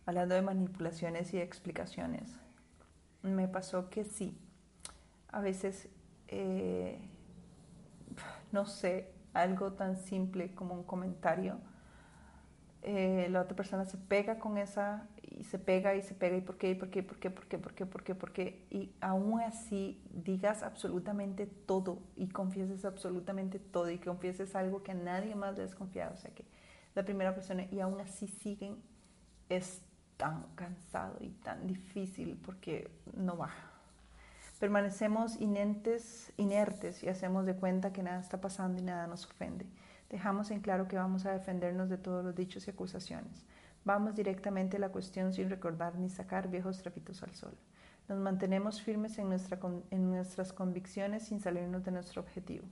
hablando 0.07 0.35
de 0.35 0.43
manipulaciones 0.43 1.33
y 1.33 1.41
explicaciones, 1.41 2.39
me 3.23 3.49
pasó 3.49 3.89
que 3.89 4.05
sí, 4.05 4.39
a 5.33 5.41
veces, 5.41 5.89
eh, 6.29 7.01
no 8.53 8.67
sé, 8.67 9.11
algo 9.33 9.73
tan 9.73 9.97
simple 9.97 10.55
como 10.55 10.75
un 10.75 10.85
comentario, 10.85 11.59
eh, 12.83 13.29
la 13.31 13.41
otra 13.41 13.57
persona 13.57 13.87
se 13.87 13.97
pega 13.97 14.39
con 14.39 14.59
esa 14.59 15.07
y 15.39 15.45
se 15.45 15.59
pega 15.59 15.95
y 15.95 16.03
se 16.03 16.15
pega 16.15 16.37
y 16.37 16.41
por 16.41 16.59
qué, 16.59 16.71
y 16.71 16.75
por 16.75 16.91
qué, 16.91 17.03
por 17.03 17.19
qué, 17.19 17.31
por 17.31 17.47
qué, 17.47 17.59
por 17.59 17.75
qué, 17.75 17.87
por 17.87 18.03
qué, 18.03 18.15
por 18.15 18.33
qué. 18.33 18.67
Y 18.71 18.93
aún 19.01 19.41
así 19.41 20.03
digas 20.11 20.63
absolutamente 20.63 21.47
todo 21.47 22.03
y 22.17 22.29
confieses 22.29 22.85
absolutamente 22.85 23.59
todo 23.59 23.91
y 23.91 23.99
confieses 23.99 24.57
algo 24.57 24.83
que 24.83 24.93
a 24.93 24.95
nadie 24.95 25.37
más 25.37 25.57
le 25.57 25.63
has 25.63 25.75
confiado. 25.75 26.15
O 26.15 26.17
sea 26.17 26.33
que 26.33 26.45
la 26.95 27.05
primera 27.05 27.35
persona 27.35 27.67
y 27.71 27.79
aún 27.81 28.01
así 28.01 28.27
siguen 28.27 28.83
es 29.49 29.81
tan 30.17 30.43
cansado 30.57 31.17
y 31.21 31.31
tan 31.31 31.67
difícil 31.67 32.37
porque 32.45 32.91
no 33.15 33.37
baja. 33.37 33.71
Permanecemos 34.59 35.41
inertes, 35.41 36.33
inertes 36.37 37.05
y 37.05 37.09
hacemos 37.09 37.47
de 37.47 37.55
cuenta 37.55 37.93
que 37.93 38.03
nada 38.03 38.21
está 38.21 38.41
pasando 38.41 38.81
y 38.81 38.83
nada 38.83 39.07
nos 39.07 39.25
ofende. 39.25 39.67
Dejamos 40.11 40.51
en 40.51 40.61
claro 40.61 40.89
que 40.89 40.97
vamos 40.97 41.27
a 41.27 41.33
defendernos 41.33 41.89
de 41.89 41.99
todos 41.99 42.25
los 42.25 42.35
dichos 42.35 42.67
y 42.67 42.71
acusaciones. 42.71 43.47
Vamos 43.85 44.15
directamente 44.15 44.77
a 44.77 44.81
la 44.81 44.91
cuestión 44.91 45.33
sin 45.33 45.51
recordar 45.51 45.97
ni 45.97 46.11
sacar 46.11 46.49
viejos 46.49 46.83
trapitos 46.83 47.23
al 47.23 47.35
sol. 47.35 47.55
Nos 48.09 48.19
mantenemos 48.19 48.81
firmes 48.81 49.19
en, 49.19 49.29
nuestra, 49.29 49.59
en 49.91 50.11
nuestras 50.11 50.53
convicciones 50.53 51.25
sin 51.25 51.41
salirnos 51.41 51.85
de 51.85 51.93
nuestro 51.93 52.23
objetivo. 52.23 52.65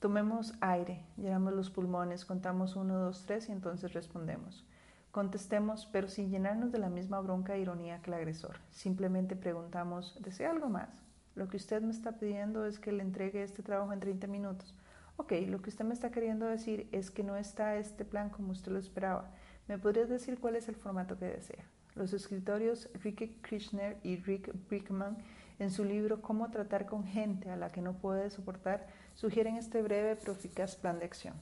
Tomemos 0.00 0.54
aire, 0.60 1.04
llenamos 1.16 1.54
los 1.54 1.70
pulmones, 1.70 2.24
contamos 2.24 2.76
uno, 2.76 2.98
dos, 2.98 3.24
tres 3.26 3.48
y 3.48 3.52
entonces 3.52 3.92
respondemos. 3.92 4.66
Contestemos, 5.10 5.86
pero 5.86 6.08
sin 6.08 6.30
llenarnos 6.30 6.72
de 6.72 6.78
la 6.78 6.90
misma 6.90 7.20
bronca 7.20 7.54
e 7.54 7.60
ironía 7.60 8.02
que 8.02 8.10
el 8.10 8.14
agresor. 8.14 8.56
Simplemente 8.70 9.36
preguntamos, 9.36 10.18
¿desea 10.20 10.50
algo 10.50 10.68
más? 10.68 11.02
Lo 11.34 11.48
que 11.48 11.56
usted 11.56 11.80
me 11.82 11.90
está 11.90 12.12
pidiendo 12.12 12.66
es 12.66 12.78
que 12.78 12.92
le 12.92 13.02
entregue 13.02 13.42
este 13.42 13.62
trabajo 13.62 13.92
en 13.92 14.00
30 14.00 14.26
minutos. 14.26 14.74
Ok, 15.16 15.32
lo 15.48 15.62
que 15.62 15.70
usted 15.70 15.84
me 15.84 15.94
está 15.94 16.10
queriendo 16.10 16.46
decir 16.46 16.88
es 16.92 17.10
que 17.10 17.22
no 17.22 17.36
está 17.36 17.76
este 17.76 18.04
plan 18.04 18.28
como 18.28 18.52
usted 18.52 18.72
lo 18.72 18.78
esperaba. 18.78 19.30
¿Me 19.68 19.78
podría 19.78 20.06
decir 20.06 20.38
cuál 20.38 20.56
es 20.56 20.68
el 20.68 20.76
formato 20.76 21.18
que 21.18 21.26
desea? 21.26 21.64
Los 21.94 22.12
escritorios 22.12 22.88
Rick 23.02 23.40
Krishner 23.42 23.96
y 24.02 24.16
Rick 24.16 24.52
Brickman 24.68 25.16
en 25.58 25.70
su 25.70 25.84
libro 25.84 26.22
Cómo 26.22 26.50
tratar 26.50 26.86
con 26.86 27.04
gente 27.04 27.50
a 27.50 27.56
la 27.56 27.70
que 27.70 27.80
no 27.80 27.94
puede 27.94 28.30
soportar 28.30 28.86
sugieren 29.14 29.56
este 29.56 29.82
breve 29.82 30.16
pero 30.16 30.32
eficaz 30.32 30.76
plan 30.76 30.98
de 30.98 31.06
acción. 31.06 31.34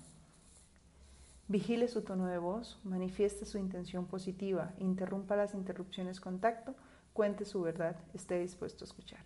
Vigile 1.49 1.89
su 1.89 2.03
tono 2.03 2.27
de 2.27 2.39
voz, 2.39 2.81
manifieste 2.85 3.45
su 3.45 3.59
intención 3.59 4.07
positiva, 4.07 4.72
interrumpa 4.79 5.37
las 5.37 5.53
interrupciones 5.53 6.18
con 6.18 6.39
tacto, 6.39 6.75
cuente 7.12 7.45
su 7.45 7.61
verdad, 7.61 7.97
esté 8.14 8.39
dispuesto 8.39 8.85
a 8.85 8.89
escuchar. 8.89 9.20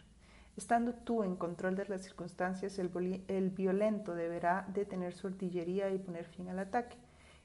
Estando 0.57 0.93
tú 0.93 1.23
en 1.23 1.37
control 1.37 1.77
de 1.77 1.85
las 1.85 2.03
circunstancias, 2.03 2.81
el, 2.81 3.51
violento 3.51 4.17
deberá 4.17 4.67
detener 4.75 5.15
su 5.15 5.29
artillería 5.29 5.89
y 5.93 5.99
poner 5.99 6.25
fin 6.25 6.49
al 6.49 6.59
ataque. 6.59 6.97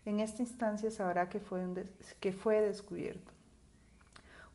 En 0.05 0.19
esta 0.19 0.41
instancia 0.41 0.91
sabrá 0.91 1.29
que 1.29 1.39
fue, 1.39 1.65
que 2.19 2.33
fue 2.33 2.59
descubierto. 2.59 3.31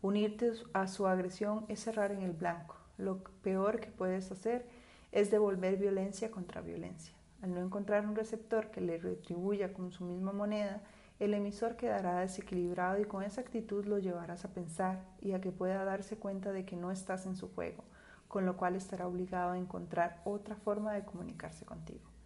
Unirte 0.03 0.53
a 0.75 0.87
su 0.87 1.07
agresión 1.07 1.65
es 1.69 1.81
cerrar 1.81 2.13
en 2.13 2.23
el 2.23 2.33
blanco. 2.33 2.77
Lo 2.99 3.19
peor 3.43 3.81
que 3.81 3.89
puedes 3.89 4.31
hacer 4.31 4.67
es 5.11 5.31
devolver 5.31 5.77
violencia 5.77 6.31
contra 6.31 6.61
violencia. 6.61 7.15
Al 7.41 7.55
no 7.55 7.61
encontrar 7.61 8.07
un 8.07 8.15
receptor 8.15 8.71
que 8.71 8.81
le 8.81 8.99
retribuya 8.99 9.73
con 9.73 9.91
su 9.91 10.05
misma 10.05 10.33
moneda, 10.33 10.83
el 11.19 11.35
emisor 11.35 11.77
quedará 11.77 12.21
desequilibrado 12.21 13.01
y 13.01 13.05
con 13.05 13.23
esa 13.23 13.41
actitud 13.41 13.85
lo 13.87 13.99
llevarás 13.99 14.45
a 14.45 14.53
pensar 14.53 15.05
y 15.21 15.33
a 15.33 15.41
que 15.41 15.51
pueda 15.51 15.85
darse 15.85 16.17
cuenta 16.17 16.53
de 16.53 16.65
que 16.65 16.77
no 16.77 16.93
estás 16.93 17.27
en 17.27 17.37
su 17.37 17.53
juego, 17.55 17.85
con 18.29 18.45
lo 18.47 18.57
cual 18.57 18.77
estará 18.77 19.09
obligado 19.09 19.53
a 19.53 19.59
encontrar 19.59 20.21
otra 20.25 20.57
forma 20.57 20.93
de 20.93 21.05
comunicarse 21.05 21.65
contigo. 21.65 22.18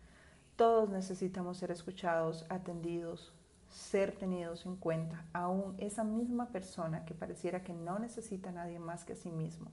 Todos 0.62 0.90
necesitamos 0.90 1.56
ser 1.56 1.72
escuchados, 1.72 2.46
atendidos, 2.48 3.32
ser 3.68 4.12
tenidos 4.12 4.64
en 4.64 4.76
cuenta, 4.76 5.24
aún 5.32 5.74
esa 5.78 6.04
misma 6.04 6.50
persona 6.50 7.04
que 7.04 7.14
pareciera 7.14 7.64
que 7.64 7.72
no 7.72 7.98
necesita 7.98 8.50
a 8.50 8.52
nadie 8.52 8.78
más 8.78 9.04
que 9.04 9.14
a 9.14 9.16
sí 9.16 9.32
mismo. 9.32 9.72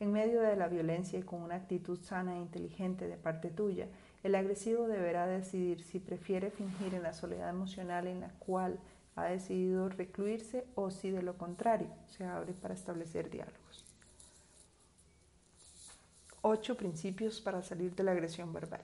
En 0.00 0.12
medio 0.12 0.42
de 0.42 0.54
la 0.54 0.68
violencia 0.68 1.18
y 1.18 1.22
con 1.22 1.40
una 1.40 1.54
actitud 1.54 1.98
sana 2.02 2.36
e 2.36 2.42
inteligente 2.42 3.08
de 3.08 3.16
parte 3.16 3.48
tuya, 3.48 3.88
el 4.22 4.34
agresivo 4.34 4.86
deberá 4.86 5.26
decidir 5.26 5.82
si 5.82 5.98
prefiere 5.98 6.50
fingir 6.50 6.92
en 6.92 7.04
la 7.04 7.14
soledad 7.14 7.48
emocional 7.48 8.06
en 8.06 8.20
la 8.20 8.28
cual 8.38 8.78
ha 9.16 9.24
decidido 9.24 9.88
recluirse 9.88 10.66
o 10.74 10.90
si 10.90 11.08
de 11.10 11.22
lo 11.22 11.38
contrario 11.38 11.88
se 12.06 12.26
abre 12.26 12.52
para 12.52 12.74
establecer 12.74 13.30
diálogos. 13.30 13.82
Ocho 16.42 16.76
principios 16.76 17.40
para 17.40 17.62
salir 17.62 17.94
de 17.94 18.04
la 18.04 18.12
agresión 18.12 18.52
verbal. 18.52 18.82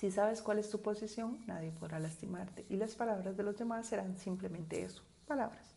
Si 0.00 0.10
sabes 0.10 0.40
cuál 0.40 0.58
es 0.58 0.70
tu 0.70 0.80
posición, 0.80 1.36
nadie 1.46 1.72
podrá 1.72 1.98
lastimarte 1.98 2.64
y 2.70 2.76
las 2.76 2.94
palabras 2.94 3.36
de 3.36 3.42
los 3.42 3.58
demás 3.58 3.86
serán 3.86 4.16
simplemente 4.16 4.82
eso, 4.82 5.02
palabras. 5.26 5.74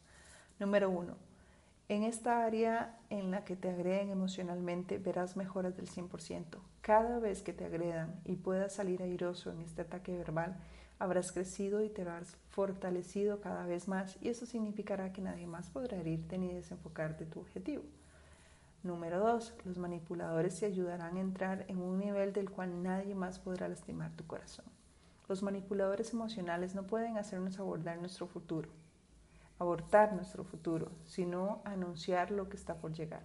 Número 0.59 0.89
uno, 0.89 1.17
en 1.89 2.03
esta 2.03 2.45
área 2.45 2.97
en 3.09 3.31
la 3.31 3.43
que 3.43 3.57
te 3.57 3.69
agreden 3.69 4.11
emocionalmente 4.11 4.97
verás 4.97 5.35
mejoras 5.35 5.75
del 5.75 5.89
100%. 5.89 6.57
Cada 6.79 7.19
vez 7.19 7.43
que 7.43 7.51
te 7.51 7.65
agredan 7.65 8.15
y 8.23 8.37
puedas 8.37 8.71
salir 8.71 9.03
airoso 9.03 9.51
en 9.51 9.59
este 9.59 9.81
ataque 9.81 10.15
verbal, 10.15 10.55
habrás 10.99 11.33
crecido 11.33 11.83
y 11.83 11.89
te 11.89 12.03
habrás 12.03 12.37
fortalecido 12.47 13.41
cada 13.41 13.65
vez 13.65 13.89
más 13.89 14.17
y 14.21 14.29
eso 14.29 14.45
significará 14.45 15.11
que 15.11 15.21
nadie 15.21 15.47
más 15.47 15.69
podrá 15.69 15.97
herirte 15.97 16.37
ni 16.37 16.53
desenfocarte 16.53 17.25
tu 17.25 17.41
objetivo. 17.41 17.83
Número 18.83 19.21
2. 19.21 19.53
Los 19.63 19.77
manipuladores 19.77 20.59
te 20.59 20.65
ayudarán 20.65 21.15
a 21.15 21.21
entrar 21.21 21.63
en 21.69 21.77
un 21.77 21.99
nivel 21.99 22.33
del 22.33 22.49
cual 22.49 22.83
nadie 22.83 23.15
más 23.15 23.39
podrá 23.39 23.69
lastimar 23.69 24.11
tu 24.11 24.27
corazón. 24.27 24.65
Los 25.29 25.41
manipuladores 25.41 26.11
emocionales 26.11 26.75
no 26.75 26.83
pueden 26.83 27.17
hacernos 27.17 27.57
abordar 27.59 27.97
nuestro 27.99 28.27
futuro, 28.27 28.67
abortar 29.57 30.11
nuestro 30.11 30.43
futuro, 30.43 30.91
sino 31.05 31.61
anunciar 31.63 32.31
lo 32.31 32.49
que 32.49 32.57
está 32.57 32.75
por 32.75 32.91
llegar. 32.91 33.21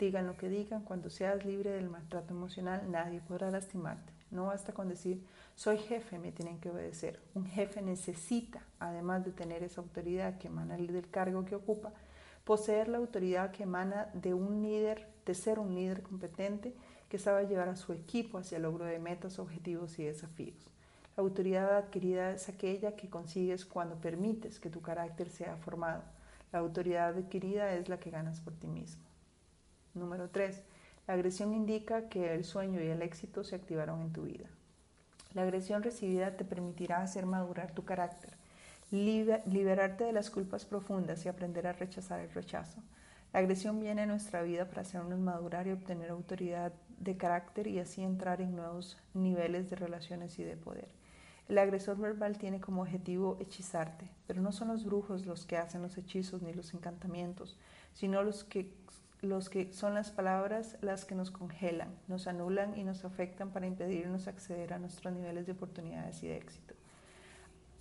Digan 0.00 0.26
lo 0.26 0.36
que 0.36 0.48
digan, 0.48 0.82
cuando 0.82 1.08
seas 1.08 1.44
libre 1.44 1.70
del 1.70 1.88
maltrato 1.88 2.34
emocional, 2.34 2.90
nadie 2.90 3.20
podrá 3.20 3.52
lastimarte. 3.52 4.12
No 4.32 4.46
basta 4.46 4.72
con 4.72 4.88
decir, 4.88 5.24
soy 5.54 5.78
jefe, 5.78 6.18
me 6.18 6.32
tienen 6.32 6.58
que 6.58 6.70
obedecer. 6.70 7.20
Un 7.36 7.46
jefe 7.46 7.80
necesita, 7.80 8.60
además 8.80 9.24
de 9.24 9.30
tener 9.30 9.62
esa 9.62 9.80
autoridad 9.82 10.36
que 10.38 10.48
emana 10.48 10.76
del 10.76 11.08
cargo 11.08 11.44
que 11.44 11.54
ocupa, 11.54 11.92
poseer 12.46 12.86
la 12.86 12.98
autoridad 12.98 13.50
que 13.50 13.64
emana 13.64 14.08
de 14.14 14.32
un 14.32 14.62
líder, 14.62 15.08
de 15.26 15.34
ser 15.34 15.58
un 15.58 15.74
líder 15.74 16.04
competente 16.04 16.72
que 17.08 17.18
sabe 17.18 17.48
llevar 17.48 17.68
a 17.68 17.74
su 17.74 17.92
equipo 17.92 18.38
hacia 18.38 18.56
el 18.56 18.62
logro 18.62 18.84
de 18.84 19.00
metas, 19.00 19.40
objetivos 19.40 19.98
y 19.98 20.04
desafíos. 20.04 20.70
La 21.16 21.24
autoridad 21.24 21.76
adquirida 21.76 22.30
es 22.30 22.48
aquella 22.48 22.94
que 22.94 23.10
consigues 23.10 23.64
cuando 23.64 23.96
permites 23.96 24.60
que 24.60 24.70
tu 24.70 24.80
carácter 24.80 25.28
sea 25.28 25.56
formado. 25.56 26.04
La 26.52 26.60
autoridad 26.60 27.16
adquirida 27.16 27.74
es 27.74 27.88
la 27.88 27.98
que 27.98 28.10
ganas 28.10 28.40
por 28.40 28.54
ti 28.54 28.68
mismo. 28.68 29.02
Número 29.94 30.30
3. 30.30 30.62
La 31.08 31.14
agresión 31.14 31.52
indica 31.52 32.08
que 32.08 32.32
el 32.32 32.44
sueño 32.44 32.80
y 32.80 32.86
el 32.86 33.02
éxito 33.02 33.42
se 33.42 33.56
activaron 33.56 34.02
en 34.02 34.12
tu 34.12 34.22
vida. 34.22 34.46
La 35.34 35.42
agresión 35.42 35.82
recibida 35.82 36.36
te 36.36 36.44
permitirá 36.44 37.02
hacer 37.02 37.26
madurar 37.26 37.72
tu 37.72 37.84
carácter, 37.84 38.35
liberarte 38.90 40.04
de 40.04 40.12
las 40.12 40.30
culpas 40.30 40.64
profundas 40.64 41.24
y 41.24 41.28
aprender 41.28 41.66
a 41.66 41.72
rechazar 41.72 42.20
el 42.20 42.30
rechazo. 42.30 42.80
La 43.32 43.40
agresión 43.40 43.80
viene 43.80 44.02
a 44.02 44.06
nuestra 44.06 44.42
vida 44.42 44.68
para 44.68 44.82
hacernos 44.82 45.18
madurar 45.18 45.66
y 45.66 45.72
obtener 45.72 46.10
autoridad 46.10 46.72
de 46.98 47.16
carácter 47.16 47.66
y 47.66 47.78
así 47.78 48.02
entrar 48.02 48.40
en 48.40 48.56
nuevos 48.56 48.98
niveles 49.14 49.68
de 49.68 49.76
relaciones 49.76 50.38
y 50.38 50.44
de 50.44 50.56
poder. 50.56 50.88
El 51.48 51.58
agresor 51.58 51.98
verbal 51.98 52.38
tiene 52.38 52.60
como 52.60 52.82
objetivo 52.82 53.36
hechizarte, 53.40 54.08
pero 54.26 54.40
no 54.40 54.52
son 54.52 54.68
los 54.68 54.84
brujos 54.84 55.26
los 55.26 55.46
que 55.46 55.56
hacen 55.56 55.82
los 55.82 55.96
hechizos 55.96 56.42
ni 56.42 56.52
los 56.52 56.74
encantamientos, 56.74 57.56
sino 57.92 58.22
los 58.22 58.42
que, 58.42 58.72
los 59.20 59.48
que 59.48 59.72
son 59.72 59.94
las 59.94 60.10
palabras 60.10 60.76
las 60.80 61.04
que 61.04 61.14
nos 61.14 61.30
congelan, 61.30 61.94
nos 62.08 62.26
anulan 62.26 62.76
y 62.76 62.82
nos 62.82 63.04
afectan 63.04 63.50
para 63.50 63.66
impedirnos 63.66 64.26
acceder 64.26 64.72
a 64.72 64.78
nuestros 64.78 65.14
niveles 65.14 65.46
de 65.46 65.52
oportunidades 65.52 66.22
y 66.22 66.28
de 66.28 66.36
éxito. 66.36 66.74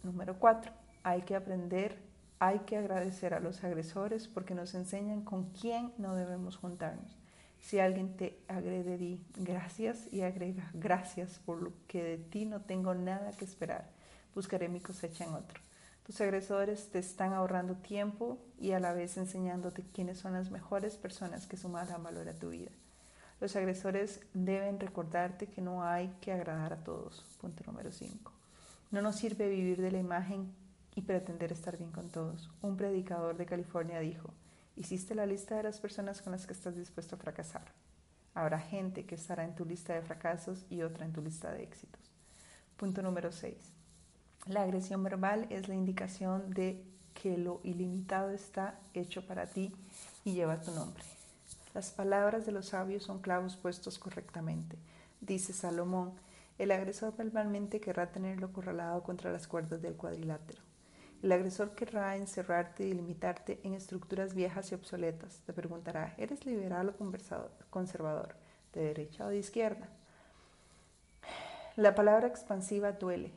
Número 0.04 0.38
cuatro, 0.38 0.72
hay 1.06 1.22
que 1.22 1.36
aprender, 1.36 2.00
hay 2.40 2.62
que 2.62 2.78
agradecer 2.78 3.36
a 3.36 3.40
los 3.40 3.64
agresores 3.64 4.28
porque 4.28 4.56
nos 4.56 4.74
enseñan 4.74 5.22
con 5.22 5.52
quién 5.52 5.94
no 6.00 6.16
debemos 6.16 6.58
juntarnos. 6.58 7.16
Si 7.60 7.80
alguien 7.80 8.18
te 8.18 8.40
agrede, 8.48 8.98
di 8.98 9.24
gracias 9.38 10.12
y 10.12 10.22
agrega 10.22 10.72
gracias 10.74 11.40
por 11.46 11.62
lo 11.62 11.74
que 11.88 12.04
de 12.04 12.18
ti 12.18 12.46
no 12.46 12.62
tengo 12.62 12.96
nada 12.96 13.32
que 13.34 13.46
esperar. 13.46 13.88
Buscaré 14.34 14.68
mi 14.68 14.80
cosecha 14.80 15.26
en 15.26 15.36
otro. 15.36 15.62
Tus 16.08 16.20
agresores 16.22 16.90
te 16.90 16.98
están 16.98 17.34
ahorrando 17.34 17.76
tiempo 17.76 18.40
y 18.60 18.72
a 18.72 18.80
la 18.80 18.92
vez 18.92 19.16
enseñándote 19.18 19.86
quiénes 19.94 20.18
son 20.18 20.34
las 20.34 20.50
mejores 20.50 20.98
personas 20.98 21.46
que 21.46 21.56
sumarán 21.56 22.02
valor 22.02 22.30
a 22.30 22.34
tu 22.34 22.50
vida. 22.50 22.72
Los 23.40 23.56
agresores 23.56 24.22
deben 24.34 24.80
recordarte 24.80 25.46
que 25.46 25.62
no 25.62 25.84
hay 25.84 26.12
que 26.20 26.32
agradar 26.32 26.74
a 26.74 26.84
todos. 26.84 27.24
Punto 27.40 27.64
número 27.68 27.92
5. 27.92 28.32
No 28.90 29.04
nos 29.04 29.18
sirve 29.18 29.48
vivir 29.50 29.84
de 29.84 29.92
la 29.92 30.00
imagen 30.00 30.65
y 30.96 31.02
pretender 31.02 31.52
estar 31.52 31.78
bien 31.78 31.92
con 31.92 32.10
todos. 32.10 32.50
Un 32.62 32.78
predicador 32.78 33.38
de 33.38 33.46
California 33.46 34.00
dijo, 34.00 34.34
Hiciste 34.78 35.16
la 35.16 35.26
lista 35.26 35.56
de 35.56 35.64
las 35.64 35.80
personas 35.80 36.22
con 36.22 36.34
las 36.34 36.46
que 36.46 36.54
estás 36.54 36.76
dispuesto 36.76 37.16
a 37.16 37.20
fracasar. 37.20 37.72
Habrá 38.34 38.60
gente 38.60 39.06
que 39.06 39.16
estará 39.16 39.46
en 39.46 39.56
tu 39.56 39.64
lista 39.64 39.94
de 39.94 40.02
fracasos 40.02 40.66
y 40.70 40.82
otra 40.82 41.06
en 41.06 41.14
tu 41.14 41.22
lista 41.22 41.52
de 41.54 41.64
éxitos. 41.64 42.12
Punto 42.76 43.02
número 43.02 43.32
6. 43.32 43.56
La 44.48 44.64
agresión 44.64 45.02
verbal 45.02 45.48
es 45.50 45.70
la 45.70 45.76
indicación 45.76 46.50
de 46.54 46.84
que 47.14 47.38
lo 47.38 47.62
ilimitado 47.64 48.32
está 48.32 48.78
hecho 48.94 49.26
para 49.26 49.48
ti 49.48 49.74
y 50.26 50.34
lleva 50.34 50.60
tu 50.60 50.72
nombre. 50.72 51.04
Las 51.74 51.92
palabras 51.92 52.46
de 52.46 52.52
los 52.52 52.68
sabios 52.68 53.04
son 53.04 53.22
clavos 53.22 53.56
puestos 53.56 53.98
correctamente. 53.98 54.78
Dice 55.22 55.54
Salomón, 55.54 56.12
el 56.58 56.72
agresor 56.72 57.16
verbalmente 57.16 57.80
querrá 57.80 58.12
tenerlo 58.12 58.52
corralado 58.52 59.04
contra 59.04 59.32
las 59.32 59.48
cuerdas 59.48 59.82
del 59.82 59.96
cuadrilátero. 59.96 60.62
El 61.26 61.32
agresor 61.32 61.72
querrá 61.72 62.16
encerrarte 62.18 62.86
y 62.86 62.94
limitarte 62.94 63.60
en 63.64 63.74
estructuras 63.74 64.36
viejas 64.36 64.72
y 64.72 64.76
obsoletas. 64.76 65.40
Te 65.44 65.54
preguntará, 65.54 66.14
¿eres 66.20 66.46
liberal 66.46 66.96
o 67.00 67.12
conservador? 67.72 68.36
¿De 68.76 68.82
derecha 68.82 69.26
o 69.26 69.30
de 69.30 69.40
izquierda? 69.40 69.90
La 71.78 71.96
palabra 71.96 72.28
expansiva 72.28 72.92
duele. 72.92 73.32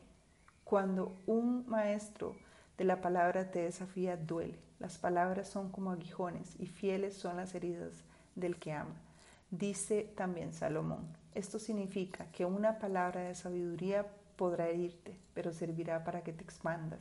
Cuando 0.65 1.17
un 1.25 1.67
maestro 1.67 2.35
de 2.77 2.83
la 2.83 3.01
palabra 3.01 3.49
te 3.49 3.63
desafía, 3.63 4.17
duele. 4.17 4.59
Las 4.77 4.99
palabras 4.99 5.47
son 5.47 5.71
como 5.71 5.89
aguijones 5.89 6.59
y 6.59 6.67
fieles 6.67 7.15
son 7.15 7.37
las 7.37 7.55
heridas 7.55 8.03
del 8.35 8.57
que 8.59 8.71
ama. 8.71 9.01
Dice 9.49 10.03
también 10.15 10.53
Salomón. 10.53 11.07
Esto 11.33 11.57
significa 11.57 12.27
que 12.33 12.45
una 12.45 12.77
palabra 12.77 13.21
de 13.21 13.33
sabiduría 13.33 14.05
podrá 14.35 14.67
herirte, 14.67 15.17
pero 15.33 15.51
servirá 15.51 16.03
para 16.03 16.21
que 16.21 16.33
te 16.33 16.43
expandas 16.43 16.99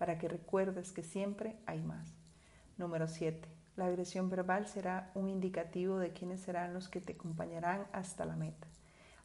para 0.00 0.16
que 0.16 0.28
recuerdes 0.28 0.92
que 0.92 1.02
siempre 1.02 1.56
hay 1.66 1.82
más. 1.82 2.08
Número 2.78 3.06
7. 3.06 3.46
La 3.76 3.84
agresión 3.84 4.30
verbal 4.30 4.66
será 4.66 5.10
un 5.14 5.28
indicativo 5.28 5.98
de 5.98 6.14
quiénes 6.14 6.40
serán 6.40 6.72
los 6.72 6.88
que 6.88 7.02
te 7.02 7.12
acompañarán 7.12 7.86
hasta 7.92 8.24
la 8.24 8.34
meta, 8.34 8.66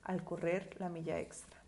al 0.04 0.26
correr 0.26 0.76
la 0.78 0.90
milla 0.90 1.18
extra. 1.18 1.62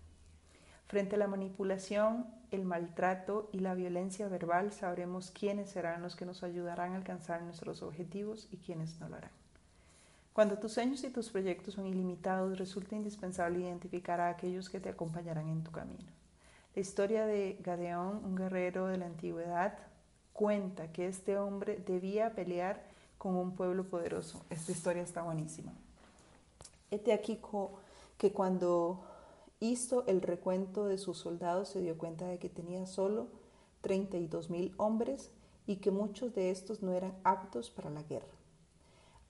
Frente 0.87 1.15
a 1.15 1.19
la 1.19 1.27
manipulación, 1.27 2.27
el 2.51 2.65
maltrato 2.65 3.49
y 3.53 3.59
la 3.59 3.75
violencia 3.75 4.27
verbal 4.27 4.73
sabremos 4.73 5.31
quiénes 5.31 5.69
serán 5.69 6.01
los 6.01 6.17
que 6.17 6.25
nos 6.25 6.43
ayudarán 6.43 6.91
a 6.91 6.97
alcanzar 6.97 7.41
nuestros 7.43 7.83
objetivos 7.83 8.49
y 8.51 8.57
quiénes 8.57 8.99
no 8.99 9.07
lo 9.07 9.15
harán. 9.15 9.31
Cuando 10.33 10.59
tus 10.59 10.73
sueños 10.73 11.01
y 11.05 11.11
tus 11.11 11.29
proyectos 11.29 11.75
son 11.75 11.87
ilimitados, 11.87 12.59
resulta 12.59 12.97
indispensable 12.97 13.59
identificar 13.59 14.19
a 14.19 14.27
aquellos 14.27 14.69
que 14.69 14.81
te 14.81 14.89
acompañarán 14.89 15.47
en 15.47 15.63
tu 15.63 15.71
camino. 15.71 16.11
La 16.77 16.81
historia 16.81 17.25
de 17.25 17.57
Gadeón, 17.63 18.23
un 18.23 18.35
guerrero 18.35 18.85
de 18.85 18.99
la 18.99 19.07
antigüedad, 19.07 19.79
cuenta 20.31 20.91
que 20.91 21.07
este 21.07 21.39
hombre 21.39 21.77
debía 21.83 22.35
pelear 22.35 22.85
con 23.17 23.33
un 23.33 23.55
pueblo 23.55 23.85
poderoso. 23.85 24.45
Esta 24.51 24.73
historia 24.73 25.01
está 25.01 25.23
buenísima. 25.23 25.73
Este 26.91 27.13
aquí 27.13 27.39
que 28.19 28.31
cuando 28.31 28.99
hizo 29.59 30.05
el 30.05 30.21
recuento 30.21 30.85
de 30.85 30.99
sus 30.99 31.17
soldados 31.17 31.69
se 31.69 31.81
dio 31.81 31.97
cuenta 31.97 32.27
de 32.27 32.37
que 32.37 32.47
tenía 32.47 32.85
solo 32.85 33.25
32 33.81 34.51
mil 34.51 34.75
hombres 34.77 35.31
y 35.65 35.77
que 35.77 35.89
muchos 35.89 36.35
de 36.35 36.51
estos 36.51 36.83
no 36.83 36.93
eran 36.93 37.15
aptos 37.23 37.71
para 37.71 37.89
la 37.89 38.03
guerra. 38.03 38.37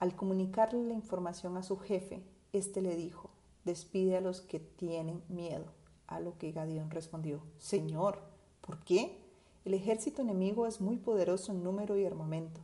Al 0.00 0.14
comunicarle 0.14 0.86
la 0.86 0.92
información 0.92 1.56
a 1.56 1.62
su 1.62 1.78
jefe, 1.78 2.22
éste 2.52 2.82
le 2.82 2.94
dijo, 2.94 3.30
despide 3.64 4.18
a 4.18 4.20
los 4.20 4.42
que 4.42 4.60
tienen 4.60 5.22
miedo 5.30 5.77
a 6.08 6.20
lo 6.20 6.36
que 6.36 6.52
Gadión 6.52 6.90
respondió, 6.90 7.42
Señor, 7.58 8.18
¿por 8.60 8.82
qué? 8.84 9.22
El 9.64 9.74
ejército 9.74 10.22
enemigo 10.22 10.66
es 10.66 10.80
muy 10.80 10.96
poderoso 10.96 11.52
en 11.52 11.62
número 11.62 11.96
y 11.96 12.04
armamento. 12.04 12.60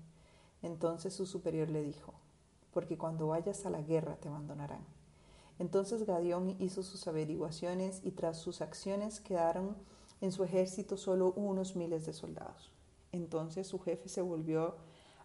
Entonces 0.62 1.12
su 1.14 1.26
superior 1.26 1.68
le 1.68 1.82
dijo, 1.82 2.14
porque 2.72 2.98
cuando 2.98 3.28
vayas 3.28 3.66
a 3.66 3.70
la 3.70 3.82
guerra 3.82 4.16
te 4.16 4.28
abandonarán. 4.28 4.84
Entonces 5.58 6.04
Gadión 6.04 6.56
hizo 6.58 6.82
sus 6.82 7.06
averiguaciones 7.06 8.00
y 8.02 8.10
tras 8.10 8.38
sus 8.38 8.60
acciones 8.60 9.20
quedaron 9.20 9.76
en 10.20 10.32
su 10.32 10.42
ejército 10.42 10.96
solo 10.96 11.32
unos 11.36 11.76
miles 11.76 12.06
de 12.06 12.12
soldados. 12.12 12.72
Entonces 13.12 13.66
su 13.66 13.78
jefe 13.78 14.08
se 14.08 14.22
volvió 14.22 14.76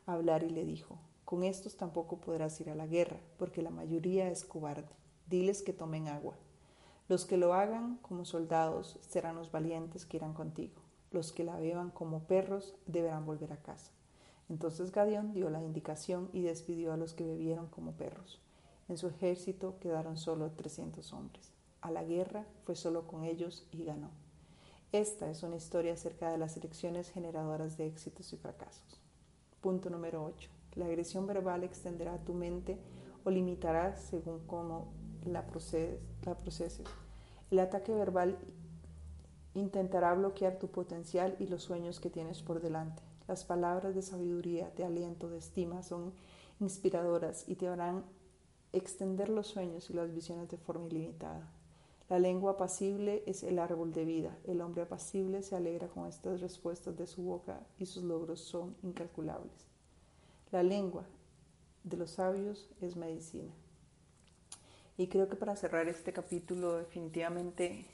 a 0.05 0.13
hablar 0.13 0.43
y 0.43 0.49
le 0.49 0.65
dijo, 0.65 0.99
con 1.25 1.43
estos 1.43 1.77
tampoco 1.77 2.19
podrás 2.19 2.59
ir 2.59 2.69
a 2.69 2.75
la 2.75 2.87
guerra, 2.87 3.19
porque 3.37 3.61
la 3.61 3.69
mayoría 3.69 4.29
es 4.29 4.45
cobarde. 4.45 4.89
Diles 5.27 5.61
que 5.61 5.73
tomen 5.73 6.07
agua. 6.07 6.35
Los 7.09 7.25
que 7.25 7.37
lo 7.37 7.55
hagan 7.55 7.97
como 8.03 8.23
soldados 8.23 8.99
serán 9.01 9.35
los 9.35 9.51
valientes 9.51 10.05
que 10.05 10.17
irán 10.17 10.35
contigo. 10.35 10.79
Los 11.09 11.33
que 11.33 11.43
la 11.43 11.57
beban 11.57 11.89
como 11.89 12.19
perros 12.25 12.75
deberán 12.85 13.25
volver 13.25 13.51
a 13.51 13.57
casa. 13.57 13.91
Entonces 14.47 14.91
Gadión 14.91 15.33
dio 15.33 15.49
la 15.49 15.63
indicación 15.63 16.29
y 16.33 16.43
despidió 16.43 16.93
a 16.93 16.97
los 16.97 17.13
que 17.13 17.25
bebieron 17.25 17.67
como 17.67 17.93
perros. 17.93 18.39
En 18.87 18.99
su 18.99 19.07
ejército 19.07 19.79
quedaron 19.79 20.17
solo 20.17 20.51
300 20.51 21.11
hombres. 21.13 21.51
A 21.81 21.89
la 21.89 22.03
guerra 22.03 22.45
fue 22.63 22.75
solo 22.75 23.07
con 23.07 23.23
ellos 23.23 23.65
y 23.71 23.85
ganó. 23.85 24.11
Esta 24.91 25.31
es 25.31 25.41
una 25.41 25.55
historia 25.55 25.93
acerca 25.93 26.31
de 26.31 26.37
las 26.37 26.57
elecciones 26.57 27.09
generadoras 27.09 27.75
de 27.75 27.87
éxitos 27.87 28.33
y 28.33 28.37
fracasos. 28.37 29.01
Punto 29.61 29.89
número 29.89 30.23
8. 30.23 30.47
La 30.75 30.85
agresión 30.85 31.25
verbal 31.25 31.63
extenderá 31.63 32.19
tu 32.19 32.35
mente 32.35 32.77
o 33.23 33.31
limitará 33.31 33.95
según 33.95 34.45
cómo 34.45 34.98
la, 35.25 35.45
proceses. 35.45 36.87
El 37.51 37.59
ataque 37.59 37.93
verbal 37.93 38.37
intentará 39.53 40.13
bloquear 40.13 40.59
tu 40.59 40.67
potencial 40.67 41.35
y 41.39 41.47
los 41.47 41.63
sueños 41.63 41.99
que 41.99 42.09
tienes 42.09 42.41
por 42.41 42.61
delante. 42.61 43.01
Las 43.27 43.45
palabras 43.45 43.95
de 43.95 44.01
sabiduría, 44.01 44.71
de 44.75 44.85
aliento, 44.85 45.29
de 45.29 45.37
estima 45.37 45.83
son 45.83 46.13
inspiradoras 46.59 47.47
y 47.47 47.55
te 47.55 47.67
harán 47.67 48.03
extender 48.73 49.29
los 49.29 49.47
sueños 49.47 49.89
y 49.89 49.93
las 49.93 50.13
visiones 50.13 50.49
de 50.49 50.57
forma 50.57 50.87
ilimitada. 50.87 51.49
La 52.09 52.17
lengua 52.17 52.53
apacible 52.53 53.23
es 53.27 53.43
el 53.43 53.59
árbol 53.59 53.93
de 53.93 54.03
vida. 54.03 54.35
El 54.45 54.61
hombre 54.61 54.81
apacible 54.81 55.43
se 55.43 55.55
alegra 55.55 55.87
con 55.87 56.07
estas 56.07 56.41
respuestas 56.41 56.97
de 56.97 57.05
su 57.05 57.21
boca 57.21 57.61
y 57.77 57.85
sus 57.85 58.03
logros 58.03 58.39
son 58.39 58.75
incalculables. 58.81 59.53
La 60.51 60.63
lengua 60.63 61.05
de 61.83 61.97
los 61.97 62.11
sabios 62.11 62.67
es 62.81 62.95
medicina. 62.95 63.53
Y 64.99 65.07
creo 65.07 65.29
que 65.29 65.37
para 65.37 65.55
cerrar 65.55 65.87
este 65.87 66.11
capítulo 66.11 66.77
definitivamente 66.77 67.85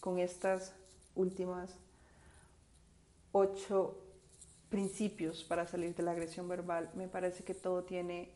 con 0.00 0.18
estas 0.18 0.72
últimas 1.14 1.70
ocho 3.32 3.98
principios 4.70 5.44
para 5.44 5.66
salir 5.66 5.94
de 5.94 6.02
la 6.02 6.12
agresión 6.12 6.48
verbal, 6.48 6.88
me 6.94 7.08
parece 7.08 7.44
que 7.44 7.52
todo 7.52 7.82
tiene 7.84 8.30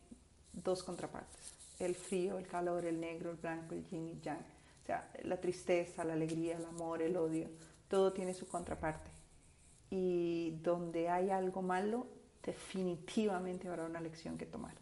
dos 0.53 0.83
contrapartes. 0.83 1.55
El 1.79 1.95
frío, 1.95 2.37
el 2.37 2.45
calor, 2.45 2.85
el 2.85 2.99
negro, 2.99 3.31
el 3.31 3.37
blanco, 3.37 3.73
el 3.73 3.87
yin 3.87 4.09
y 4.09 4.21
yang. 4.23 4.37
O 4.37 4.85
sea, 4.85 5.11
la 5.23 5.41
tristeza, 5.41 6.03
la 6.03 6.13
alegría, 6.13 6.57
el 6.57 6.65
amor, 6.65 7.01
el 7.01 7.17
odio, 7.17 7.47
todo 7.87 8.13
tiene 8.13 8.35
su 8.35 8.47
contraparte. 8.47 9.09
Y 9.89 10.59
donde 10.61 11.09
hay 11.09 11.31
algo 11.31 11.63
malo, 11.63 12.05
definitivamente 12.43 13.67
habrá 13.67 13.85
una 13.85 13.99
lección 13.99 14.37
que 14.37 14.45
tomar. 14.45 14.75